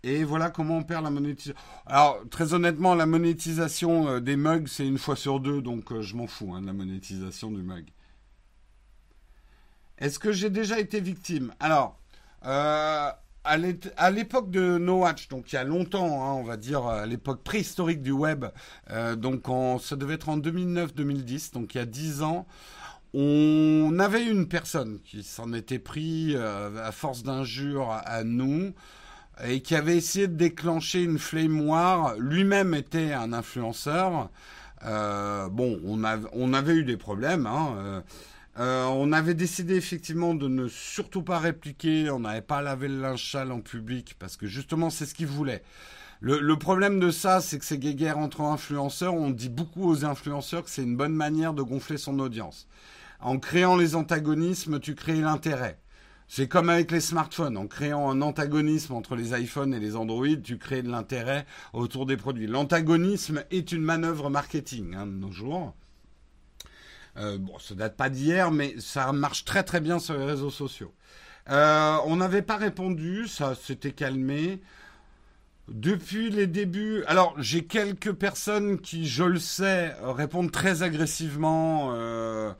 Et 0.02 0.24
voilà 0.24 0.50
comment 0.50 0.76
on 0.76 0.82
perd 0.82 1.04
la 1.04 1.10
monétisation. 1.10 1.58
Alors, 1.86 2.20
très 2.28 2.52
honnêtement, 2.52 2.94
la 2.94 3.06
monétisation 3.06 4.08
euh, 4.08 4.20
des 4.20 4.36
mugs, 4.36 4.68
c'est 4.68 4.86
une 4.86 4.98
fois 4.98 5.16
sur 5.16 5.40
deux, 5.40 5.62
donc 5.62 5.90
euh, 5.90 6.02
je 6.02 6.14
m'en 6.14 6.26
fous 6.26 6.54
hein, 6.54 6.60
de 6.60 6.66
la 6.66 6.74
monétisation 6.74 7.50
du 7.50 7.62
mug. 7.62 7.86
Est-ce 9.96 10.18
que 10.18 10.32
j'ai 10.32 10.50
déjà 10.50 10.78
été 10.78 11.00
victime? 11.00 11.54
Alors, 11.60 11.98
à 13.46 14.10
l'époque 14.10 14.50
de 14.50 14.78
No 14.78 15.00
Watch, 15.00 15.28
donc 15.28 15.52
il 15.52 15.56
y 15.56 15.58
a 15.58 15.64
longtemps, 15.64 16.24
hein, 16.24 16.32
on 16.34 16.42
va 16.42 16.56
dire 16.56 16.86
à 16.86 17.06
l'époque 17.06 17.42
préhistorique 17.42 18.02
du 18.02 18.12
web, 18.12 18.46
donc 19.16 19.44
ça 19.80 19.96
devait 19.96 20.14
être 20.14 20.28
en 20.28 20.38
2009-2010, 20.38 21.52
donc 21.52 21.74
il 21.74 21.78
y 21.78 21.80
a 21.80 21.86
10 21.86 22.22
ans, 22.22 22.46
on 23.14 23.96
avait 23.98 24.26
une 24.26 24.48
personne 24.48 24.98
qui 25.04 25.22
s'en 25.22 25.52
était 25.52 25.78
pris 25.78 26.36
à 26.36 26.92
force 26.92 27.22
d'injures 27.22 27.90
à 27.90 28.24
nous 28.24 28.74
et 29.44 29.60
qui 29.60 29.74
avait 29.74 29.96
essayé 29.96 30.28
de 30.28 30.34
déclencher 30.34 31.02
une 31.02 31.18
war. 31.68 32.16
Lui-même 32.18 32.74
était 32.74 33.12
un 33.12 33.32
influenceur. 33.32 34.30
Euh, 34.84 35.48
bon, 35.48 35.80
on, 35.84 36.02
on, 36.32 36.52
avait 36.54 36.74
eu 36.74 36.84
des 36.84 36.96
problèmes. 36.96 37.46
Hein, 37.46 38.02
euh, 38.58 38.84
on 38.86 39.12
avait 39.12 39.34
décidé 39.34 39.74
effectivement 39.74 40.34
de 40.34 40.48
ne 40.48 40.68
surtout 40.68 41.22
pas 41.22 41.38
répliquer. 41.38 42.10
On 42.10 42.20
n'avait 42.20 42.40
pas 42.40 42.62
lavé 42.62 42.88
le 42.88 43.00
linge 43.00 43.30
sale 43.30 43.52
en 43.52 43.60
public 43.60 44.16
parce 44.18 44.36
que 44.36 44.46
justement 44.46 44.90
c'est 44.90 45.06
ce 45.06 45.14
qu'il 45.14 45.26
voulait. 45.26 45.62
Le, 46.20 46.56
problème 46.56 46.98
de 46.98 47.10
ça, 47.10 47.42
c'est 47.42 47.58
que 47.58 47.64
ces 47.66 47.78
guerres 47.78 48.16
entre 48.16 48.40
influenceurs, 48.40 49.12
on 49.12 49.28
dit 49.30 49.50
beaucoup 49.50 49.86
aux 49.86 50.06
influenceurs 50.06 50.64
que 50.64 50.70
c'est 50.70 50.82
une 50.82 50.96
bonne 50.96 51.14
manière 51.14 51.52
de 51.52 51.62
gonfler 51.62 51.98
son 51.98 52.18
audience. 52.20 52.66
En 53.20 53.38
créant 53.38 53.76
les 53.76 53.94
antagonismes, 53.96 54.80
tu 54.80 54.94
crées 54.94 55.20
l'intérêt. 55.20 55.78
C'est 56.26 56.48
comme 56.48 56.70
avec 56.70 56.90
les 56.90 57.00
smartphones. 57.00 57.58
En 57.58 57.66
créant 57.66 58.10
un 58.10 58.22
antagonisme 58.22 58.94
entre 58.94 59.14
les 59.14 59.38
iPhones 59.38 59.74
et 59.74 59.78
les 59.78 59.94
Android, 59.94 60.36
tu 60.42 60.56
crées 60.56 60.82
de 60.82 60.88
l'intérêt 60.90 61.44
autour 61.74 62.06
des 62.06 62.16
produits. 62.16 62.46
L'antagonisme 62.46 63.44
est 63.50 63.70
une 63.70 63.82
manœuvre 63.82 64.30
marketing 64.30 64.94
hein, 64.94 65.06
de 65.06 65.12
nos 65.12 65.30
jours. 65.30 65.74
Euh, 67.18 67.38
bon, 67.38 67.58
ça 67.58 67.74
date 67.74 67.96
pas 67.96 68.10
d'hier, 68.10 68.50
mais 68.50 68.74
ça 68.78 69.12
marche 69.12 69.44
très 69.44 69.62
très 69.62 69.80
bien 69.80 69.98
sur 69.98 70.16
les 70.16 70.24
réseaux 70.24 70.50
sociaux. 70.50 70.92
Euh, 71.48 71.96
on 72.06 72.16
n'avait 72.16 72.42
pas 72.42 72.56
répondu, 72.56 73.26
ça 73.28 73.54
s'était 73.54 73.92
calmé. 73.92 74.60
Depuis 75.68 76.30
les 76.30 76.46
débuts, 76.46 77.02
alors 77.06 77.34
j'ai 77.38 77.64
quelques 77.64 78.12
personnes 78.12 78.78
qui, 78.80 79.06
je 79.06 79.24
le 79.24 79.38
sais, 79.38 79.94
répondent 80.02 80.52
très 80.52 80.82
agressivement. 80.82 81.90
Euh, 81.92 82.52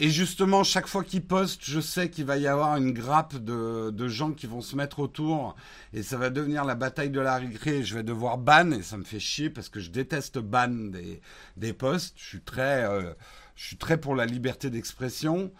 et 0.00 0.10
justement, 0.10 0.62
chaque 0.62 0.86
fois 0.86 1.02
qu'il 1.02 1.22
poste, 1.22 1.62
je 1.64 1.80
sais 1.80 2.08
qu'il 2.08 2.24
va 2.24 2.36
y 2.36 2.46
avoir 2.46 2.76
une 2.76 2.92
grappe 2.92 3.36
de, 3.36 4.08
gens 4.08 4.30
qui 4.30 4.46
vont 4.46 4.60
se 4.60 4.76
mettre 4.76 5.00
autour 5.00 5.56
et 5.92 6.04
ça 6.04 6.16
va 6.16 6.30
devenir 6.30 6.64
la 6.64 6.76
bataille 6.76 7.10
de 7.10 7.18
la 7.20 7.36
récré. 7.36 7.82
Je 7.82 7.96
vais 7.96 8.04
devoir 8.04 8.38
ban 8.38 8.70
et 8.70 8.82
ça 8.82 8.96
me 8.96 9.02
fait 9.02 9.18
chier 9.18 9.50
parce 9.50 9.68
que 9.68 9.80
je 9.80 9.90
déteste 9.90 10.38
ban 10.38 10.68
des, 10.68 11.20
des 11.56 11.72
posts. 11.72 12.14
Je 12.16 12.24
suis 12.24 12.40
très, 12.40 12.84
euh, 12.84 13.12
je 13.56 13.66
suis 13.66 13.76
très 13.76 13.98
pour 13.98 14.14
la 14.14 14.24
liberté 14.24 14.70
d'expression. 14.70 15.50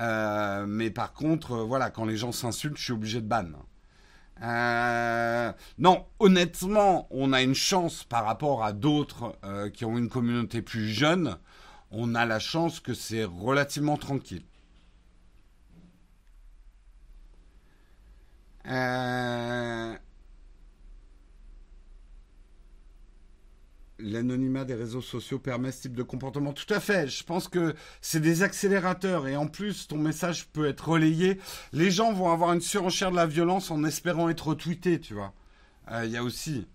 Euh, 0.00 0.66
mais 0.66 0.90
par 0.90 1.12
contre, 1.12 1.52
euh, 1.52 1.62
voilà, 1.64 1.90
quand 1.90 2.04
les 2.04 2.16
gens 2.16 2.32
s'insultent, 2.32 2.76
je 2.76 2.82
suis 2.82 2.92
obligé 2.92 3.20
de 3.20 3.28
ban. 3.28 3.44
non, 5.78 6.04
honnêtement, 6.18 7.06
on 7.12 7.32
a 7.32 7.42
une 7.42 7.54
chance 7.54 8.02
par 8.02 8.24
rapport 8.24 8.64
à 8.64 8.72
d'autres 8.72 9.38
qui 9.72 9.84
ont 9.84 9.96
une 9.96 10.08
communauté 10.08 10.62
plus 10.62 10.88
jeune 10.88 11.38
on 11.96 12.14
a 12.14 12.26
la 12.26 12.38
chance 12.38 12.80
que 12.80 12.94
c'est 12.94 13.24
relativement 13.24 13.96
tranquille. 13.96 14.44
Euh, 18.66 19.96
l'anonymat 23.98 24.64
des 24.64 24.74
réseaux 24.74 25.00
sociaux 25.00 25.38
permet 25.38 25.70
ce 25.72 25.82
type 25.82 25.94
de 25.94 26.02
comportement. 26.02 26.52
Tout 26.52 26.72
à 26.72 26.80
fait. 26.80 27.08
Je 27.08 27.24
pense 27.24 27.48
que 27.48 27.74
c'est 28.00 28.20
des 28.20 28.42
accélérateurs 28.42 29.28
et 29.28 29.36
en 29.36 29.46
plus, 29.46 29.86
ton 29.86 29.98
message 29.98 30.48
peut 30.48 30.66
être 30.66 30.88
relayé. 30.88 31.38
Les 31.72 31.90
gens 31.90 32.12
vont 32.12 32.30
avoir 32.30 32.52
une 32.52 32.60
surenchère 32.60 33.10
de 33.10 33.16
la 33.16 33.26
violence 33.26 33.70
en 33.70 33.84
espérant 33.84 34.28
être 34.28 34.48
retweetés, 34.48 35.00
tu 35.00 35.14
vois. 35.14 35.32
Euh, 35.90 36.04
il 36.06 36.12
y 36.12 36.16
a 36.16 36.22
aussi. 36.22 36.66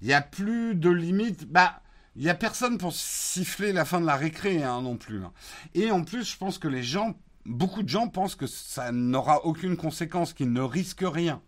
Il 0.00 0.08
n'y 0.08 0.14
a 0.14 0.22
plus 0.22 0.74
de 0.74 0.90
limite. 0.90 1.46
Bah, 1.46 1.82
il 2.16 2.22
n'y 2.22 2.30
a 2.30 2.34
personne 2.34 2.78
pour 2.78 2.92
siffler 2.92 3.72
la 3.72 3.84
fin 3.84 4.00
de 4.00 4.06
la 4.06 4.16
récré 4.16 4.62
hein, 4.62 4.82
non 4.82 4.96
plus. 4.96 5.22
Hein. 5.22 5.32
Et 5.74 5.90
en 5.90 6.04
plus, 6.04 6.24
je 6.24 6.36
pense 6.36 6.58
que 6.58 6.68
les 6.68 6.82
gens, 6.82 7.18
beaucoup 7.46 7.82
de 7.82 7.88
gens 7.88 8.08
pensent 8.08 8.34
que 8.34 8.46
ça 8.46 8.92
n'aura 8.92 9.44
aucune 9.44 9.76
conséquence, 9.76 10.32
qu'ils 10.32 10.52
ne 10.52 10.62
risquent 10.62 11.04
rien. 11.06 11.42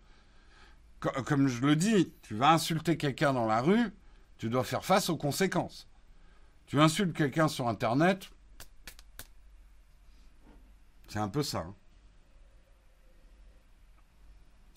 Comme 1.01 1.49
je 1.49 1.61
le 1.67 1.75
dis, 1.75 2.13
tu 2.23 2.37
vas 2.37 2.53
insulter 2.53 2.97
quelqu'un 2.97 3.33
dans 3.33 3.47
la 3.47 3.61
rue, 3.61 3.91
tu 4.39 4.49
dois 4.49 4.63
faire 4.63 4.85
face 4.85 5.11
aux 5.11 5.17
conséquences. 5.17 5.89
Tu 6.67 6.81
insultes 6.81 7.13
quelqu'un 7.13 7.49
sur 7.49 7.69
Internet, 7.69 8.31
c'est 11.09 11.19
un 11.19 11.29
peu 11.29 11.43
ça. 11.43 11.59
Hein. 11.59 11.75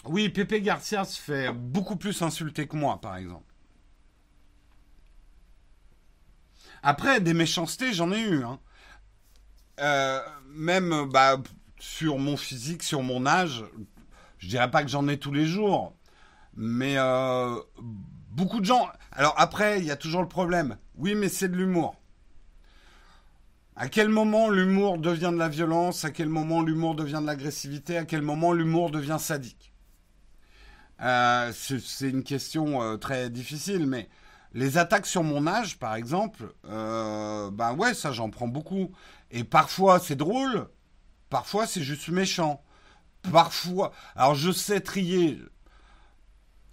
Oui, 0.04 0.30
Pépé 0.30 0.62
Garcia 0.62 1.06
se 1.06 1.20
fait 1.20 1.54
beaucoup 1.54 1.96
plus 1.96 2.22
insulter 2.22 2.68
que 2.68 2.76
moi, 2.76 3.00
par 3.00 3.16
exemple. 3.16 3.55
Après, 6.88 7.20
des 7.20 7.34
méchancetés, 7.34 7.94
j'en 7.94 8.12
ai 8.12 8.20
eu. 8.20 8.44
Hein. 8.44 8.60
Euh, 9.80 10.22
même 10.52 11.10
bah, 11.12 11.42
sur 11.80 12.20
mon 12.20 12.38
physique, 12.38 12.84
sur 12.84 13.02
mon 13.02 13.26
âge, 13.26 13.64
je 14.38 14.48
dirais 14.48 14.70
pas 14.70 14.84
que 14.84 14.90
j'en 14.90 15.08
ai 15.08 15.18
tous 15.18 15.32
les 15.32 15.48
jours, 15.48 15.96
mais 16.56 16.94
euh, 17.00 17.60
beaucoup 18.30 18.60
de 18.60 18.66
gens. 18.66 18.88
Alors 19.12 19.34
après, 19.38 19.80
il 19.80 19.86
y 19.86 19.90
a 19.90 19.96
toujours 19.96 20.22
le 20.22 20.28
problème. 20.28 20.78
Oui, 20.94 21.16
mais 21.16 21.28
c'est 21.28 21.50
de 21.50 21.56
l'humour. 21.56 21.96
À 23.76 23.90
quel 23.90 24.10
moment 24.10 24.50
l'humour 24.50 25.00
devient 25.00 25.32
de 25.34 25.40
la 25.40 25.50
violence? 25.50 26.06
À 26.06 26.12
quel 26.12 26.30
moment 26.30 26.62
l'humour 26.62 26.94
devient 26.94 27.20
de 27.20 27.26
l'agressivité? 27.26 27.98
À 27.98 28.06
quel 28.06 28.22
moment 28.22 28.54
l'humour 28.54 28.92
devient 28.92 29.18
sadique? 29.20 29.74
Euh, 31.02 31.52
C'est 31.52 32.12
une 32.12 32.24
question 32.24 33.00
très 33.00 33.32
difficile, 33.32 33.88
mais 33.88 34.08
les 34.56 34.78
attaques 34.78 35.06
sur 35.06 35.22
mon 35.22 35.48
âge, 35.48 35.78
par 35.78 35.96
exemple, 35.96 36.54
euh, 36.70 37.52
ben 37.52 37.74
ouais, 37.74 37.94
ça 37.94 38.14
j'en 38.14 38.30
prends 38.30 38.48
beaucoup. 38.48 38.90
Et 39.30 39.44
parfois 39.44 40.00
c'est 40.00 40.16
drôle, 40.16 40.70
parfois 41.30 41.68
c'est 41.68 41.84
juste 41.84 42.08
méchant. 42.08 42.64
Parfois, 43.32 43.92
alors 44.16 44.34
je 44.34 44.52
sais 44.52 44.80
trier. 44.80 45.42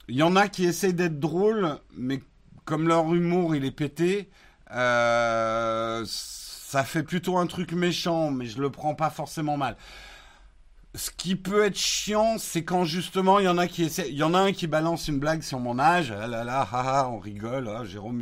Il 0.09 0.15
y 0.15 0.23
en 0.23 0.37
a 0.37 0.49
qui 0.49 0.65
essayent 0.65 0.95
d'être 0.95 1.19
drôles, 1.19 1.79
mais 1.97 2.23
comme 2.65 2.87
leur 2.87 3.13
humour 3.13 3.57
il 3.57 3.65
est 3.65 3.73
pété, 3.73 4.31
euh, 4.71 6.05
ça 6.07 6.85
fait 6.85 7.03
plutôt 7.03 7.37
un 7.37 7.47
truc 7.49 7.73
méchant, 7.73 8.31
mais 8.31 8.47
je 8.47 8.61
le 8.61 8.71
prends 8.71 8.95
pas 8.95 9.11
forcément 9.11 9.57
mal 9.57 9.77
ce 10.95 11.11
qui 11.11 11.37
peut 11.37 11.65
être 11.65 11.79
chiant, 11.79 12.37
c'est 12.39 12.65
quand 12.65 12.85
justement 12.85 13.39
il 13.39 13.47
y 13.47 13.49
en 13.49 13.57
a 13.57 13.67
qui 13.67 13.85
essaient, 13.85 14.11
il 14.11 14.17
y 14.17 14.23
en 14.23 14.35
a 14.35 14.39
un 14.39 14.53
qui 14.53 14.67
balance 14.67 15.09
une 15.09 15.19
blague 15.19 15.43
sur 15.43 15.59
mon 15.59 15.79
âge, 15.79 16.13
ah 16.13 16.27
là 16.27 16.45
là, 16.45 17.09
on 17.11 17.19
rigole, 17.19 17.69
ah, 17.69 17.85
Jérôme, 17.85 18.21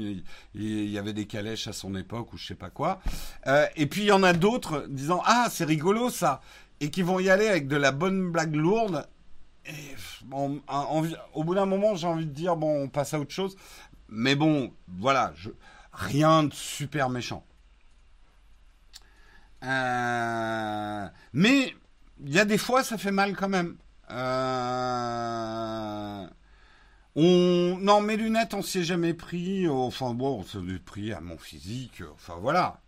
il, 0.54 0.90
y 0.90 0.98
avait 0.98 1.12
des 1.12 1.26
calèches 1.26 1.66
à 1.66 1.72
son 1.72 1.96
époque 1.96 2.32
ou 2.32 2.36
je 2.36 2.46
sais 2.46 2.54
pas 2.54 2.70
quoi. 2.70 3.00
Euh, 3.48 3.66
et 3.74 3.86
puis 3.86 4.02
il 4.02 4.06
y 4.06 4.12
en 4.12 4.22
a 4.22 4.32
d'autres 4.32 4.86
disant 4.88 5.20
ah 5.26 5.48
c'est 5.50 5.64
rigolo 5.64 6.10
ça, 6.10 6.40
et 6.80 6.90
qui 6.90 7.02
vont 7.02 7.18
y 7.18 7.28
aller 7.28 7.48
avec 7.48 7.66
de 7.66 7.76
la 7.76 7.90
bonne 7.90 8.30
blague 8.30 8.54
lourde. 8.54 9.08
Au 10.32 11.44
bout 11.44 11.54
d'un 11.54 11.66
moment, 11.66 11.94
j'ai 11.96 12.06
envie 12.06 12.26
de 12.26 12.32
dire 12.32 12.56
bon, 12.56 12.84
on 12.84 12.88
passe 12.88 13.14
à 13.14 13.20
autre 13.20 13.32
chose. 13.32 13.56
Mais 14.08 14.34
bon, 14.34 14.72
voilà, 14.88 15.32
rien 15.92 16.44
de 16.44 16.54
super 16.54 17.10
méchant. 17.10 17.44
Euh, 19.62 21.06
mais 21.32 21.74
il 22.24 22.32
y 22.34 22.38
a 22.38 22.44
des 22.44 22.58
fois, 22.58 22.82
ça 22.84 22.98
fait 22.98 23.10
mal 23.12 23.36
quand 23.36 23.48
même. 23.48 23.76
Euh, 24.10 25.00
On... 27.16 27.78
Non, 27.80 28.00
mes 28.00 28.16
lunettes, 28.16 28.54
on 28.54 28.62
s'y 28.62 28.78
est 28.80 28.84
jamais 28.84 29.14
pris. 29.14 29.68
Enfin 29.68 30.14
bon, 30.14 30.40
on 30.40 30.44
s'est 30.44 30.58
pris 30.84 31.12
à 31.12 31.20
mon 31.20 31.38
physique. 31.38 32.02
Enfin 32.14 32.34
voilà. 32.40 32.80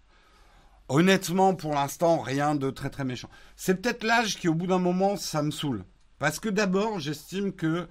Honnêtement, 0.88 1.54
pour 1.54 1.74
l'instant, 1.74 2.20
rien 2.20 2.54
de 2.54 2.70
très 2.70 2.90
très 2.90 3.04
méchant. 3.04 3.30
C'est 3.56 3.80
peut-être 3.80 4.04
l'âge 4.04 4.36
qui, 4.38 4.48
au 4.48 4.54
bout 4.54 4.66
d'un 4.66 4.78
moment, 4.78 5.16
ça 5.16 5.42
me 5.42 5.50
saoule. 5.50 5.84
Parce 6.18 6.38
que 6.38 6.48
d'abord, 6.48 7.00
j'estime 7.00 7.52
que 7.52 7.66
euh, 7.66 7.86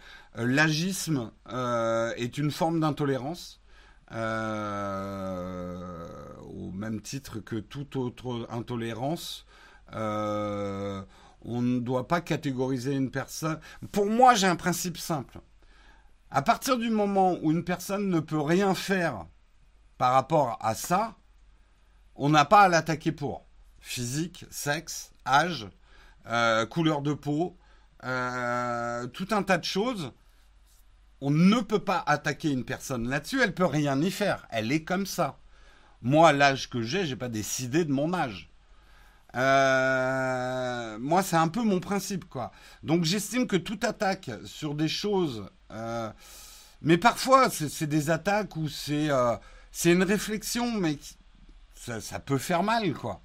l'agisme 0.48 1.32
euh, 1.52 2.14
est 2.16 2.38
une 2.38 2.52
forme 2.52 2.80
d'intolérance. 2.80 3.60
Euh, 4.14 6.08
au 6.44 6.72
même 6.72 7.02
titre 7.02 7.40
que 7.40 7.56
toute 7.56 7.96
autre 7.96 8.48
intolérance. 8.50 9.46
On 11.44 11.62
ne 11.62 11.80
doit 11.80 12.08
pas 12.08 12.22
catégoriser 12.22 12.94
une 12.94 13.12
personne. 13.12 13.60
Pour 13.92 14.06
moi, 14.06 14.36
j'ai 14.36 14.48
un 14.48 14.56
principe 14.56 14.98
simple. 14.98 15.40
À 16.30 16.42
partir 16.42 16.78
du 16.78 16.90
moment 16.90 17.38
où 17.42 17.52
une 17.52 17.64
personne 17.64 18.10
ne 18.10 18.20
peut 18.20 18.40
rien 18.40 18.74
faire 18.74 19.26
par 19.98 20.14
rapport 20.14 20.58
à 20.62 20.76
ça, 20.76 21.16
on 22.16 22.30
n'a 22.30 22.46
pas 22.46 22.62
à 22.62 22.70
l'attaquer 22.70 23.12
pour. 23.12 23.46
Physique, 23.80 24.46
sexe, 24.50 25.12
âge, 25.26 25.68
euh, 26.28 26.66
couleur 26.66 27.02
de 27.02 27.14
peau, 27.14 27.58
euh, 28.04 29.08
tout 29.08 29.28
un 29.32 29.44
tas 29.44 29.58
de 29.58 29.66
choses. 29.66 30.12
On 31.20 31.32
ne 31.32 31.60
peut 31.60 31.84
pas 31.84 32.04
attaquer 32.06 32.52
une 32.52 32.66
personne 32.66 33.10
là-dessus, 33.10 33.42
elle 33.42 33.54
peut 33.54 33.66
rien 33.66 34.00
y 34.02 34.12
faire. 34.12 34.48
Elle 34.52 34.72
est 34.72 34.84
comme 34.84 35.06
ça. 35.06 35.40
Moi, 36.02 36.32
l'âge 36.32 36.70
que 36.70 36.82
j'ai, 36.82 37.06
j'ai 37.06 37.16
pas 37.16 37.30
décidé 37.30 37.86
de 37.86 37.92
mon 37.92 38.14
âge. 38.14 38.51
Euh, 39.36 40.98
moi, 41.00 41.24
c'est 41.24 41.38
un 41.38 41.48
peu 41.48 41.64
mon 41.64 41.80
principe, 41.80 42.26
quoi. 42.26 42.52
Donc, 42.84 43.06
j'estime 43.06 43.48
que 43.48 43.56
toute 43.56 43.84
attaque 43.84 44.30
sur 44.46 44.76
des 44.76 44.88
choses 44.88 45.46
euh, 45.72 46.10
mais 46.82 46.98
parfois, 46.98 47.50
c'est 47.50 47.88
des 47.88 48.10
attaques 48.10 48.56
où 48.56 48.68
c'est 48.68 49.10
euh, 49.10 49.36
une 49.86 50.04
réflexion, 50.04 50.72
mais 50.72 50.98
ça, 51.76 52.20
peut 52.20 52.40
faire 52.40 52.64
mal, 52.64 52.94
quoi. 52.94 53.22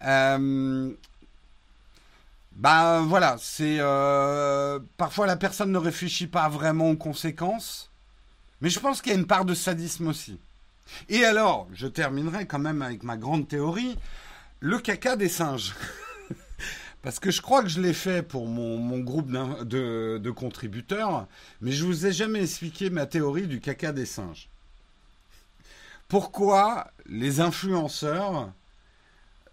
Ben 0.00 0.94
voilà, 3.02 3.36
c'est 3.40 3.78
parfois 4.96 5.26
la 5.26 5.36
personne 5.36 5.72
ne 5.72 5.78
réfléchit 5.78 6.26
pas 6.26 6.48
vraiment 6.48 6.90
aux 6.90 6.96
conséquences, 6.96 7.90
mais 8.60 8.68
je 8.68 8.78
pense 8.78 9.00
qu'il 9.00 9.12
y 9.12 9.14
a 9.14 9.18
une 9.18 9.26
part 9.26 9.44
de 9.44 9.54
sadisme 9.54 10.08
aussi. 10.08 10.38
Et 11.08 11.24
alors, 11.24 11.68
je 11.72 11.86
terminerai 11.86 12.46
quand 12.46 12.58
même 12.58 12.82
avec 12.82 13.02
ma 13.02 13.16
grande 13.16 13.48
théorie, 13.48 13.96
le 14.60 14.78
caca 14.78 15.16
des 15.16 15.28
singes. 15.28 15.74
Parce 17.02 17.20
que 17.20 17.30
je 17.30 17.40
crois 17.40 17.62
que 17.62 17.68
je 17.68 17.80
l'ai 17.80 17.94
fait 17.94 18.22
pour 18.22 18.46
mon, 18.46 18.98
groupe 18.98 19.30
de, 19.30 20.30
contributeurs, 20.30 21.26
mais 21.60 21.72
je 21.72 21.84
vous 21.84 22.06
ai 22.06 22.12
jamais 22.12 22.42
expliqué 22.42 22.90
ma 22.90 23.06
théorie 23.06 23.46
du 23.46 23.60
caca 23.60 23.92
des 23.92 24.06
singes. 24.06 24.48
Pourquoi 26.08 26.90
les 27.06 27.40
influenceurs 27.40 28.50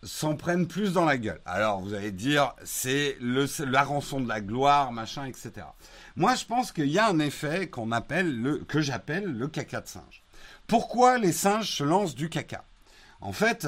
s'en 0.02 0.36
prennent 0.36 0.68
plus 0.68 0.94
dans 0.94 1.06
la 1.06 1.18
gueule? 1.18 1.42
Alors 1.46 1.82
vous 1.82 1.94
allez 1.94 2.12
dire, 2.12 2.56
c'est 2.64 3.18
la 3.22 3.84
rançon 3.84 4.22
de 4.22 4.28
la 4.28 4.42
gloire, 4.42 4.92
machin, 4.92 5.26
etc. 5.26 5.68
Moi, 6.16 6.36
je 6.36 6.46
pense 6.46 6.72
qu'il 6.72 6.88
y 6.88 6.98
a 6.98 7.08
un 7.08 7.20
effet 7.20 7.68
qu'on 7.68 7.92
appelle 7.92 8.42
le, 8.42 8.58
que 8.60 8.82
j'appelle 8.82 9.26
le 9.26 9.48
caca 9.48 9.82
de 9.82 9.88
singe. 9.88 10.24
Pourquoi 10.66 11.20
les 11.20 11.34
singes 11.34 11.72
se 11.72 11.84
lancent 11.84 12.16
du 12.16 12.30
caca? 12.30 12.64
En 13.22 13.34
fait, 13.34 13.68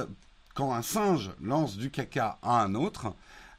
quand 0.57 0.73
un 0.73 0.81
singe 0.81 1.29
lance 1.39 1.77
du 1.77 1.91
caca 1.91 2.39
à 2.41 2.63
un 2.63 2.73
autre, 2.73 3.13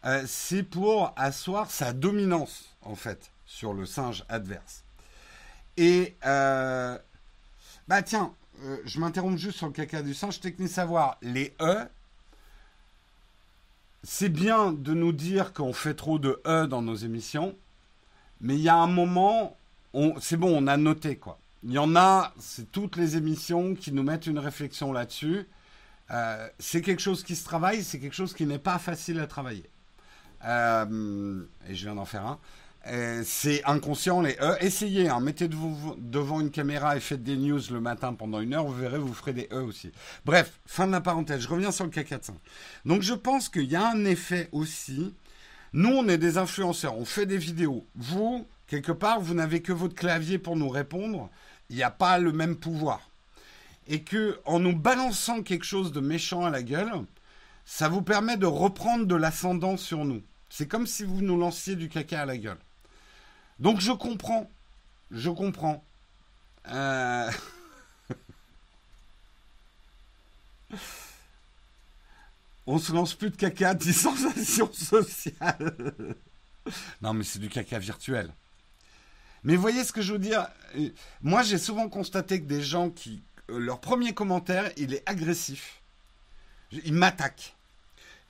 euh, 0.05 0.25
c'est 0.27 0.65
pour 0.65 1.13
asseoir 1.15 1.71
sa 1.71 1.93
dominance, 1.93 2.77
en 2.83 2.97
fait, 2.97 3.31
sur 3.47 3.73
le 3.73 3.87
singe 3.87 4.25
adverse. 4.29 4.83
Et, 5.77 6.17
euh, 6.27 6.99
bah 7.87 8.03
tiens, 8.03 8.35
euh, 8.65 8.79
je 8.85 8.99
m'interromps 8.99 9.41
juste 9.41 9.59
sur 9.59 9.69
le 9.69 9.73
caca 9.73 10.03
du 10.03 10.13
singe. 10.13 10.41
Technique 10.41 10.71
savoir, 10.71 11.19
les 11.23 11.55
E, 11.61 11.87
c'est 14.03 14.29
bien 14.29 14.73
de 14.73 14.93
nous 14.93 15.13
dire 15.13 15.53
qu'on 15.53 15.73
fait 15.73 15.95
trop 15.95 16.19
de 16.19 16.43
E 16.49 16.67
dans 16.67 16.83
nos 16.83 16.97
émissions, 16.97 17.55
mais 18.41 18.57
il 18.57 18.63
y 18.63 18.69
a 18.69 18.77
un 18.77 18.89
moment, 18.89 19.57
c'est 20.21 20.37
bon, 20.37 20.53
on 20.53 20.67
a 20.67 20.77
noté, 20.77 21.15
quoi. 21.17 21.39
Il 21.63 21.71
y 21.71 21.79
en 21.79 21.95
a, 21.95 22.35
c'est 22.41 22.73
toutes 22.73 22.97
les 22.97 23.17
émissions 23.17 23.77
qui 23.77 23.93
nous 23.93 24.03
mettent 24.03 24.27
une 24.27 24.41
réflexion 24.41 24.93
là-dessus. 24.93 25.47
C'est 26.59 26.81
quelque 26.83 27.03
chose 27.03 27.23
qui 27.23 27.37
se 27.37 27.45
travaille, 27.45 27.83
c'est 27.83 27.99
quelque 27.99 28.17
chose 28.17 28.35
qui 28.35 28.47
n'est 28.47 28.59
pas 28.59 28.79
facile 28.79 29.21
à 29.21 29.27
travailler. 29.27 29.69
Euh, 30.45 31.43
et 31.69 31.75
je 31.75 31.85
viens 31.85 31.95
d'en 31.95 32.05
faire 32.05 32.27
un. 32.27 32.39
Euh, 32.87 33.23
c'est 33.25 33.63
inconscient. 33.65 34.21
Les 34.21 34.37
E. 34.41 34.57
Essayez, 34.61 35.09
hein, 35.09 35.21
mettez-vous 35.21 35.97
devant 35.99 36.41
une 36.41 36.51
caméra 36.51 36.97
et 36.97 37.01
faites 37.01 37.23
des 37.23 37.37
news 37.37 37.61
le 37.71 37.81
matin 37.81 38.15
pendant 38.15 38.41
une 38.41 38.55
heure. 38.55 38.65
Vous 38.65 38.75
verrez, 38.75 38.99
vous 38.99 39.13
ferez 39.13 39.33
des 39.33 39.49
E 39.53 39.63
aussi. 39.63 39.91
Bref, 40.25 40.61
fin 40.65 40.87
de 40.87 40.93
la 40.93 41.01
parenthèse. 41.01 41.41
Je 41.41 41.49
reviens 41.49 41.73
sur 41.73 41.85
le 41.85 41.91
caca 41.91 42.19
Donc 42.85 43.03
je 43.03 43.15
pense 43.15 43.49
qu'il 43.49 43.65
y 43.65 43.77
a 43.77 43.91
un 43.91 44.05
effet 44.05 44.49
aussi. 44.53 45.15
Nous, 45.73 45.91
on 45.91 46.09
est 46.09 46.19
des 46.19 46.39
influenceurs. 46.39 46.97
On 46.97 47.05
fait 47.05 47.27
des 47.27 47.37
vidéos. 47.37 47.87
Vous, 47.95 48.47
quelque 48.67 48.93
part, 48.93 49.21
vous 49.21 49.35
n'avez 49.35 49.61
que 49.61 49.73
votre 49.73 49.95
clavier 49.95 50.39
pour 50.39 50.57
nous 50.57 50.69
répondre. 50.69 51.29
Il 51.69 51.77
n'y 51.77 51.83
a 51.83 51.91
pas 51.91 52.19
le 52.19 52.33
même 52.33 52.57
pouvoir. 52.57 53.08
Et 53.89 54.03
que 54.03 54.39
en 54.45 54.61
nous 54.61 54.76
balançant 54.76 55.43
quelque 55.43 55.64
chose 55.64 55.93
de 55.93 56.01
méchant 56.01 56.45
à 56.45 56.51
la 56.51 56.62
gueule, 56.62 57.05
ça 57.64 57.89
vous 57.89 58.03
permet 58.03 58.36
de 58.36 58.47
reprendre 58.47 59.07
de 59.07 59.14
l'ascendant 59.14 59.76
sur 59.76 60.05
nous. 60.05 60.22
C'est 60.51 60.68
comme 60.68 60.86
si 60.86 61.05
vous 61.05 61.20
nous 61.20 61.39
lanciez 61.39 61.74
du 61.74 61.89
caca 61.89 62.22
à 62.22 62.26
la 62.26 62.36
gueule. 62.36 62.59
Donc 63.59 63.80
je 63.80 63.93
comprends. 63.93 64.51
Je 65.11 65.30
comprends. 65.30 65.84
Euh... 66.68 67.30
On 72.66 72.78
se 72.78 72.93
lance 72.93 73.14
plus 73.14 73.30
de 73.30 73.36
caca, 73.36 73.72
dit 73.72 73.95
sensation 73.95 74.70
sociale. 74.72 75.74
non, 77.01 77.14
mais 77.14 77.24
c'est 77.24 77.39
du 77.39 77.49
caca 77.49 77.78
virtuel. 77.78 78.30
Mais 79.43 79.57
voyez 79.57 79.84
ce 79.84 79.93
que 79.93 80.03
je 80.03 80.12
veux 80.12 80.18
dire 80.18 80.47
Moi, 81.22 81.43
j'ai 81.43 81.57
souvent 81.57 81.89
constaté 81.89 82.41
que 82.43 82.47
des 82.47 82.62
gens 82.62 82.91
qui. 82.91 83.22
Euh, 83.51 83.59
leur 83.59 83.81
premier 83.81 84.13
commentaire, 84.15 84.71
il 84.77 84.95
est 84.95 85.03
agressif. 85.07 85.81
Ils 86.73 86.93
m'attaquent. 86.93 87.55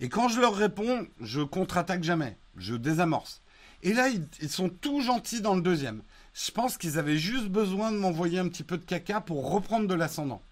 Et 0.01 0.09
quand 0.09 0.29
je 0.29 0.41
leur 0.41 0.55
réponds, 0.55 1.07
je 1.21 1.41
contre-attaque 1.41 2.05
jamais. 2.05 2.37
Je 2.57 2.75
désamorce. 2.75 3.41
Et 3.83 3.93
là, 3.93 4.09
ils, 4.09 4.51
sont 4.51 4.69
tout 4.69 5.01
gentils 5.03 5.41
dans 5.41 5.55
le 5.55 5.62
deuxième. 5.62 6.03
Je 6.35 6.51
pense 6.51 6.77
qu'ils 6.77 6.99
avaient 6.99 7.19
juste 7.19 7.47
besoin 7.47 7.93
de 7.93 7.97
m'envoyer 7.97 8.39
un 8.39 8.49
petit 8.49 8.64
peu 8.64 8.77
de 8.77 8.85
caca 8.85 9.21
pour 9.21 9.51
reprendre 9.51 9.87
de 9.87 9.95
l'ascendant. 9.95 10.43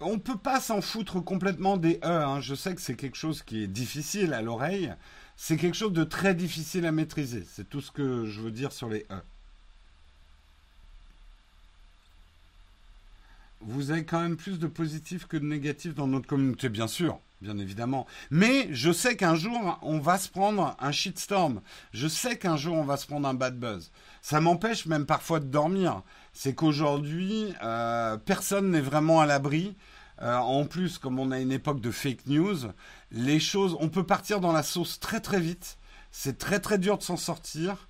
On 0.00 0.12
ne 0.12 0.18
peut 0.18 0.38
pas 0.38 0.60
s'en 0.60 0.80
foutre 0.80 1.22
complètement 1.22 1.76
des 1.76 1.98
E. 2.04 2.40
Je 2.40 2.54
sais 2.54 2.74
que 2.74 2.80
c'est 2.80 2.94
quelque 2.94 3.16
chose 3.16 3.42
qui 3.42 3.64
est 3.64 3.66
difficile 3.66 4.32
à 4.32 4.42
l'oreille. 4.42 4.94
C'est 5.36 5.56
quelque 5.56 5.76
chose 5.76 5.92
de 5.92 6.04
très 6.04 6.34
difficile 6.34 6.86
à 6.86 6.92
maîtriser. 6.92 7.44
C'est 7.48 7.68
tout 7.68 7.80
ce 7.80 7.90
que 7.90 8.24
je 8.26 8.40
veux 8.40 8.52
dire 8.52 8.72
sur 8.72 8.88
les 8.88 9.06
E. 9.10 9.20
vous 13.60 13.90
avez 13.90 14.04
quand 14.04 14.20
même 14.20 14.36
plus 14.36 14.58
de 14.58 14.66
positifs 14.66 15.26
que 15.26 15.36
de 15.36 15.44
négatifs 15.44 15.94
dans 15.94 16.06
notre 16.06 16.26
communauté, 16.26 16.68
bien 16.68 16.86
sûr, 16.86 17.18
bien 17.40 17.58
évidemment. 17.58 18.06
Mais 18.30 18.68
je 18.72 18.92
sais 18.92 19.16
qu'un 19.16 19.34
jour, 19.34 19.78
on 19.82 19.98
va 19.98 20.18
se 20.18 20.28
prendre 20.28 20.76
un 20.78 20.92
shitstorm. 20.92 21.60
Je 21.92 22.08
sais 22.08 22.38
qu'un 22.38 22.56
jour, 22.56 22.76
on 22.76 22.84
va 22.84 22.96
se 22.96 23.06
prendre 23.06 23.28
un 23.28 23.34
bad 23.34 23.58
buzz. 23.58 23.90
Ça 24.22 24.40
m'empêche 24.40 24.86
même 24.86 25.06
parfois 25.06 25.40
de 25.40 25.46
dormir. 25.46 26.02
C'est 26.40 26.54
qu'aujourd'hui, 26.54 27.52
euh, 27.64 28.16
personne 28.16 28.70
n'est 28.70 28.80
vraiment 28.80 29.20
à 29.20 29.26
l'abri. 29.26 29.74
Euh, 30.22 30.36
en 30.36 30.66
plus, 30.66 30.96
comme 30.96 31.18
on 31.18 31.32
a 31.32 31.40
une 31.40 31.50
époque 31.50 31.80
de 31.80 31.90
fake 31.90 32.28
news, 32.28 32.58
les 33.10 33.40
choses, 33.40 33.76
on 33.80 33.88
peut 33.88 34.04
partir 34.04 34.38
dans 34.38 34.52
la 34.52 34.62
sauce 34.62 35.00
très 35.00 35.18
très 35.18 35.40
vite. 35.40 35.78
C'est 36.12 36.38
très 36.38 36.60
très 36.60 36.78
dur 36.78 36.96
de 36.96 37.02
s'en 37.02 37.16
sortir. 37.16 37.88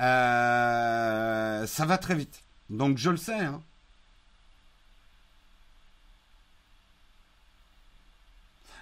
Euh, 0.00 1.66
ça 1.66 1.84
va 1.84 1.98
très 1.98 2.14
vite. 2.14 2.44
Donc 2.70 2.96
je 2.96 3.10
le 3.10 3.18
sais. 3.18 3.38
Hein. 3.38 3.60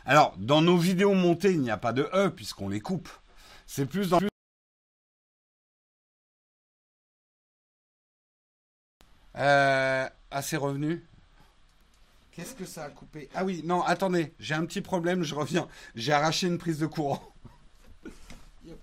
Alors, 0.06 0.34
dans 0.38 0.62
nos 0.62 0.76
vidéos 0.76 1.14
montées, 1.14 1.50
il 1.50 1.62
n'y 1.62 1.72
a 1.72 1.76
pas 1.76 1.92
de 1.92 2.08
E 2.14 2.28
puisqu'on 2.28 2.68
les 2.68 2.80
coupe. 2.80 3.08
C'est 3.66 3.86
plus 3.86 4.08
dans... 4.08 4.20
Euh, 9.37 10.09
ah, 10.31 10.43
c'est 10.43 10.57
revenu 10.57 11.07
Qu'est-ce 12.33 12.55
que 12.55 12.64
ça 12.64 12.85
a 12.85 12.91
coupé? 12.91 13.28
Ah 13.35 13.45
oui, 13.45 13.62
non, 13.64 13.83
attendez, 13.83 14.33
j'ai 14.39 14.55
un 14.55 14.64
petit 14.64 14.81
problème, 14.81 15.24
je 15.24 15.35
reviens. 15.35 15.68
J'ai 15.95 16.12
arraché 16.12 16.47
une 16.47 16.59
prise 16.59 16.78
de 16.78 16.87
courant. 16.87 17.22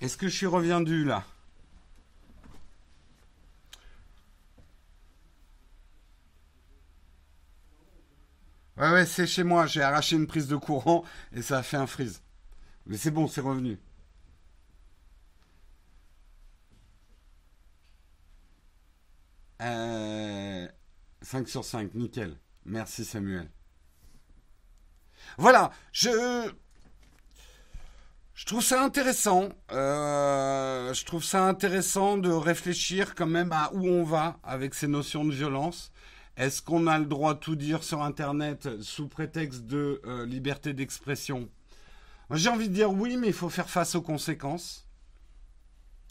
Est-ce 0.00 0.16
que 0.16 0.28
je 0.28 0.36
suis 0.36 0.46
reviendu 0.46 1.04
là? 1.04 1.24
Ouais, 8.78 8.90
ouais, 8.90 9.06
c'est 9.06 9.26
chez 9.26 9.42
moi. 9.44 9.66
J'ai 9.66 9.82
arraché 9.82 10.16
une 10.16 10.26
prise 10.26 10.48
de 10.48 10.56
courant 10.56 11.04
et 11.32 11.42
ça 11.42 11.58
a 11.58 11.62
fait 11.62 11.76
un 11.76 11.86
freeze. 11.86 12.22
Mais 12.86 12.96
c'est 12.98 13.10
bon, 13.10 13.28
c'est 13.28 13.40
revenu. 13.40 13.78
Euh, 19.62 20.68
5 21.22 21.48
sur 21.48 21.64
5, 21.64 21.94
nickel. 21.94 22.36
Merci 22.64 23.04
Samuel. 23.04 23.48
Voilà, 25.38 25.70
je 25.92 26.50
je 28.34 28.44
trouve 28.44 28.62
ça 28.62 28.82
intéressant. 28.82 29.48
Euh, 29.72 30.92
je 30.92 31.04
trouve 31.06 31.24
ça 31.24 31.44
intéressant 31.44 32.18
de 32.18 32.30
réfléchir 32.30 33.14
quand 33.14 33.26
même 33.26 33.50
à 33.52 33.70
où 33.72 33.86
on 33.86 34.04
va 34.04 34.38
avec 34.42 34.74
ces 34.74 34.88
notions 34.88 35.24
de 35.24 35.32
violence. 35.32 35.90
Est-ce 36.36 36.60
qu'on 36.60 36.86
a 36.86 36.98
le 36.98 37.06
droit 37.06 37.34
de 37.34 37.38
tout 37.38 37.56
dire 37.56 37.82
sur 37.82 38.02
Internet 38.02 38.68
sous 38.82 39.08
prétexte 39.08 39.64
de 39.64 40.02
euh, 40.04 40.26
liberté 40.26 40.74
d'expression? 40.74 41.48
J'ai 42.30 42.50
envie 42.50 42.68
de 42.68 42.74
dire 42.74 42.92
oui, 42.92 43.16
mais 43.16 43.28
il 43.28 43.32
faut 43.32 43.48
faire 43.48 43.70
face 43.70 43.94
aux 43.94 44.02
conséquences. 44.02 44.86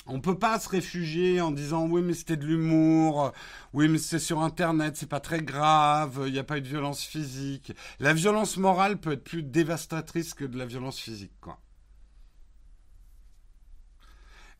On 0.07 0.15
ne 0.15 0.21
peut 0.21 0.37
pas 0.37 0.59
se 0.59 0.69
réfugier 0.69 1.41
en 1.41 1.51
disant 1.51 1.87
oui, 1.87 2.01
mais 2.01 2.13
c'était 2.13 2.37
de 2.37 2.45
l'humour, 2.45 3.33
oui, 3.73 3.87
mais 3.87 3.97
c'est 3.97 4.19
sur 4.19 4.41
Internet, 4.41 4.97
c'est 4.97 5.09
pas 5.09 5.19
très 5.19 5.41
grave, 5.41 6.23
il 6.27 6.33
n'y 6.33 6.39
a 6.39 6.43
pas 6.43 6.57
eu 6.57 6.61
de 6.61 6.67
violence 6.67 7.03
physique. 7.03 7.73
La 7.99 8.13
violence 8.13 8.57
morale 8.57 8.97
peut 8.99 9.13
être 9.13 9.23
plus 9.23 9.43
dévastatrice 9.43 10.33
que 10.33 10.45
de 10.45 10.57
la 10.57 10.65
violence 10.65 10.99
physique, 10.99 11.33
quoi. 11.41 11.59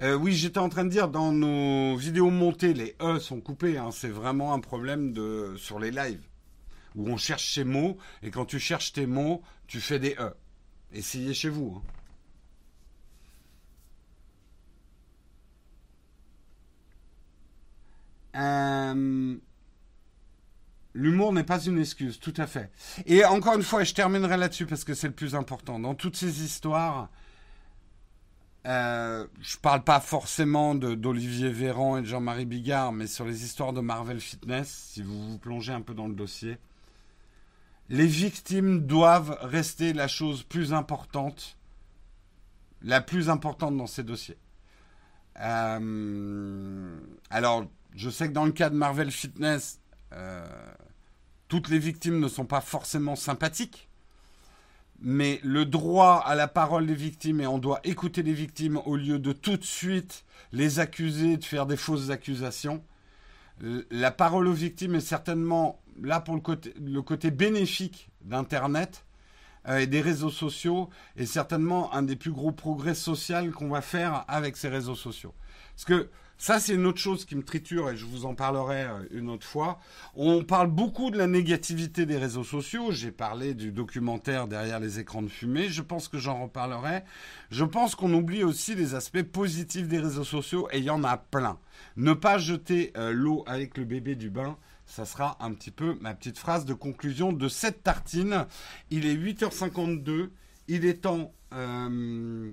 Euh, 0.02 0.16
oui, 0.16 0.34
j'étais 0.34 0.60
en 0.60 0.70
train 0.70 0.84
de 0.84 0.90
dire, 0.90 1.08
dans 1.08 1.32
nos 1.32 1.96
vidéos 1.96 2.30
montées, 2.30 2.74
les 2.74 2.96
E 3.02 3.20
sont 3.20 3.40
coupés. 3.40 3.78
Hein. 3.78 3.92
c'est 3.92 4.10
vraiment 4.10 4.54
un 4.54 4.60
problème 4.60 5.14
sur 5.58 5.80
les 5.80 5.92
lives, 5.92 6.28
où 6.96 7.08
on 7.10 7.18
cherche 7.18 7.54
ses 7.54 7.64
mots, 7.64 7.98
et 8.22 8.30
quand 8.30 8.46
tu 8.46 8.60
cherches 8.60 8.94
tes 8.94 9.06
mots, 9.06 9.42
tu 9.68 9.80
fais 9.80 10.00
des 10.00 10.16
E. 10.20 10.36
Essayez 10.92 11.34
chez 11.34 11.50
vous. 11.50 11.76
Hein. 11.78 11.92
Euh, 18.36 19.38
l'humour 20.94 21.34
n'est 21.34 21.44
pas 21.44 21.60
une 21.60 21.80
excuse, 21.80 22.20
tout 22.20 22.34
à 22.38 22.48
fait. 22.48 22.72
Et 23.06 23.24
encore 23.26 23.56
une 23.56 23.64
fois, 23.64 23.84
je 23.84 23.94
terminerai 23.94 24.38
là-dessus 24.38 24.66
parce 24.66 24.84
que 24.84 24.94
c'est 24.94 25.08
le 25.08 25.14
plus 25.14 25.36
important. 25.36 25.80
Dans 25.80 25.96
toutes 25.96 26.18
ces 26.18 26.44
histoires, 26.44 27.10
euh, 28.66 29.28
je 29.42 29.58
parle 29.58 29.84
pas 29.84 30.00
forcément 30.00 30.74
d'Olivier 30.74 31.50
Véran 31.50 31.98
et 31.98 32.02
de 32.02 32.08
Jean-Marie 32.08 32.46
Bigard, 32.46 32.92
mais 32.92 33.06
sur 33.06 33.26
les 33.26 33.44
histoires 33.44 33.74
de 33.74 33.82
Marvel 33.82 34.20
Fitness, 34.20 34.90
si 34.92 35.04
vous 35.04 35.32
vous 35.32 35.38
plongez 35.38 35.72
un 35.72 35.82
peu 35.82 35.94
dans 35.94 36.08
le 36.08 36.16
dossier, 36.16 36.58
les 37.90 38.08
victimes 38.08 38.88
doivent 38.88 39.38
rester 39.42 39.94
la 39.94 40.08
chose 40.08 40.42
plus 40.42 40.74
importante, 40.74 41.58
la 42.82 43.02
plus 43.02 43.30
importante 43.30 43.78
dans 43.78 43.88
ces 43.88 44.04
dossiers. 44.04 44.38
Euh, 45.40 46.98
alors, 47.30 47.66
je 47.94 48.10
sais 48.10 48.28
que 48.28 48.34
dans 48.34 48.46
le 48.46 48.52
cas 48.52 48.72
de 48.72 48.76
Marvel 48.76 49.12
Fitness, 49.12 49.80
euh, 50.14 50.48
toutes 51.48 51.70
les 51.70 51.80
victimes 51.80 52.20
ne 52.20 52.28
sont 52.28 52.46
pas 52.46 52.62
forcément 52.62 53.16
sympathiques 53.16 53.90
mais 55.00 55.40
le 55.44 55.66
droit 55.66 56.24
à 56.26 56.36
la 56.36 56.48
parole 56.48 56.88
des 56.88 56.96
victimes, 56.96 57.42
et 57.42 57.48
on 57.48 57.58
doit 57.58 57.80
écouter 57.84 58.24
les 58.24 58.34
victimes 58.34 58.80
au 58.86 58.96
lieu 58.96 59.20
de 59.20 59.32
tout 59.32 59.58
de 59.58 59.64
suite 59.64 60.26
les 60.52 60.80
accuser, 60.80 61.38
de 61.38 61.44
faire 61.44 61.66
des 61.66 61.78
fausses 61.78 62.10
accusations. 62.10 62.84
La 63.92 64.12
parole 64.12 64.48
aux 64.48 64.54
victimes 64.54 64.96
est 64.96 65.02
certainement 65.02 65.82
là 66.02 66.20
pour 66.20 66.36
le 66.36 66.42
côté, 67.02 67.32
bénéfique 67.32 68.10
d'Internet 68.22 69.06
euh, 69.68 69.80
et 69.80 69.88
des 69.88 70.02
réseaux 70.02 70.30
sociaux, 70.30 70.90
et 71.16 71.26
certainement 71.26 71.94
un 71.94 72.04
des 72.04 72.16
plus 72.16 72.32
gros 72.32 72.52
progrès 72.52 72.96
sociaux 72.96 73.52
qu'on 73.56 73.70
va 73.70 73.82
faire 73.82 74.26
avec 74.28 74.58
ces 74.58 74.70
réseaux 74.70 74.96
sociaux. 74.96 75.34
Parce 75.76 75.86
que 75.86 76.10
ça, 76.38 76.60
c'est 76.60 76.74
une 76.74 76.86
autre 76.86 77.00
chose 77.00 77.24
qui 77.24 77.36
me 77.36 77.44
triture 77.44 77.90
et 77.90 77.96
je 77.96 78.06
vous 78.06 78.26
en 78.26 78.36
parlerai 78.36 78.84
euh, 78.84 79.08
une 79.12 79.30
autre 79.30 79.48
fois. 79.48 79.80
On 80.16 80.44
parle 80.44 80.68
beaucoup 80.68 81.10
de 81.10 81.18
la 81.18 81.28
négativité 81.28 82.06
des 82.06 82.18
réseaux 82.18 82.44
sociaux. 82.44 82.92
J'ai 82.92 83.12
parlé 83.12 83.54
du 83.54 83.72
documentaire 83.72 84.48
derrière 84.48 84.82
les 84.82 85.00
écrans 85.00 85.22
de 85.22 85.30
fumée. 85.30 85.70
Je 85.70 85.82
pense 85.82 86.10
que 86.10 86.18
j'en 86.18 86.44
reparlerai. 86.44 87.04
Je 87.52 87.64
pense 87.64 87.96
qu'on 87.96 88.14
oublie 88.14 88.44
aussi 88.44 88.76
les 88.76 88.96
aspects 88.96 89.24
positifs 89.24 89.88
des 89.88 90.00
réseaux 90.00 90.26
sociaux 90.26 90.68
et 90.72 90.80
il 90.80 90.84
y 90.84 90.90
en 90.90 91.06
a 91.06 91.18
plein. 91.18 91.58
Ne 91.96 92.14
pas 92.14 92.38
jeter 92.38 92.92
euh, 92.98 93.14
l'eau 93.14 93.46
avec 93.48 93.78
le 93.78 93.86
bébé 93.86 94.16
du 94.16 94.30
bain. 94.30 94.58
Ça 94.86 95.06
sera 95.06 95.38
un 95.40 95.54
petit 95.54 95.72
peu 95.72 95.98
ma 96.02 96.14
petite 96.14 96.38
phrase 96.38 96.66
de 96.66 96.74
conclusion 96.74 97.32
de 97.32 97.48
cette 97.48 97.82
tartine. 97.82 98.46
Il 98.92 99.06
est 99.06 99.16
8h52. 99.16 100.30
Il 100.68 100.86
est 100.86 101.02
temps. 101.02 101.34
Euh, 101.54 102.52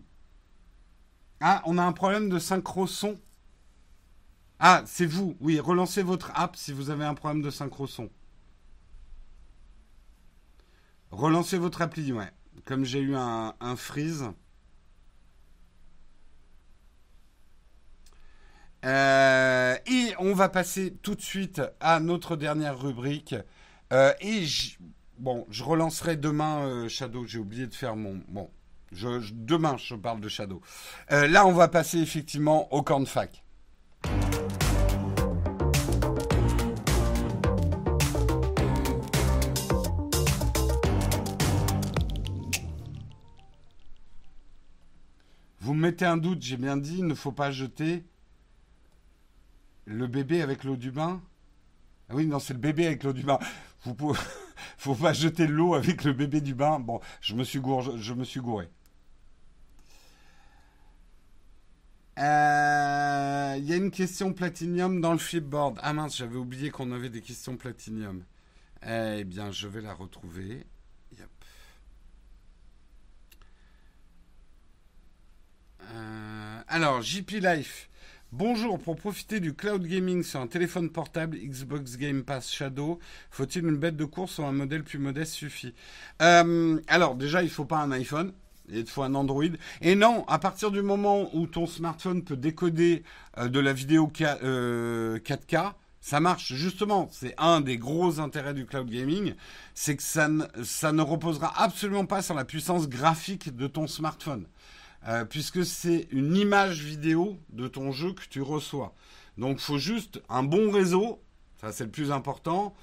ah, 1.41 1.63
on 1.67 1.79
a 1.79 1.83
un 1.83 1.93
problème 1.93 2.29
de 2.29 2.39
synchro 2.39 2.87
son. 2.87 3.19
Ah, 4.65 4.85
c'est 4.87 5.07
vous. 5.07 5.37
Oui, 5.41 5.59
relancez 5.59 6.05
votre 6.05 6.31
app 6.37 6.55
si 6.55 6.73
vous 6.73 6.91
avez 6.91 7.05
un 7.05 7.15
problème 7.15 7.43
de 7.43 7.51
synchro 7.51 7.89
son. 7.89 8.09
Relancez 11.11 11.59
votre 11.59 11.83
appli, 11.83 12.13
ouais. 12.13 12.31
Comme 12.65 12.85
j'ai 12.85 13.01
eu 13.01 13.17
un, 13.17 13.53
freeze. 13.77 14.25
Euh, 18.85 19.77
et 19.87 20.15
on 20.21 20.33
va 20.33 20.49
passer 20.49 20.95
tout 21.03 21.17
de 21.17 21.23
suite 21.23 21.61
à 21.81 21.99
notre 21.99 22.37
dernière 22.37 22.79
rubrique. 22.79 23.35
Euh, 23.93 24.13
et 24.21 24.45
bon, 25.19 25.45
je 25.51 25.65
relancerai 25.65 26.17
demain 26.17 26.61
euh, 26.61 26.89
Shadow. 26.89 27.27
J'ai 27.27 27.41
oublié 27.41 27.67
de 27.67 27.75
faire 27.75 27.97
mon. 27.97 28.23
Bon, 28.29 28.49
demain 28.93 29.77
je 29.77 29.97
parle 29.97 30.21
de 30.21 30.29
Shadow. 30.29 30.61
là, 31.11 31.47
on 31.47 31.53
va 31.53 31.67
passer 31.67 31.99
effectivement 31.99 32.73
au 32.73 32.83
camp 32.83 33.05
fac. 33.07 33.42
Mettez 45.83 46.07
un 46.07 46.17
doute, 46.17 46.43
j'ai 46.43 46.57
bien 46.57 46.77
dit, 46.77 46.99
il 46.99 47.07
ne 47.07 47.15
faut 47.15 47.33
pas 47.33 47.51
jeter 47.51 48.05
le 49.85 50.07
bébé 50.07 50.41
avec 50.41 50.63
l'eau 50.65 50.77
du 50.77 50.93
bain. 50.93 51.21
Ah 52.09 52.15
oui, 52.15 52.27
non, 52.27 52.39
c'est 52.39 52.55
le 52.55 52.61
bébé 52.61 52.87
avec 52.87 53.03
l'eau 53.03 53.13
du 53.13 53.25
bain. 53.25 53.39
Vous 53.85 53.95
pouvez... 53.95 54.19
faut 54.79 54.95
pas 54.95 55.13
jeter 55.13 55.47
l'eau 55.47 55.75
avec 55.75 56.05
le 56.05 56.13
bébé 56.13 56.41
du 56.41 56.55
bain. 56.55 56.79
Bon, 56.79 57.01
je 57.21 57.35
me 57.35 57.43
suis, 57.43 57.61
je 57.97 58.15
me 58.15 58.25
suis 58.25 58.41
gouré. 58.41 58.69
Euh, 62.19 63.55
il 63.59 63.65
y 63.65 63.73
a 63.73 63.77
une 63.77 63.91
question 63.91 64.33
platinium 64.33 65.01
dans 65.01 65.13
le 65.13 65.19
flipboard. 65.19 65.79
Ah 65.83 65.93
mince, 65.93 66.17
j'avais 66.17 66.37
oublié 66.37 66.71
qu'on 66.71 66.93
avait 66.93 67.09
des 67.11 67.23
questions 67.23 67.57
platinium. 67.57 68.25
Eh 68.87 69.25
bien, 69.25 69.51
je 69.51 69.67
vais 69.67 69.81
la 69.81 69.95
retrouver. 69.95 70.67
Euh, 75.95 76.61
alors, 76.69 77.03
JP 77.03 77.31
Life. 77.43 77.89
Bonjour, 78.31 78.79
pour 78.79 78.97
profiter 78.97 79.41
du 79.41 79.55
cloud 79.55 79.87
gaming 79.87 80.23
sur 80.23 80.41
un 80.41 80.47
téléphone 80.47 80.89
portable 80.89 81.37
Xbox 81.37 81.99
Game 81.99 82.23
Pass 82.23 82.51
Shadow, 82.51 82.99
faut-il 83.31 83.67
une 83.67 83.77
bête 83.77 83.97
de 83.97 84.07
course 84.07 84.39
ou 84.39 84.45
un 84.45 84.53
modèle 84.53 84.85
plus 84.85 84.99
modeste 84.99 85.33
suffit 85.35 85.75
euh, 86.23 86.81
Alors 86.89 87.15
déjà, 87.15 87.43
il 87.43 87.51
faut 87.51 87.67
pas 87.67 87.79
un 87.79 87.93
iPhone, 87.93 88.33
il 88.71 88.87
faut 88.87 89.03
un 89.03 89.15
Android. 89.15 89.45
Et 89.83 89.95
non, 89.97 90.25
à 90.29 90.39
partir 90.39 90.71
du 90.71 90.81
moment 90.81 91.29
où 91.35 91.47
ton 91.47 91.67
smartphone 91.67 92.25
peut 92.25 92.39
décoder 92.39 93.03
euh, 93.37 93.49
de 93.49 93.61
la 93.61 93.75
vidéo 93.75 94.11
4K, 94.11 95.73
ça 96.01 96.21
marche 96.21 96.55
justement. 96.55 97.09
C'est 97.13 97.35
un 97.37 97.61
des 97.61 97.77
gros 97.77 98.19
intérêts 98.19 98.55
du 98.55 98.65
cloud 98.65 98.89
gaming, 98.89 99.35
c'est 99.75 99.97
que 99.97 100.03
ça 100.03 100.29
ne 100.29 101.03
reposera 101.03 101.53
absolument 101.63 102.07
pas 102.07 102.23
sur 102.23 102.35
la 102.35 102.47
puissance 102.47 102.89
graphique 102.89 103.55
de 103.55 103.67
ton 103.67 103.87
smartphone. 103.87 104.47
Euh, 105.09 105.25
puisque 105.25 105.65
c'est 105.65 106.07
une 106.13 106.37
image 106.37 106.83
vidéo 106.83 107.37
de 107.51 107.67
ton 107.67 107.91
jeu 107.91 108.13
que 108.13 108.23
tu 108.29 108.41
reçois. 108.41 108.95
Donc 109.37 109.59
il 109.59 109.63
faut 109.63 109.79
juste 109.79 110.23
un 110.29 110.45
bon 110.45 110.71
réseau, 110.71 111.21
ça 111.61 111.73
c'est 111.73 111.85
le 111.85 111.91
plus 111.91 112.13
important. 112.13 112.75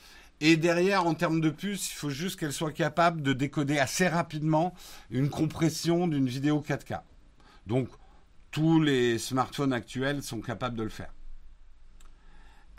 Et 0.41 0.57
derrière, 0.57 1.05
en 1.05 1.13
termes 1.13 1.41
de 1.41 1.49
puce, 1.49 1.91
il 1.91 1.95
faut 1.95 2.09
juste 2.09 2.39
qu'elle 2.39 2.53
soit 2.53 2.71
capable 2.71 3.21
de 3.21 3.33
décoder 3.33 3.77
assez 3.77 4.07
rapidement 4.07 4.73
une 5.09 5.29
compression 5.29 6.07
d'une 6.07 6.27
vidéo 6.27 6.63
4K. 6.65 7.01
Donc 7.67 7.87
tous 8.51 8.81
les 8.81 9.17
smartphones 9.17 9.73
actuels 9.73 10.23
sont 10.23 10.41
capables 10.41 10.75
de 10.75 10.83
le 10.83 10.89
faire. 10.89 11.13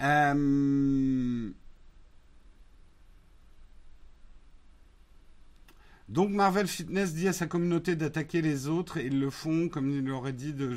Euh, 0.01 1.51
Donc 6.11 6.30
Marvel 6.30 6.66
Fitness 6.66 7.14
dit 7.14 7.28
à 7.28 7.32
sa 7.32 7.46
communauté 7.46 7.96
d'attaquer 7.96 8.42
les 8.42 8.66
autres 8.66 8.98
et 8.98 9.06
ils 9.06 9.18
le 9.18 9.30
font 9.30 9.68
comme 9.68 9.90
il 9.90 10.11
aurait 10.11 10.32
dit 10.32 10.52
de 10.52 10.76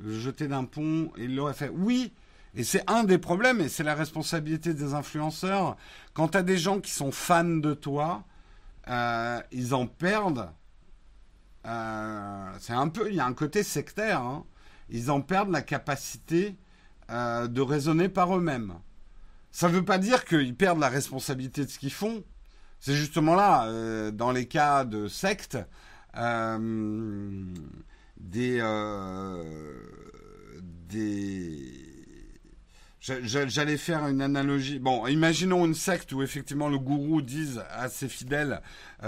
jeter 0.00 0.48
d'un 0.48 0.64
pont 0.64 1.12
et 1.16 1.24
il 1.24 1.36
l'aurait 1.36 1.54
fait. 1.54 1.68
Oui, 1.68 2.12
et 2.54 2.64
c'est 2.64 2.88
un 2.90 3.04
des 3.04 3.18
problèmes 3.18 3.60
et 3.60 3.68
c'est 3.68 3.82
la 3.82 3.94
responsabilité 3.94 4.74
des 4.74 4.94
influenceurs. 4.94 5.76
Quand 6.12 6.28
tu 6.28 6.42
des 6.42 6.58
gens 6.58 6.80
qui 6.80 6.90
sont 6.90 7.12
fans 7.12 7.44
de 7.44 7.72
toi, 7.72 8.24
euh, 8.88 9.40
ils 9.52 9.74
en 9.74 9.86
perdent. 9.86 10.50
Euh, 11.66 12.52
c'est 12.58 12.72
un 12.72 12.88
peu, 12.88 13.08
il 13.08 13.14
y 13.14 13.20
a 13.20 13.26
un 13.26 13.32
côté 13.32 13.62
sectaire. 13.62 14.20
Hein. 14.20 14.44
Ils 14.90 15.10
en 15.10 15.20
perdent 15.22 15.50
la 15.50 15.62
capacité 15.62 16.56
euh, 17.10 17.46
de 17.46 17.60
raisonner 17.60 18.08
par 18.08 18.36
eux-mêmes. 18.36 18.74
Ça 19.50 19.68
ne 19.68 19.74
veut 19.74 19.84
pas 19.84 19.98
dire 19.98 20.24
qu'ils 20.24 20.54
perdent 20.56 20.80
la 20.80 20.88
responsabilité 20.88 21.64
de 21.64 21.70
ce 21.70 21.78
qu'ils 21.78 21.92
font. 21.92 22.22
C'est 22.84 22.96
justement 22.96 23.36
là, 23.36 23.66
euh, 23.66 24.10
dans 24.10 24.32
les 24.32 24.46
cas 24.46 24.84
de 24.84 25.06
sectes, 25.06 25.56
euh, 26.16 27.44
des, 28.18 28.60
des 30.88 31.88
J'allais 32.98 33.76
faire 33.76 34.08
une 34.08 34.20
analogie. 34.20 34.80
Bon, 34.80 35.06
imaginons 35.06 35.64
une 35.64 35.74
secte 35.74 36.12
où 36.12 36.22
effectivement 36.22 36.68
le 36.68 36.78
gourou 36.78 37.22
dise 37.22 37.62
à 37.70 37.88
ses 37.88 38.08
fidèles 38.08 38.62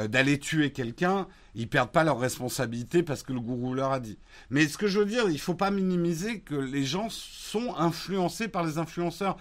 d'aller 0.08 0.38
tuer 0.38 0.70
quelqu'un. 0.70 1.28
Ils 1.54 1.68
perdent 1.68 1.92
pas 1.92 2.02
leur 2.02 2.18
responsabilité 2.18 3.04
parce 3.04 3.22
que 3.22 3.32
le 3.32 3.38
gourou 3.38 3.72
leur 3.74 3.92
a 3.92 4.00
dit. 4.00 4.18
Mais 4.50 4.66
ce 4.66 4.78
que 4.78 4.88
je 4.88 4.98
veux 4.98 5.04
dire, 5.04 5.28
il 5.30 5.38
faut 5.38 5.54
pas 5.54 5.70
minimiser 5.70 6.40
que 6.40 6.56
les 6.56 6.84
gens 6.84 7.08
sont 7.08 7.74
influencés 7.76 8.48
par 8.48 8.64
les 8.64 8.78
influenceurs. 8.78 9.36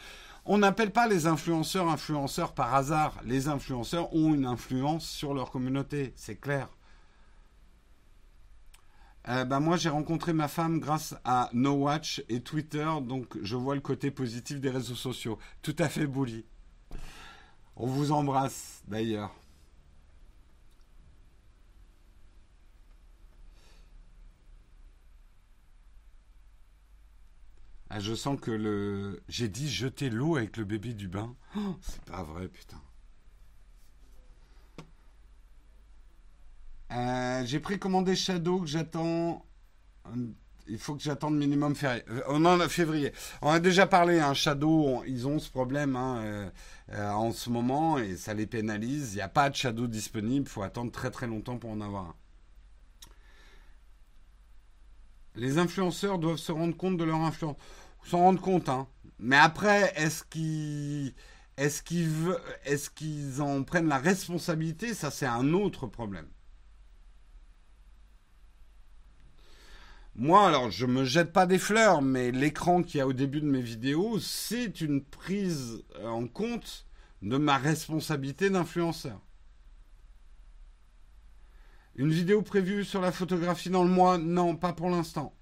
On 0.45 0.57
n'appelle 0.57 0.91
pas 0.91 1.07
les 1.07 1.25
influenceurs 1.25 1.87
influenceurs 1.87 2.53
par 2.53 2.75
hasard. 2.75 3.19
Les 3.23 3.47
influenceurs 3.47 4.13
ont 4.13 4.33
une 4.33 4.45
influence 4.45 5.05
sur 5.07 5.33
leur 5.33 5.51
communauté, 5.51 6.13
c'est 6.15 6.35
clair. 6.35 6.69
Euh, 9.29 9.45
bah, 9.45 9.61
moi, 9.61 9.77
j'ai 9.77 9.87
rencontré 9.87 10.33
ma 10.33 10.49
femme 10.49 10.79
grâce 10.79 11.15
à 11.23 11.49
No 11.53 11.71
Watch 11.73 12.21
et 12.27 12.41
Twitter, 12.41 12.89
donc 13.03 13.37
je 13.41 13.55
vois 13.55 13.75
le 13.75 13.81
côté 13.81 14.11
positif 14.11 14.59
des 14.59 14.69
réseaux 14.69 14.95
sociaux. 14.95 15.39
Tout 15.61 15.75
à 15.79 15.87
fait, 15.87 16.07
Bouli. 16.07 16.45
On 17.77 17.87
vous 17.87 18.11
embrasse, 18.11 18.83
d'ailleurs. 18.87 19.33
Ah, 27.95 27.99
je 27.99 28.15
sens 28.15 28.39
que 28.41 28.49
le. 28.49 29.21
J'ai 29.29 29.47
dit 29.49 29.69
jeter 29.69 30.09
l'eau 30.09 30.35
avec 30.35 30.57
le 30.57 30.65
bébé 30.65 30.95
du 30.95 31.07
bain. 31.07 31.35
Oh, 31.55 31.75
c'est 31.79 32.03
pas 32.05 32.23
vrai, 32.23 32.47
putain. 32.47 32.81
Euh, 36.91 37.45
j'ai 37.45 37.59
précommandé 37.59 38.15
Shadow 38.15 38.61
que 38.61 38.65
j'attends. 38.65 39.45
Il 40.67 40.79
faut 40.79 40.95
que 40.95 41.03
j'attende 41.03 41.37
minimum 41.37 41.75
février. 41.75 42.03
Euh, 42.09 42.23
on 42.29 42.43
en 42.45 42.59
a 42.59 42.67
février. 42.67 43.13
On 43.43 43.51
a 43.51 43.59
déjà 43.59 43.85
parlé, 43.85 44.19
hein, 44.19 44.33
Shadow, 44.33 45.03
ils 45.05 45.27
ont 45.27 45.37
ce 45.37 45.51
problème 45.51 45.95
hein, 45.95 46.49
euh, 46.93 47.11
en 47.11 47.31
ce 47.31 47.51
moment 47.51 47.99
et 47.99 48.17
ça 48.17 48.33
les 48.33 48.47
pénalise. 48.47 49.13
Il 49.13 49.17
n'y 49.17 49.21
a 49.21 49.29
pas 49.29 49.51
de 49.51 49.55
Shadow 49.55 49.85
disponible, 49.85 50.47
il 50.47 50.51
faut 50.51 50.63
attendre 50.63 50.91
très 50.91 51.11
très 51.11 51.27
longtemps 51.27 51.57
pour 51.57 51.69
en 51.69 51.79
avoir 51.79 52.05
un. 52.05 52.15
Les 55.35 55.57
influenceurs 55.57 56.19
doivent 56.19 56.37
se 56.37 56.51
rendre 56.51 56.77
compte 56.77 56.97
de 56.97 57.03
leur 57.03 57.21
influence 57.21 57.57
s'en 58.03 58.19
rendre 58.19 58.41
compte. 58.41 58.69
Hein. 58.69 58.87
Mais 59.19 59.37
après, 59.37 59.93
est-ce 59.95 60.23
qu'ils 60.23 61.13
est-ce 61.57 61.83
qu'ils 61.83 62.35
est-ce 62.65 62.89
qu'ils 62.89 63.41
en 63.41 63.63
prennent 63.63 63.87
la 63.87 63.99
responsabilité? 63.99 64.93
Ça, 64.93 65.11
c'est 65.11 65.25
un 65.25 65.53
autre 65.53 65.87
problème. 65.87 66.27
Moi, 70.15 70.47
alors, 70.47 70.69
je 70.69 70.85
me 70.85 71.05
jette 71.05 71.33
pas 71.33 71.47
des 71.47 71.57
fleurs, 71.57 72.03
mais 72.03 72.31
l'écran 72.31 72.83
qu'il 72.83 72.99
y 72.99 73.01
a 73.01 73.07
au 73.07 73.13
début 73.13 73.41
de 73.41 73.47
mes 73.47 73.61
vidéos, 73.61 74.19
c'est 74.19 74.79
une 74.81 75.03
prise 75.03 75.83
en 76.03 76.27
compte 76.27 76.85
de 77.23 77.37
ma 77.37 77.57
responsabilité 77.57 78.51
d'influenceur. 78.51 79.19
Une 81.95 82.11
vidéo 82.11 82.41
prévue 82.43 82.85
sur 82.85 83.01
la 83.01 83.11
photographie 83.11 83.69
dans 83.71 83.83
le 83.83 83.89
mois? 83.89 84.17
Non, 84.19 84.55
pas 84.55 84.73
pour 84.73 84.89
l'instant. 84.89 85.33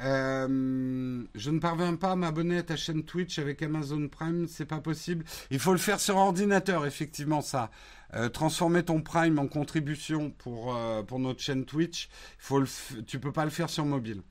Euh, 0.00 1.24
je 1.34 1.50
ne 1.50 1.58
parviens 1.58 1.96
pas 1.96 2.12
à 2.12 2.16
m'abonner 2.16 2.58
à 2.58 2.62
ta 2.62 2.76
chaîne 2.76 3.04
Twitch 3.04 3.38
avec 3.38 3.62
Amazon 3.62 4.08
Prime, 4.08 4.46
c'est 4.46 4.66
pas 4.66 4.80
possible. 4.80 5.24
Il 5.50 5.58
faut 5.58 5.72
le 5.72 5.78
faire 5.78 6.00
sur 6.00 6.16
ordinateur, 6.16 6.84
effectivement, 6.86 7.40
ça. 7.40 7.70
Euh, 8.14 8.28
transformer 8.28 8.82
ton 8.84 9.00
Prime 9.02 9.38
en 9.38 9.48
contribution 9.48 10.30
pour, 10.30 10.76
euh, 10.76 11.02
pour 11.02 11.18
notre 11.18 11.40
chaîne 11.40 11.64
Twitch, 11.64 12.08
faut 12.38 12.60
le 12.60 12.66
tu 13.06 13.18
peux 13.18 13.32
pas 13.32 13.44
le 13.44 13.50
faire 13.50 13.70
sur 13.70 13.84
mobile. 13.84 14.22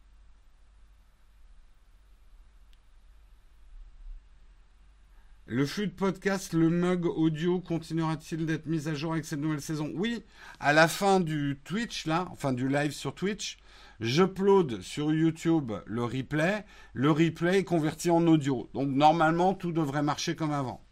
Le 5.47 5.65
flux 5.65 5.87
de 5.87 5.91
podcast, 5.91 6.53
le 6.53 6.69
mug 6.69 7.05
audio 7.05 7.59
continuera-t-il 7.59 8.47
d'être 8.47 8.65
mis 8.65 8.87
à 8.87 8.95
jour 8.95 9.13
avec 9.13 9.25
cette 9.25 9.39
nouvelle 9.39 9.61
saison? 9.61 9.91
Oui, 9.93 10.23
à 10.59 10.73
la 10.73 10.87
fin 10.87 11.19
du 11.19 11.59
Twitch, 11.63 12.07
là, 12.07 12.27
enfin 12.31 12.51
du 12.51 12.67
live 12.67 12.91
sur 12.91 13.13
Twitch, 13.13 13.57
J'upload 13.99 14.81
sur 14.81 15.13
YouTube 15.13 15.71
le 15.85 16.03
replay. 16.03 16.65
Le 16.93 17.11
replay 17.11 17.59
est 17.59 17.63
converti 17.63 18.09
en 18.11 18.25
audio. 18.27 18.69
Donc 18.73 18.89
normalement, 18.89 19.53
tout 19.53 19.71
devrait 19.71 20.03
marcher 20.03 20.35
comme 20.35 20.51
avant. 20.51 20.85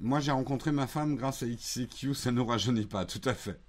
Moi, 0.00 0.20
j'ai 0.20 0.32
rencontré 0.32 0.72
ma 0.72 0.86
femme 0.86 1.14
grâce 1.14 1.42
à 1.42 1.46
XCQ, 1.46 2.14
ça 2.14 2.32
ne 2.32 2.40
rajeunit 2.40 2.86
pas, 2.86 3.04
tout 3.04 3.20
à 3.26 3.34
fait. 3.34 3.60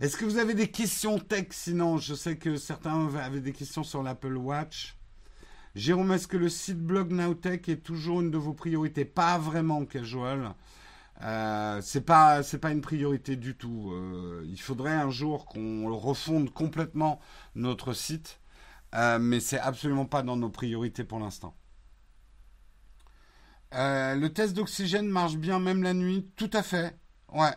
Est-ce 0.00 0.16
que 0.16 0.24
vous 0.24 0.38
avez 0.38 0.54
des 0.54 0.70
questions 0.70 1.18
tech? 1.18 1.48
Sinon, 1.50 1.98
je 1.98 2.14
sais 2.14 2.38
que 2.38 2.56
certains 2.56 3.14
avaient 3.16 3.42
des 3.42 3.52
questions 3.52 3.84
sur 3.84 4.02
l'Apple 4.02 4.38
Watch. 4.38 4.96
Jérôme, 5.74 6.12
est-ce 6.12 6.26
que 6.26 6.38
le 6.38 6.48
site 6.48 6.80
blog 6.80 7.12
Nowtech 7.12 7.68
est 7.68 7.82
toujours 7.82 8.22
une 8.22 8.30
de 8.30 8.38
vos 8.38 8.54
priorités? 8.54 9.04
Pas 9.04 9.36
vraiment, 9.38 9.84
casual. 9.84 10.54
Euh, 11.22 11.80
c'est 11.82 12.00
pas 12.02 12.42
c'est 12.42 12.58
pas 12.58 12.70
une 12.70 12.80
priorité 12.80 13.36
du 13.36 13.54
tout. 13.56 13.90
Euh, 13.92 14.42
il 14.48 14.60
faudrait 14.60 14.92
un 14.92 15.10
jour 15.10 15.46
qu'on 15.46 15.94
refonde 15.96 16.50
complètement 16.52 17.20
notre 17.54 17.92
site, 17.92 18.40
euh, 18.94 19.18
mais 19.18 19.40
c'est 19.40 19.58
absolument 19.58 20.06
pas 20.06 20.22
dans 20.22 20.36
nos 20.36 20.50
priorités 20.50 21.04
pour 21.04 21.18
l'instant. 21.20 21.54
le 23.72 24.28
test 24.28 24.54
d'oxygène 24.54 25.08
marche 25.08 25.36
bien 25.36 25.58
même 25.60 25.82
la 25.82 25.94
nuit, 25.94 26.28
tout 26.36 26.50
à 26.52 26.62
fait. 26.62 26.96
Ouais. 27.32 27.54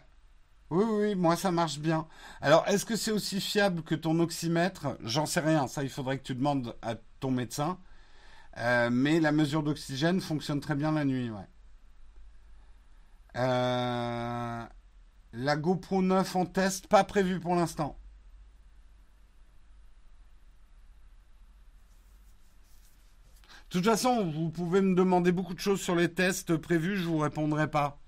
Oui, 0.69 0.85
oui, 0.87 1.15
moi 1.15 1.35
ça 1.35 1.51
marche 1.51 1.79
bien. 1.79 2.07
Alors, 2.41 2.67
est-ce 2.67 2.85
que 2.85 2.95
c'est 2.95 3.11
aussi 3.11 3.39
fiable 3.41 3.83
que 3.83 3.95
ton 3.95 4.19
oxymètre? 4.19 4.97
J'en 5.03 5.25
sais 5.25 5.39
rien. 5.41 5.67
Ça, 5.67 5.83
il 5.83 5.89
faudrait 5.89 6.17
que 6.19 6.23
tu 6.23 6.35
demandes 6.35 6.75
à 6.81 6.95
ton 7.19 7.31
médecin. 7.31 7.79
mais 8.91 9.19
la 9.19 9.31
mesure 9.31 9.63
d'oxygène 9.63 10.21
fonctionne 10.21 10.59
très 10.61 10.75
bien 10.75 10.91
la 10.93 11.05
nuit, 11.05 11.29
ouais. 11.29 11.47
Euh, 13.35 14.63
la 15.33 15.55
GoPro 15.57 16.01
9 16.01 16.35
en 16.35 16.45
test, 16.45 16.87
pas 16.87 17.03
prévu 17.03 17.39
pour 17.39 17.55
l'instant. 17.55 17.97
De 23.69 23.79
toute 23.79 23.85
façon, 23.85 24.29
vous 24.29 24.51
pouvez 24.51 24.81
me 24.81 24.93
demander 24.93 25.31
beaucoup 25.31 25.55
de 25.55 25.59
choses 25.59 25.81
sur 25.81 25.95
les 25.95 26.13
tests 26.13 26.55
prévus, 26.57 26.95
je 26.97 27.05
vous 27.05 27.17
répondrai 27.17 27.67
pas. 27.67 27.99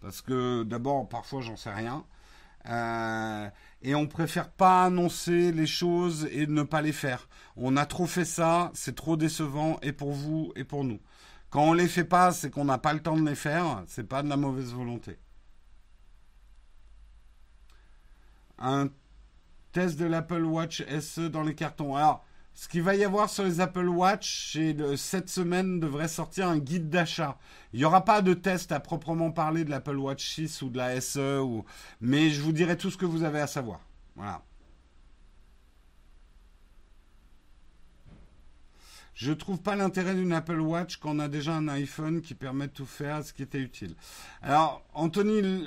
Parce 0.00 0.20
que 0.20 0.62
d'abord, 0.62 1.08
parfois, 1.08 1.40
j'en 1.40 1.56
sais 1.56 1.72
rien. 1.72 2.04
Euh, 2.68 3.48
et 3.82 3.94
on 3.94 4.06
préfère 4.06 4.50
pas 4.50 4.84
annoncer 4.84 5.52
les 5.52 5.66
choses 5.66 6.28
et 6.32 6.46
ne 6.46 6.62
pas 6.62 6.82
les 6.82 6.92
faire. 6.92 7.28
On 7.56 7.76
a 7.76 7.86
trop 7.86 8.06
fait 8.06 8.24
ça, 8.24 8.70
c'est 8.74 8.94
trop 8.94 9.16
décevant 9.16 9.78
et 9.82 9.92
pour 9.92 10.12
vous 10.12 10.52
et 10.54 10.64
pour 10.64 10.84
nous. 10.84 11.00
Quand 11.56 11.70
on 11.70 11.72
les 11.72 11.88
fait 11.88 12.04
pas, 12.04 12.32
c'est 12.32 12.50
qu'on 12.50 12.66
n'a 12.66 12.76
pas 12.76 12.92
le 12.92 13.00
temps 13.00 13.16
de 13.16 13.26
les 13.26 13.34
faire. 13.34 13.82
C'est 13.86 14.06
pas 14.06 14.22
de 14.22 14.28
la 14.28 14.36
mauvaise 14.36 14.74
volonté. 14.74 15.16
Un 18.58 18.90
test 19.72 19.98
de 19.98 20.04
l'Apple 20.04 20.44
Watch 20.44 20.84
SE 21.00 21.30
dans 21.30 21.42
les 21.42 21.54
cartons. 21.54 21.96
Alors, 21.96 22.22
ce 22.52 22.68
qu'il 22.68 22.82
va 22.82 22.94
y 22.94 23.04
avoir 23.04 23.30
sur 23.30 23.42
les 23.42 23.62
Apple 23.62 23.88
Watch, 23.88 24.58
cette 24.98 25.30
semaine 25.30 25.80
devrait 25.80 26.08
sortir 26.08 26.46
un 26.46 26.58
guide 26.58 26.90
d'achat. 26.90 27.38
Il 27.72 27.78
n'y 27.78 27.86
aura 27.86 28.04
pas 28.04 28.20
de 28.20 28.34
test 28.34 28.70
à 28.70 28.78
proprement 28.78 29.30
parler 29.30 29.64
de 29.64 29.70
l'Apple 29.70 29.96
Watch 29.96 30.28
6 30.34 30.60
ou 30.60 30.68
de 30.68 30.76
la 30.76 31.00
SE, 31.00 31.40
mais 32.02 32.28
je 32.28 32.42
vous 32.42 32.52
dirai 32.52 32.76
tout 32.76 32.90
ce 32.90 32.98
que 32.98 33.06
vous 33.06 33.22
avez 33.22 33.40
à 33.40 33.46
savoir. 33.46 33.80
Voilà. 34.14 34.42
Je 39.16 39.32
trouve 39.32 39.58
pas 39.58 39.76
l'intérêt 39.76 40.14
d'une 40.14 40.34
Apple 40.34 40.60
Watch 40.60 40.98
quand 40.98 41.16
on 41.16 41.18
a 41.20 41.28
déjà 41.28 41.54
un 41.54 41.68
iPhone 41.68 42.20
qui 42.20 42.34
permet 42.34 42.66
de 42.66 42.72
tout 42.72 42.84
faire 42.84 43.24
ce 43.24 43.32
qui 43.32 43.42
était 43.42 43.58
utile. 43.58 43.96
Alors, 44.42 44.84
Anthony, 44.92 45.64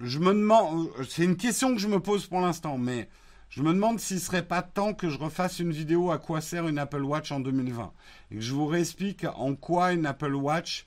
je 0.00 0.18
me 0.18 0.32
demande, 0.32 0.88
c'est 1.06 1.24
une 1.24 1.36
question 1.36 1.74
que 1.74 1.80
je 1.80 1.86
me 1.86 2.00
pose 2.00 2.26
pour 2.26 2.40
l'instant, 2.40 2.78
mais 2.78 3.10
Je 3.50 3.62
me 3.62 3.72
demande 3.72 4.00
s'il 4.00 4.18
serait 4.18 4.44
pas 4.44 4.62
temps 4.62 4.94
que 4.94 5.08
je 5.08 5.16
refasse 5.16 5.60
une 5.60 5.70
vidéo 5.70 6.10
à 6.10 6.18
quoi 6.18 6.40
sert 6.40 6.66
une 6.66 6.78
Apple 6.78 7.02
Watch 7.02 7.30
en 7.30 7.38
2020 7.38 7.92
et 8.32 8.34
que 8.36 8.40
je 8.40 8.52
vous 8.52 8.66
réexplique 8.66 9.26
en 9.36 9.54
quoi 9.54 9.92
une 9.92 10.06
Apple 10.06 10.34
Watch 10.34 10.86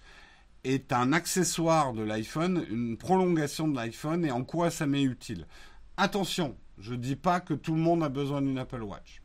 est 0.65 0.91
un 0.91 1.13
accessoire 1.13 1.93
de 1.93 2.01
l'iPhone, 2.01 2.65
une 2.69 2.97
prolongation 2.97 3.69
de 3.69 3.75
l'iPhone 3.77 4.25
et 4.25 4.31
en 4.31 4.43
quoi 4.43 4.69
ça 4.69 4.85
m'est 4.85 5.03
utile. 5.03 5.47
Attention, 5.95 6.57
je 6.77 6.91
ne 6.91 6.97
dis 6.97 7.15
pas 7.15 7.39
que 7.39 7.53
tout 7.53 7.73
le 7.73 7.79
monde 7.79 8.03
a 8.03 8.09
besoin 8.09 8.41
d'une 8.41 8.57
Apple 8.57 8.83
Watch. 8.83 9.21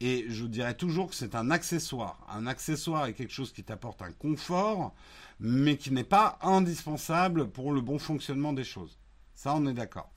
Et 0.00 0.26
je 0.28 0.44
dirais 0.44 0.74
toujours 0.74 1.08
que 1.08 1.14
c'est 1.14 1.34
un 1.34 1.50
accessoire. 1.50 2.26
Un 2.28 2.46
accessoire 2.46 3.06
est 3.06 3.14
quelque 3.14 3.32
chose 3.32 3.52
qui 3.52 3.64
t'apporte 3.64 4.02
un 4.02 4.12
confort, 4.12 4.94
mais 5.40 5.76
qui 5.76 5.90
n'est 5.90 6.04
pas 6.04 6.38
indispensable 6.42 7.48
pour 7.48 7.72
le 7.72 7.80
bon 7.80 7.98
fonctionnement 7.98 8.52
des 8.52 8.64
choses. 8.64 8.98
Ça, 9.34 9.54
on 9.54 9.66
est 9.66 9.74
d'accord. 9.74 10.10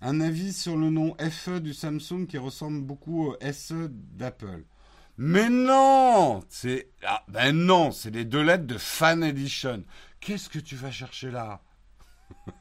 Un 0.00 0.20
avis 0.20 0.52
sur 0.52 0.76
le 0.76 0.90
nom 0.90 1.16
FE 1.18 1.60
du 1.60 1.72
Samsung 1.72 2.26
qui 2.28 2.38
ressemble 2.38 2.82
beaucoup 2.82 3.28
au 3.28 3.36
SE 3.52 3.88
d'Apple. 3.88 4.64
Mais 5.16 5.48
non 5.48 6.42
C'est 6.48 6.90
ah, 7.06 7.24
ben 7.28 7.52
non, 7.52 7.90
c'est 7.90 8.10
les 8.10 8.24
deux 8.24 8.42
lettres 8.42 8.66
de 8.66 8.76
Fan 8.78 9.22
Edition. 9.22 9.84
Qu'est-ce 10.20 10.48
que 10.48 10.58
tu 10.58 10.76
vas 10.76 10.90
chercher 10.90 11.30
là? 11.30 11.62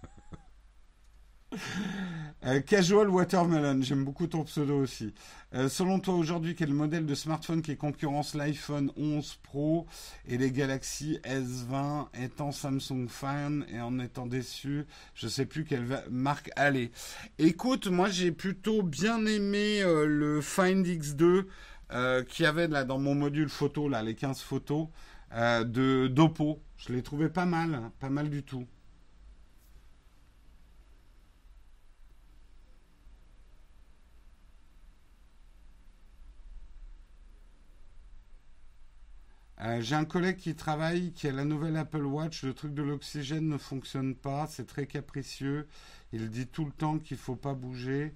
euh, 2.45 2.60
Casual 2.60 3.10
Watermelon, 3.10 3.82
j'aime 3.82 4.03
beaucoup 4.03 4.28
ton 4.28 4.44
pseudo 4.44 4.78
aussi. 4.78 5.14
Euh, 5.53 5.70
selon 5.70 5.99
toi, 5.99 6.15
aujourd'hui, 6.15 6.56
quel 6.56 6.74
modèle 6.74 7.06
de 7.06 7.15
smartphone 7.15 7.61
qui 7.61 7.78
concurrence 7.78 8.36
l'iPhone 8.36 8.91
11 8.98 9.40
Pro 9.44 9.88
et 10.28 10.38
les 10.38 10.52
Galaxy 10.52 11.20
S20 11.24 12.07
étant 12.22 12.52
Samsung 12.52 13.07
fan 13.07 13.65
et 13.72 13.80
en 13.80 13.98
étant 13.99 14.26
déçu 14.26 14.86
Je 15.15 15.28
ne 15.28 15.32
sais 15.32 15.45
plus 15.45 15.64
quelle 15.64 15.86
marque 16.11 16.52
aller. 16.57 16.91
Écoute, 17.40 17.88
moi 17.88 18.10
j'ai 18.10 18.34
plutôt 18.34 18.84
bien 18.84 19.26
aimé 19.26 19.82
euh, 19.82 20.06
le 20.06 20.41
Find 20.41 20.86
X2 20.86 21.45
qui 22.28 22.44
avait 22.44 22.68
là 22.68 22.86
dans 22.86 22.98
mon 22.98 23.14
module 23.14 23.49
photo, 23.49 23.88
là, 23.88 24.02
les 24.02 24.15
15 24.15 24.41
photos 24.41 24.88
de 25.32 26.07
d'Oppo. 26.07 26.60
Je 26.76 26.91
l'ai 26.91 27.03
trouvé 27.03 27.30
pas 27.30 27.45
mal, 27.45 27.76
hein, 27.76 27.91
pas 27.99 28.10
mal 28.10 28.32
du 28.32 28.41
tout. 28.41 28.65
Euh, 39.64 39.80
j'ai 39.80 39.95
un 39.95 40.03
collègue 40.03 40.38
qui 40.38 40.56
travaille, 40.56 41.14
qui 41.14 41.27
a 41.27 41.31
la 41.31 41.45
nouvelle 41.45 41.77
Apple 41.77 42.03
Watch. 42.03 42.44
Le 42.44 42.53
truc 42.53 42.73
de 42.73 42.84
l'oxygène 42.84 43.48
ne 43.48 43.57
fonctionne 43.57 44.14
pas. 44.14 44.45
C'est 44.49 44.68
très 44.68 44.88
capricieux. 44.88 45.68
Il 46.11 46.30
dit 46.30 46.48
tout 46.48 46.65
le 46.65 46.72
temps 46.72 46.99
qu'il 46.99 47.15
ne 47.15 47.22
faut 47.22 47.38
pas 47.38 47.53
bouger, 47.53 48.14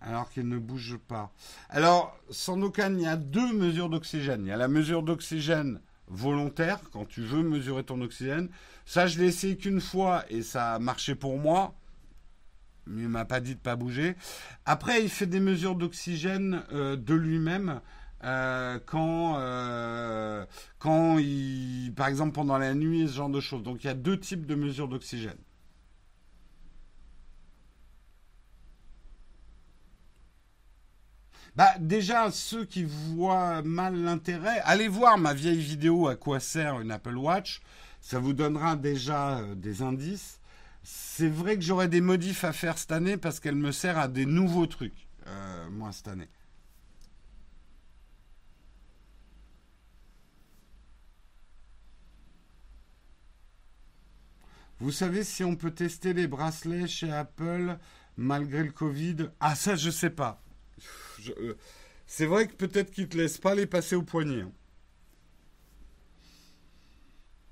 alors 0.00 0.30
qu'il 0.30 0.48
ne 0.48 0.58
bouge 0.58 0.96
pas. 0.96 1.32
Alors, 1.70 2.18
sans 2.28 2.60
aucun, 2.62 2.92
il 2.92 3.02
y 3.02 3.06
a 3.06 3.16
deux 3.16 3.52
mesures 3.52 3.88
d'oxygène. 3.88 4.44
Il 4.44 4.48
y 4.48 4.52
a 4.52 4.56
la 4.56 4.68
mesure 4.68 5.04
d'oxygène 5.04 5.80
volontaire, 6.08 6.80
quand 6.92 7.06
tu 7.06 7.22
veux 7.22 7.42
mesurer 7.42 7.84
ton 7.84 8.00
oxygène. 8.00 8.48
Ça, 8.84 9.06
je 9.06 9.20
l'ai 9.20 9.26
essayé 9.26 9.56
qu'une 9.56 9.80
fois 9.80 10.24
et 10.28 10.42
ça 10.42 10.74
a 10.74 10.78
marché 10.80 11.14
pour 11.14 11.38
moi. 11.38 11.74
Mais 12.86 13.02
il 13.02 13.08
m'a 13.08 13.24
pas 13.24 13.40
dit 13.40 13.54
de 13.54 13.60
pas 13.60 13.76
bouger. 13.76 14.16
Après, 14.66 15.02
il 15.02 15.08
fait 15.08 15.26
des 15.26 15.40
mesures 15.40 15.76
d'oxygène 15.76 16.64
euh, 16.72 16.96
de 16.96 17.14
lui-même. 17.14 17.80
Euh, 18.24 18.78
quand, 18.86 19.36
euh, 19.38 20.46
quand 20.78 21.18
il, 21.18 21.92
par 21.94 22.08
exemple 22.08 22.32
pendant 22.32 22.56
la 22.58 22.74
nuit, 22.74 23.06
ce 23.08 23.14
genre 23.14 23.28
de 23.28 23.40
choses. 23.40 23.62
Donc 23.62 23.84
il 23.84 23.86
y 23.86 23.90
a 23.90 23.94
deux 23.94 24.18
types 24.18 24.46
de 24.46 24.54
mesures 24.54 24.88
d'oxygène. 24.88 25.36
Bah 31.56 31.74
déjà, 31.78 32.30
ceux 32.32 32.64
qui 32.64 32.84
voient 32.84 33.62
mal 33.62 33.94
l'intérêt, 33.94 34.60
allez 34.64 34.88
voir 34.88 35.18
ma 35.18 35.34
vieille 35.34 35.60
vidéo 35.60 36.08
à 36.08 36.16
quoi 36.16 36.40
sert 36.40 36.80
une 36.80 36.90
Apple 36.90 37.16
Watch. 37.16 37.60
Ça 38.00 38.18
vous 38.18 38.32
donnera 38.32 38.74
déjà 38.76 39.38
euh, 39.38 39.54
des 39.54 39.82
indices. 39.82 40.40
C'est 40.82 41.28
vrai 41.28 41.56
que 41.56 41.62
j'aurai 41.62 41.88
des 41.88 42.00
modifs 42.00 42.44
à 42.44 42.52
faire 42.52 42.78
cette 42.78 42.92
année 42.92 43.16
parce 43.16 43.40
qu'elle 43.40 43.54
me 43.54 43.72
sert 43.72 43.98
à 43.98 44.08
des 44.08 44.26
nouveaux 44.26 44.66
trucs, 44.66 45.08
moi, 45.70 45.92
cette 45.92 46.08
année. 46.08 46.28
Vous 54.80 54.92
savez 54.92 55.24
si 55.24 55.44
on 55.44 55.56
peut 55.56 55.70
tester 55.70 56.12
les 56.12 56.26
bracelets 56.26 56.88
chez 56.88 57.10
Apple 57.10 57.78
malgré 58.16 58.64
le 58.64 58.72
Covid? 58.72 59.30
Ah 59.40 59.54
ça 59.54 59.76
je 59.76 59.90
sais 59.90 60.10
pas. 60.10 60.42
Euh, 61.28 61.54
c'est 62.06 62.26
vrai 62.26 62.46
que 62.48 62.54
peut-être 62.54 62.90
qu'ils 62.90 63.08
te 63.08 63.16
laissent 63.16 63.38
pas 63.38 63.54
les 63.54 63.66
passer 63.66 63.96
au 63.96 64.02
poignet. 64.02 64.42
Hein. 64.42 64.52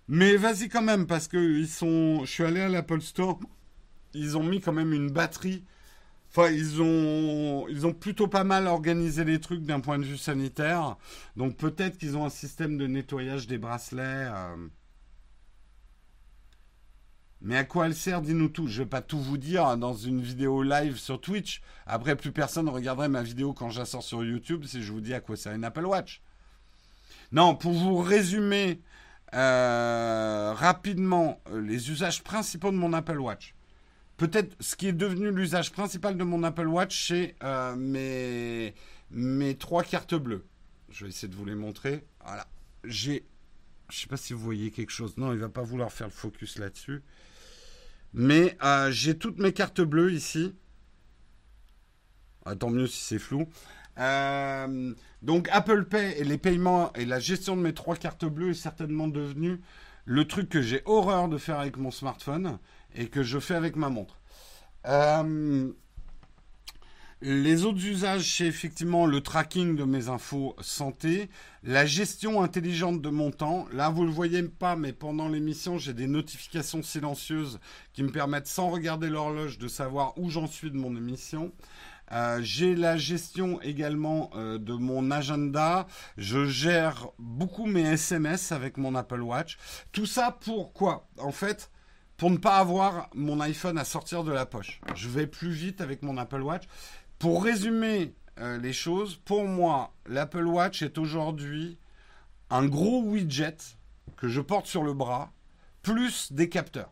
Mais 0.09 0.37
vas-y 0.37 0.69
quand 0.69 0.83
même 0.83 1.07
parce 1.07 1.29
que 1.29 1.39
ils 1.39 1.69
sont. 1.69 2.25
Je 2.25 2.31
suis 2.31 2.45
allé 2.45 2.61
à 2.61 2.69
l'Apple 2.69 3.01
Store. 3.01 3.41
Ils 4.15 4.37
ont 4.37 4.43
mis 4.43 4.61
quand 4.61 4.73
même 4.73 4.93
une 4.93 5.11
batterie. 5.11 5.65
Enfin, 6.31 6.51
ils 6.51 6.83
ont, 6.83 7.67
ils 7.69 7.87
ont 7.87 7.93
plutôt 7.93 8.27
pas 8.27 8.45
mal 8.45 8.67
organisé 8.67 9.25
les 9.25 9.41
trucs 9.41 9.63
d'un 9.63 9.81
point 9.81 9.99
de 9.99 10.05
vue 10.05 10.19
sanitaire. 10.19 10.97
Donc 11.37 11.57
peut-être 11.57 11.99
qu'ils 11.99 12.17
ont 12.17 12.25
un 12.25 12.31
système 12.31 12.79
de 12.79 12.87
nettoyage 12.87 13.47
des 13.47 13.59
bracelets. 13.59 14.03
Euh. 14.03 14.69
Mais 17.43 17.57
à 17.57 17.65
quoi 17.65 17.87
elle 17.87 17.95
sert 17.95 18.23
Dis-nous 18.23 18.49
tout. 18.49 18.69
Je 18.69 18.81
ne 18.81 18.85
vais 18.85 18.89
pas 18.89 19.03
tout 19.03 19.19
vous 19.19 19.37
dire 19.37 19.77
dans 19.77 19.95
une 19.95 20.21
vidéo 20.23 20.63
live 20.63 20.97
sur 20.97 21.21
Twitch. 21.21 21.61
Après, 21.87 22.15
plus 22.15 22.31
personne 22.31 22.67
ne 22.67 22.71
regarderait 22.71 23.09
ma 23.09 23.23
vidéo 23.23 23.53
quand 23.53 23.69
je 23.69 23.81
la 23.81 23.85
sors 23.85 24.03
sur 24.03 24.25
YouTube 24.25 24.65
si 24.65 24.83
je 24.83 24.93
vous 24.93 25.01
dis 25.01 25.13
à 25.13 25.21
quoi 25.21 25.37
sert 25.37 25.53
une 25.53 25.65
Apple 25.65 25.85
Watch. 25.85 26.23
Non, 27.33 27.57
pour 27.57 27.73
vous 27.73 27.99
résumer 27.99 28.81
euh, 29.35 30.53
rapidement 30.55 31.41
euh, 31.49 31.61
les 31.61 31.91
usages 31.91 32.23
principaux 32.23 32.71
de 32.71 32.77
mon 32.77 32.93
Apple 32.93 33.19
Watch. 33.19 33.55
Peut-être 34.19 34.55
ce 34.61 34.77
qui 34.77 34.87
est 34.87 34.93
devenu 34.93 35.33
l'usage 35.33 35.73
principal 35.73 36.17
de 36.17 36.23
mon 36.23 36.45
Apple 36.45 36.69
Watch, 36.69 37.09
c'est 37.09 37.35
euh, 37.43 37.75
mes, 37.75 38.75
mes 39.11 39.57
trois 39.57 39.83
cartes 39.83 40.15
bleues. 40.15 40.45
Je 40.91 41.05
vais 41.05 41.11
essayer 41.11 41.29
de 41.29 41.35
vous 41.35 41.47
les 41.47 41.55
montrer. 41.57 42.05
Voilà. 42.25 42.47
J'ai. 42.85 43.25
Je 43.89 43.97
ne 43.97 44.01
sais 44.03 44.07
pas 44.07 44.17
si 44.17 44.33
vous 44.33 44.41
voyez 44.41 44.71
quelque 44.71 44.93
chose. 44.93 45.17
Non, 45.17 45.33
il 45.33 45.37
ne 45.37 45.41
va 45.41 45.49
pas 45.49 45.63
vouloir 45.63 45.91
faire 45.91 46.07
le 46.07 46.13
focus 46.13 46.59
là-dessus. 46.59 47.03
Mais 48.15 48.57
euh, 48.63 48.91
j'ai 48.91 49.17
toutes 49.17 49.39
mes 49.39 49.53
cartes 49.53 49.81
bleues 49.81 50.13
ici. 50.13 50.55
Ah, 52.45 52.57
tant 52.57 52.71
mieux 52.71 52.87
si 52.87 53.03
c'est 53.03 53.19
flou. 53.19 53.49
Euh, 53.99 54.95
donc 55.21 55.49
Apple 55.53 55.85
Pay 55.85 56.15
et 56.19 56.25
les 56.25 56.39
paiements 56.39 56.93
et 56.95 57.05
la 57.05 57.21
gestion 57.21 57.57
de 57.57 57.63
mes 57.63 57.75
trois 57.75 57.97
cartes 57.97 58.25
bleues 58.25 58.51
est 58.51 58.55
certainement 58.55 59.07
devenu 59.07 59.61
le 60.05 60.27
truc 60.27 60.49
que 60.49 60.63
j'ai 60.63 60.83
horreur 60.87 61.29
de 61.29 61.39
faire 61.39 61.59
avec 61.59 61.77
mon 61.77 61.91
smartphone 61.91 62.59
et 62.95 63.09
que 63.09 63.23
je 63.23 63.39
fais 63.39 63.55
avec 63.55 63.77
ma 63.77 63.89
montre. 63.89 64.19
Euh, 64.87 65.71
les 67.23 67.65
autres 67.65 67.87
usages, 67.87 68.37
c'est 68.37 68.47
effectivement 68.47 69.07
le 69.07 69.21
tracking 69.21 69.77
de 69.77 69.85
mes 69.85 70.09
infos 70.09 70.57
santé, 70.61 71.31
la 71.63 71.87
gestion 71.87 72.43
intelligente 72.43 73.01
de 73.01 73.11
mon 73.11 73.31
temps. 73.31 73.67
Là, 73.73 73.91
vous 73.91 74.05
le 74.05 74.11
voyez 74.11 74.43
pas, 74.43 74.75
mais 74.75 74.93
pendant 74.93 75.29
l'émission, 75.29 75.79
j'ai 75.79 75.95
des 75.95 76.09
notifications 76.09 76.83
silencieuses 76.83 77.61
qui 77.93 78.03
me 78.03 78.11
permettent, 78.11 78.49
sans 78.49 78.71
regarder 78.71 79.09
l'horloge, 79.09 79.59
de 79.59 79.69
savoir 79.69 80.19
où 80.19 80.31
j'en 80.31 80.49
suis 80.49 80.73
de 80.73 80.77
mon 80.77 80.97
émission. 80.97 81.53
Euh, 82.11 82.41
j'ai 82.43 82.75
la 82.75 82.97
gestion 82.97 83.63
également 83.63 84.31
euh, 84.35 84.59
de 84.59 84.73
mon 84.73 85.13
agenda. 85.13 85.87
Je 86.19 86.47
gère 86.47 87.07
beaucoup 87.21 87.67
mes 87.67 87.83
SMS 87.83 88.51
avec 88.51 88.79
mon 88.79 88.97
Apple 88.97 89.23
Watch. 89.23 89.59
Tout 89.93 90.07
ça 90.07 90.37
pour 90.45 90.73
quoi? 90.73 91.09
En 91.19 91.31
fait, 91.31 91.71
pour 92.23 92.31
ne 92.31 92.37
pas 92.37 92.59
avoir 92.59 93.09
mon 93.15 93.41
iPhone 93.41 93.79
à 93.79 93.85
sortir 93.85 94.23
de 94.25 94.31
la 94.31 94.47
poche. 94.47 94.81
Je 94.95 95.09
vais 95.09 95.27
plus 95.27 95.51
vite 95.51 95.81
avec 95.81 96.03
mon 96.03 96.19
Apple 96.19 96.43
Watch. 96.43 96.65
Pour 97.23 97.45
résumer 97.45 98.17
euh, 98.41 98.59
les 98.59 98.73
choses, 98.73 99.15
pour 99.25 99.45
moi, 99.45 99.95
l'Apple 100.07 100.45
Watch 100.45 100.83
est 100.83 100.99
aujourd'hui 100.99 101.79
un 102.51 102.67
gros 102.67 103.01
widget 103.01 103.59
que 104.17 104.27
je 104.27 104.41
porte 104.41 104.67
sur 104.67 104.83
le 104.83 104.93
bras, 104.93 105.33
plus 105.83 106.33
des 106.33 106.49
capteurs. 106.49 106.91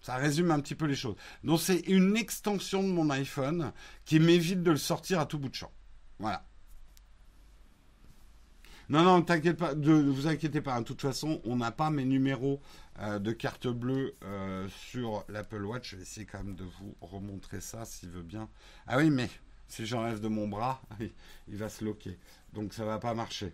Ça 0.00 0.16
résume 0.16 0.50
un 0.50 0.58
petit 0.60 0.74
peu 0.74 0.86
les 0.86 0.94
choses. 0.94 1.16
Donc 1.44 1.60
c'est 1.60 1.80
une 1.80 2.16
extension 2.16 2.82
de 2.82 2.88
mon 2.88 3.10
iPhone 3.10 3.72
qui 4.06 4.20
m'évite 4.20 4.62
de 4.62 4.70
le 4.70 4.78
sortir 4.78 5.20
à 5.20 5.26
tout 5.26 5.38
bout 5.38 5.50
de 5.50 5.54
champ. 5.54 5.72
Voilà. 6.18 6.46
Non, 8.90 9.04
non, 9.04 9.22
t'inquiète 9.22 9.56
pas, 9.56 9.76
ne 9.76 10.10
vous 10.10 10.26
inquiétez 10.26 10.60
pas. 10.60 10.76
De 10.80 10.84
toute 10.84 11.00
façon, 11.00 11.40
on 11.44 11.54
n'a 11.54 11.70
pas 11.70 11.90
mes 11.90 12.04
numéros 12.04 12.60
euh, 12.98 13.20
de 13.20 13.30
carte 13.30 13.68
bleue 13.68 14.16
euh, 14.24 14.68
sur 14.68 15.24
l'Apple 15.28 15.64
Watch. 15.64 15.90
Je 15.90 15.96
vais 15.96 16.02
essayer 16.02 16.26
quand 16.26 16.42
même 16.42 16.56
de 16.56 16.64
vous 16.64 16.96
remontrer 17.00 17.60
ça 17.60 17.84
s'il 17.84 18.10
veut 18.10 18.24
bien. 18.24 18.48
Ah 18.88 18.96
oui, 18.98 19.10
mais 19.10 19.30
si 19.68 19.86
j'enlève 19.86 20.18
de 20.20 20.26
mon 20.26 20.48
bras, 20.48 20.82
il 21.48 21.56
va 21.56 21.68
se 21.68 21.84
loquer. 21.84 22.18
Donc 22.52 22.74
ça 22.74 22.84
va 22.84 22.98
pas 22.98 23.14
marcher. 23.14 23.52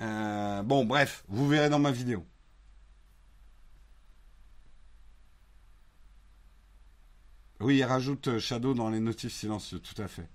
Euh, 0.00 0.62
bon, 0.62 0.84
bref, 0.84 1.24
vous 1.28 1.48
verrez 1.48 1.70
dans 1.70 1.78
ma 1.78 1.90
vidéo. 1.90 2.26
Oui, 7.60 7.78
il 7.78 7.84
rajoute 7.84 8.38
Shadow 8.38 8.74
dans 8.74 8.90
les 8.90 9.00
notifs 9.00 9.32
silencieux, 9.32 9.78
tout 9.78 10.00
à 10.02 10.06
fait. 10.06 10.28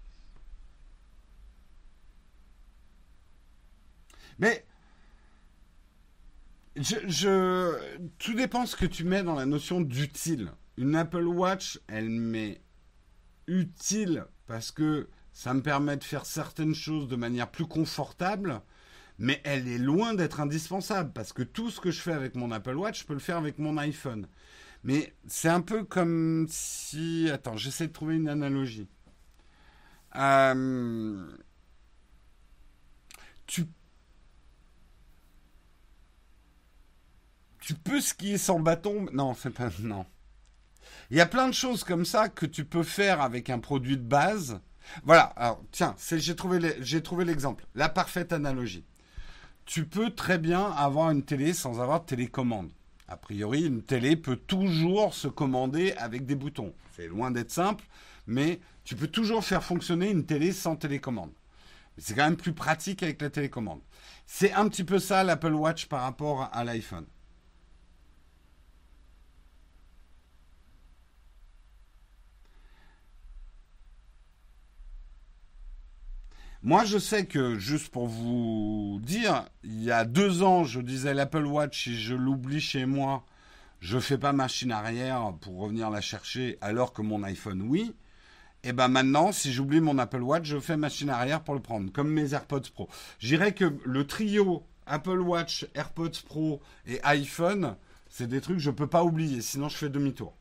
Mais 4.39 4.65
je, 6.75 7.77
tout 8.17 8.33
dépend 8.33 8.65
ce 8.65 8.75
que 8.75 8.85
tu 8.85 9.03
mets 9.03 9.23
dans 9.23 9.35
la 9.35 9.45
notion 9.45 9.81
d'utile. 9.81 10.51
Une 10.77 10.95
Apple 10.95 11.25
Watch, 11.25 11.79
elle 11.87 12.09
m'est 12.09 12.61
utile 13.47 14.25
parce 14.47 14.71
que 14.71 15.09
ça 15.33 15.53
me 15.53 15.61
permet 15.61 15.97
de 15.97 16.03
faire 16.03 16.25
certaines 16.25 16.75
choses 16.75 17.07
de 17.07 17.15
manière 17.15 17.51
plus 17.51 17.65
confortable, 17.65 18.61
mais 19.17 19.41
elle 19.43 19.67
est 19.67 19.77
loin 19.77 20.13
d'être 20.13 20.39
indispensable 20.39 21.11
parce 21.13 21.33
que 21.33 21.43
tout 21.43 21.69
ce 21.69 21.81
que 21.81 21.91
je 21.91 21.99
fais 21.99 22.13
avec 22.13 22.35
mon 22.35 22.51
Apple 22.51 22.75
Watch, 22.75 23.01
je 23.01 23.05
peux 23.05 23.13
le 23.13 23.19
faire 23.19 23.37
avec 23.37 23.59
mon 23.59 23.77
iPhone. 23.77 24.27
Mais 24.83 25.13
c'est 25.27 25.49
un 25.49 25.61
peu 25.61 25.83
comme 25.83 26.45
si... 26.49 27.29
Attends, 27.29 27.57
j'essaie 27.57 27.87
de 27.87 27.93
trouver 27.93 28.15
une 28.15 28.29
analogie. 28.29 28.87
Euh, 30.15 31.27
tu 33.45 33.65
tu 37.69 37.75
peux 37.75 38.01
skier 38.01 38.39
sans 38.39 38.59
bâton. 38.59 39.05
Non, 39.13 39.35
c'est 39.35 39.51
pas. 39.51 39.69
Non. 39.81 40.03
Il 41.11 41.17
y 41.17 41.21
a 41.21 41.27
plein 41.27 41.47
de 41.47 41.53
choses 41.53 41.83
comme 41.83 42.03
ça 42.03 42.27
que 42.27 42.47
tu 42.47 42.65
peux 42.65 42.81
faire 42.81 43.21
avec 43.21 43.51
un 43.51 43.59
produit 43.59 43.95
de 43.95 44.01
base. 44.01 44.59
Voilà. 45.03 45.25
Alors, 45.35 45.61
tiens, 45.71 45.93
j'ai 45.99 46.35
trouvé 46.35 46.59
l'exemple. 47.25 47.67
La 47.75 47.87
parfaite 47.87 48.33
analogie. 48.33 48.85
Tu 49.67 49.85
peux 49.85 50.09
très 50.09 50.39
bien 50.39 50.71
avoir 50.71 51.11
une 51.11 51.21
télé 51.21 51.53
sans 51.53 51.79
avoir 51.79 52.01
de 52.01 52.07
télécommande. 52.07 52.71
A 53.07 53.17
priori, 53.17 53.65
une 53.65 53.83
télé 53.83 54.15
peut 54.15 54.37
toujours 54.37 55.13
se 55.13 55.27
commander 55.27 55.91
avec 55.99 56.25
des 56.25 56.33
boutons. 56.33 56.73
C'est 56.95 57.05
loin 57.05 57.29
d'être 57.29 57.51
simple, 57.51 57.85
mais 58.25 58.59
tu 58.83 58.95
peux 58.95 59.09
toujours 59.09 59.45
faire 59.45 59.63
fonctionner 59.63 60.09
une 60.09 60.25
télé 60.25 60.53
sans 60.53 60.75
télécommande. 60.75 61.33
C'est 61.99 62.15
quand 62.15 62.25
même 62.25 62.35
plus 62.35 62.53
pratique 62.53 63.03
avec 63.03 63.21
la 63.21 63.29
télécommande. 63.29 63.81
C'est 64.25 64.53
un 64.53 64.67
petit 64.69 64.83
peu 64.83 64.97
ça 64.97 65.23
l'Apple 65.23 65.53
Watch 65.53 65.85
par 65.85 66.01
rapport 66.01 66.49
à 66.51 66.63
l'iPhone. 66.63 67.05
Moi, 76.61 76.83
je 76.83 76.97
sais 76.97 77.25
que, 77.25 77.57
juste 77.57 77.87
pour 77.87 78.07
vous 78.07 78.99
dire, 79.01 79.45
il 79.63 79.81
y 79.81 79.91
a 79.91 80.03
deux 80.03 80.43
ans, 80.43 80.65
je 80.65 80.81
disais 80.81 81.13
l'Apple 81.13 81.45
Watch, 81.45 81.85
si 81.85 81.97
je 81.97 82.13
l'oublie 82.13 82.59
chez 82.59 82.85
moi, 82.85 83.25
je 83.79 83.97
fais 83.97 84.17
pas 84.17 84.33
machine 84.33 84.73
arrière 84.73 85.33
pour 85.39 85.57
revenir 85.57 85.89
la 85.89 86.01
chercher, 86.01 86.57
alors 86.59 86.91
que 86.91 87.01
mon 87.01 87.23
iPhone, 87.23 87.61
oui. 87.61 87.93
Et 88.65 88.73
ben 88.73 88.89
maintenant, 88.89 89.31
si 89.31 89.53
j'oublie 89.53 89.79
mon 89.79 89.97
Apple 89.99 90.21
Watch, 90.21 90.47
je 90.47 90.59
fais 90.59 90.75
machine 90.75 91.09
arrière 91.09 91.45
pour 91.45 91.53
le 91.53 91.61
prendre, 91.61 91.93
comme 91.93 92.11
mes 92.11 92.33
AirPods 92.33 92.71
Pro. 92.73 92.89
Je 93.19 93.27
dirais 93.27 93.53
que 93.53 93.77
le 93.85 94.05
trio 94.05 94.65
Apple 94.85 95.21
Watch, 95.21 95.65
AirPods 95.75 96.23
Pro 96.27 96.59
et 96.85 96.99
iPhone, 97.03 97.77
c'est 98.09 98.27
des 98.27 98.41
trucs 98.41 98.57
que 98.57 98.63
je 98.63 98.71
peux 98.71 98.87
pas 98.87 99.05
oublier, 99.05 99.39
sinon 99.39 99.69
je 99.69 99.77
fais 99.77 99.87
demi-tour. 99.87 100.35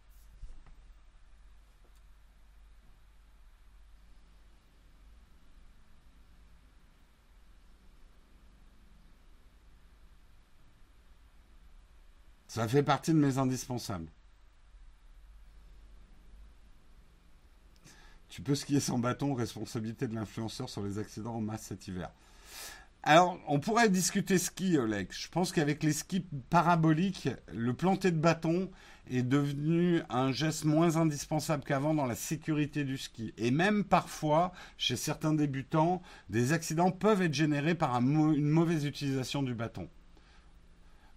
Ça 12.59 12.67
fait 12.67 12.83
partie 12.83 13.13
de 13.13 13.19
mes 13.19 13.39
indispensables. 13.39 14.11
Tu 18.29 18.43
peux 18.43 18.57
skier 18.57 18.81
sans 18.81 18.99
bâton, 18.99 19.33
responsabilité 19.33 20.09
de 20.09 20.17
l'influenceur 20.17 20.69
sur 20.69 20.83
les 20.83 20.99
accidents 20.99 21.37
en 21.37 21.41
masse 21.41 21.63
cet 21.63 21.87
hiver. 21.87 22.11
Alors, 23.05 23.39
on 23.47 23.61
pourrait 23.61 23.89
discuter 23.89 24.39
ski, 24.39 24.77
Oleg. 24.77 25.07
Je 25.13 25.29
pense 25.29 25.53
qu'avec 25.53 25.85
les 25.85 25.93
skis 25.93 26.27
paraboliques, 26.51 27.29
le 27.55 27.75
planter 27.75 28.11
de 28.11 28.19
bâton 28.19 28.73
est 29.09 29.23
devenu 29.23 30.03
un 30.11 30.33
geste 30.33 30.65
moins 30.65 30.97
indispensable 30.97 31.63
qu'avant 31.63 31.95
dans 31.95 32.07
la 32.07 32.17
sécurité 32.17 32.83
du 32.83 32.99
ski. 32.99 33.33
Et 33.39 33.53
même 33.53 33.85
parfois, 33.85 34.51
chez 34.79 34.97
certains 34.97 35.33
débutants, 35.33 36.03
des 36.29 36.53
accidents 36.53 36.91
peuvent 36.91 37.23
être 37.23 37.35
générés 37.35 37.77
par 37.77 37.95
une 37.95 38.49
mauvaise 38.51 38.85
utilisation 38.85 39.45
du 39.45 39.55
bâton. 39.55 39.89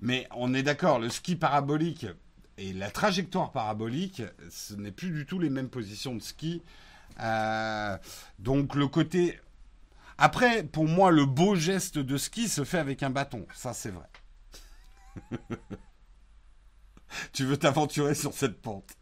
Mais 0.01 0.27
on 0.31 0.53
est 0.53 0.63
d'accord, 0.63 0.99
le 0.99 1.09
ski 1.09 1.35
parabolique 1.35 2.07
et 2.57 2.73
la 2.73 2.89
trajectoire 2.89 3.51
parabolique, 3.51 4.23
ce 4.49 4.73
n'est 4.73 4.91
plus 4.91 5.11
du 5.11 5.25
tout 5.25 5.39
les 5.39 5.49
mêmes 5.49 5.69
positions 5.69 6.15
de 6.15 6.21
ski. 6.21 6.61
Euh, 7.19 7.97
donc 8.39 8.75
le 8.75 8.87
côté... 8.87 9.39
Après, 10.17 10.63
pour 10.63 10.87
moi, 10.87 11.11
le 11.11 11.25
beau 11.25 11.55
geste 11.55 11.97
de 11.97 12.17
ski 12.17 12.47
se 12.47 12.63
fait 12.63 12.77
avec 12.77 13.01
un 13.03 13.09
bâton. 13.09 13.47
Ça, 13.55 13.73
c'est 13.73 13.91
vrai. 13.91 14.07
tu 17.33 17.45
veux 17.45 17.57
t'aventurer 17.57 18.13
sur 18.13 18.33
cette 18.33 18.61
pente. 18.61 18.95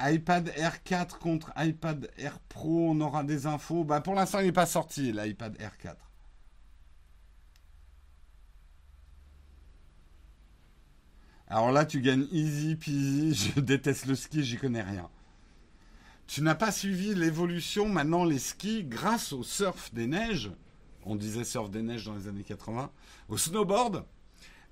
iPad 0.00 0.52
Air 0.56 0.82
4 0.82 1.18
contre 1.18 1.52
iPad 1.56 2.10
Air 2.18 2.38
Pro, 2.40 2.90
on 2.90 3.00
aura 3.00 3.24
des 3.24 3.46
infos. 3.46 3.84
Bah 3.84 4.00
pour 4.00 4.14
l'instant, 4.14 4.40
il 4.40 4.46
n'est 4.46 4.52
pas 4.52 4.66
sorti, 4.66 5.12
l'iPad 5.12 5.56
Air 5.60 5.78
4. 5.78 5.96
Alors 11.48 11.70
là, 11.70 11.86
tu 11.86 12.00
gagnes 12.00 12.26
easy 12.32 12.76
peasy. 12.76 13.34
Je 13.56 13.60
déteste 13.60 14.06
le 14.06 14.14
ski, 14.14 14.44
j'y 14.44 14.56
connais 14.56 14.82
rien. 14.82 15.08
Tu 16.26 16.42
n'as 16.42 16.56
pas 16.56 16.72
suivi 16.72 17.14
l'évolution 17.14 17.88
maintenant 17.88 18.24
les 18.24 18.40
skis 18.40 18.82
grâce 18.82 19.32
au 19.32 19.44
surf 19.44 19.94
des 19.94 20.08
neiges. 20.08 20.50
On 21.04 21.14
disait 21.14 21.44
surf 21.44 21.70
des 21.70 21.82
neiges 21.82 22.04
dans 22.04 22.16
les 22.16 22.26
années 22.26 22.42
80. 22.42 22.90
Au 23.28 23.38
snowboard. 23.38 24.04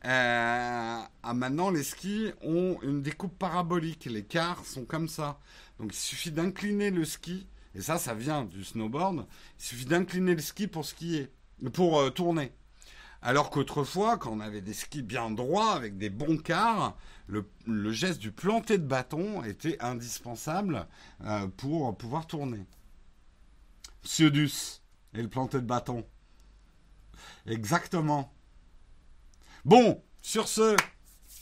Euh, 0.04 1.00
ah, 1.22 1.34
maintenant, 1.34 1.70
les 1.70 1.82
skis 1.82 2.32
ont 2.42 2.78
une 2.82 3.02
découpe 3.02 3.38
parabolique. 3.38 4.04
Les 4.04 4.24
quarts 4.24 4.64
sont 4.66 4.84
comme 4.84 5.08
ça. 5.08 5.38
Donc, 5.78 5.94
il 5.94 5.98
suffit 5.98 6.30
d'incliner 6.30 6.90
le 6.90 7.04
ski. 7.04 7.46
Et 7.74 7.80
ça, 7.80 7.98
ça 7.98 8.14
vient 8.14 8.44
du 8.44 8.64
snowboard. 8.64 9.26
Il 9.58 9.64
suffit 9.64 9.86
d'incliner 9.86 10.34
le 10.34 10.42
ski 10.42 10.66
pour 10.66 10.84
skier, 10.84 11.30
pour 11.72 11.98
euh, 11.98 12.10
tourner. 12.10 12.52
Alors 13.22 13.48
qu'autrefois, 13.48 14.18
quand 14.18 14.32
on 14.32 14.40
avait 14.40 14.60
des 14.60 14.74
skis 14.74 15.02
bien 15.02 15.30
droits, 15.30 15.72
avec 15.72 15.96
des 15.96 16.10
bons 16.10 16.36
quarts, 16.36 16.94
le, 17.26 17.46
geste 17.90 18.20
du 18.20 18.30
planter 18.30 18.76
de 18.76 18.86
bâton 18.86 19.42
était 19.42 19.82
indispensable 19.82 20.86
euh, 21.24 21.48
pour 21.56 21.96
pouvoir 21.96 22.26
tourner. 22.26 22.66
Pseudus 24.02 24.82
et 25.14 25.22
le 25.22 25.28
planter 25.28 25.56
de 25.56 25.66
bâton. 25.66 26.04
Exactement. 27.46 28.30
Bon, 29.64 30.02
sur 30.20 30.46
ce, 30.46 30.76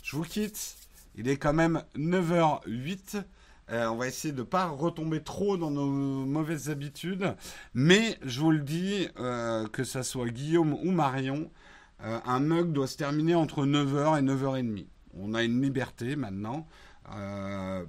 je 0.04 0.14
vous 0.14 0.22
quitte. 0.22 0.76
Il 1.16 1.28
est 1.28 1.38
quand 1.38 1.52
même 1.52 1.82
9h08. 1.96 3.24
Euh, 3.70 3.86
on 3.88 3.96
va 3.96 4.06
essayer 4.06 4.30
de 4.32 4.38
ne 4.38 4.44
pas 4.44 4.66
retomber 4.68 5.24
trop 5.24 5.56
dans 5.56 5.72
nos 5.72 5.88
mauvaises 6.24 6.70
habitudes. 6.70 7.34
Mais 7.74 8.16
je 8.22 8.38
vous 8.38 8.52
le 8.52 8.60
dis, 8.60 9.08
euh, 9.18 9.66
que 9.66 9.82
ce 9.82 10.04
soit 10.04 10.28
Guillaume 10.28 10.74
ou 10.74 10.92
Marion, 10.92 11.50
euh, 12.04 12.20
un 12.24 12.38
mug 12.38 12.70
doit 12.72 12.86
se 12.86 12.96
terminer 12.96 13.34
entre 13.34 13.66
9h 13.66 14.20
et 14.20 14.22
9h30. 14.22 14.86
On 15.14 15.34
a 15.34 15.42
une 15.42 15.60
liberté 15.60 16.14
maintenant 16.14 16.68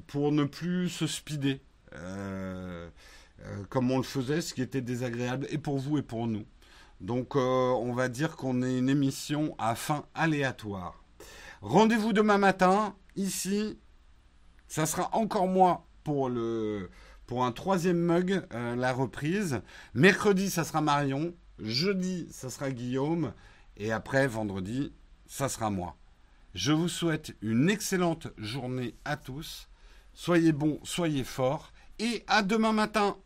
pour 0.08 0.32
ne 0.32 0.46
plus 0.46 0.90
se 0.90 1.06
speeder 1.06 1.62
comme 3.70 3.92
on 3.92 3.98
le 3.98 4.04
faisait, 4.04 4.42
ce 4.42 4.56
qui 4.56 4.64
était 4.64 4.82
désagréable 4.82 5.46
et 5.52 5.60
pour 5.60 5.78
vous 5.78 6.00
et 6.00 6.02
pour 6.02 6.26
nous. 6.26 6.44
Donc 7.04 7.36
euh, 7.36 7.40
on 7.40 7.92
va 7.92 8.08
dire 8.08 8.38
qu'on 8.38 8.64
est 8.64 8.78
une 8.78 8.88
émission 8.88 9.56
à 9.60 9.76
fin 9.76 10.06
aléatoire. 10.16 11.04
Rendez-vous 11.62 12.14
demain 12.14 12.38
matin, 12.38 12.96
ici. 13.18 13.78
Ça 14.70 14.86
sera 14.86 15.14
encore 15.14 15.48
moi 15.48 15.86
pour, 16.06 16.30
le, 16.30 16.90
pour 17.28 17.44
un 17.44 17.52
troisième 17.52 18.00
mug, 18.00 18.42
euh, 18.54 18.76
la 18.78 18.94
reprise. 18.94 19.62
Mercredi, 19.94 20.50
ça 20.50 20.64
sera 20.64 20.80
Marion. 20.80 21.34
Jeudi, 21.60 22.28
ça 22.32 22.50
sera 22.50 22.72
Guillaume. 22.72 23.34
Et 23.76 23.92
après, 23.92 24.26
vendredi, 24.26 24.94
ça 25.28 25.50
sera 25.50 25.70
moi. 25.70 25.98
Je 26.54 26.72
vous 26.72 26.88
souhaite 26.88 27.36
une 27.42 27.70
excellente 27.70 28.30
journée 28.38 28.96
à 29.04 29.18
tous. 29.18 29.68
Soyez 30.14 30.54
bons, 30.54 30.80
soyez 30.84 31.26
forts. 31.26 31.74
Et 32.00 32.24
à 32.28 32.44
demain 32.44 32.72
matin. 32.72 33.18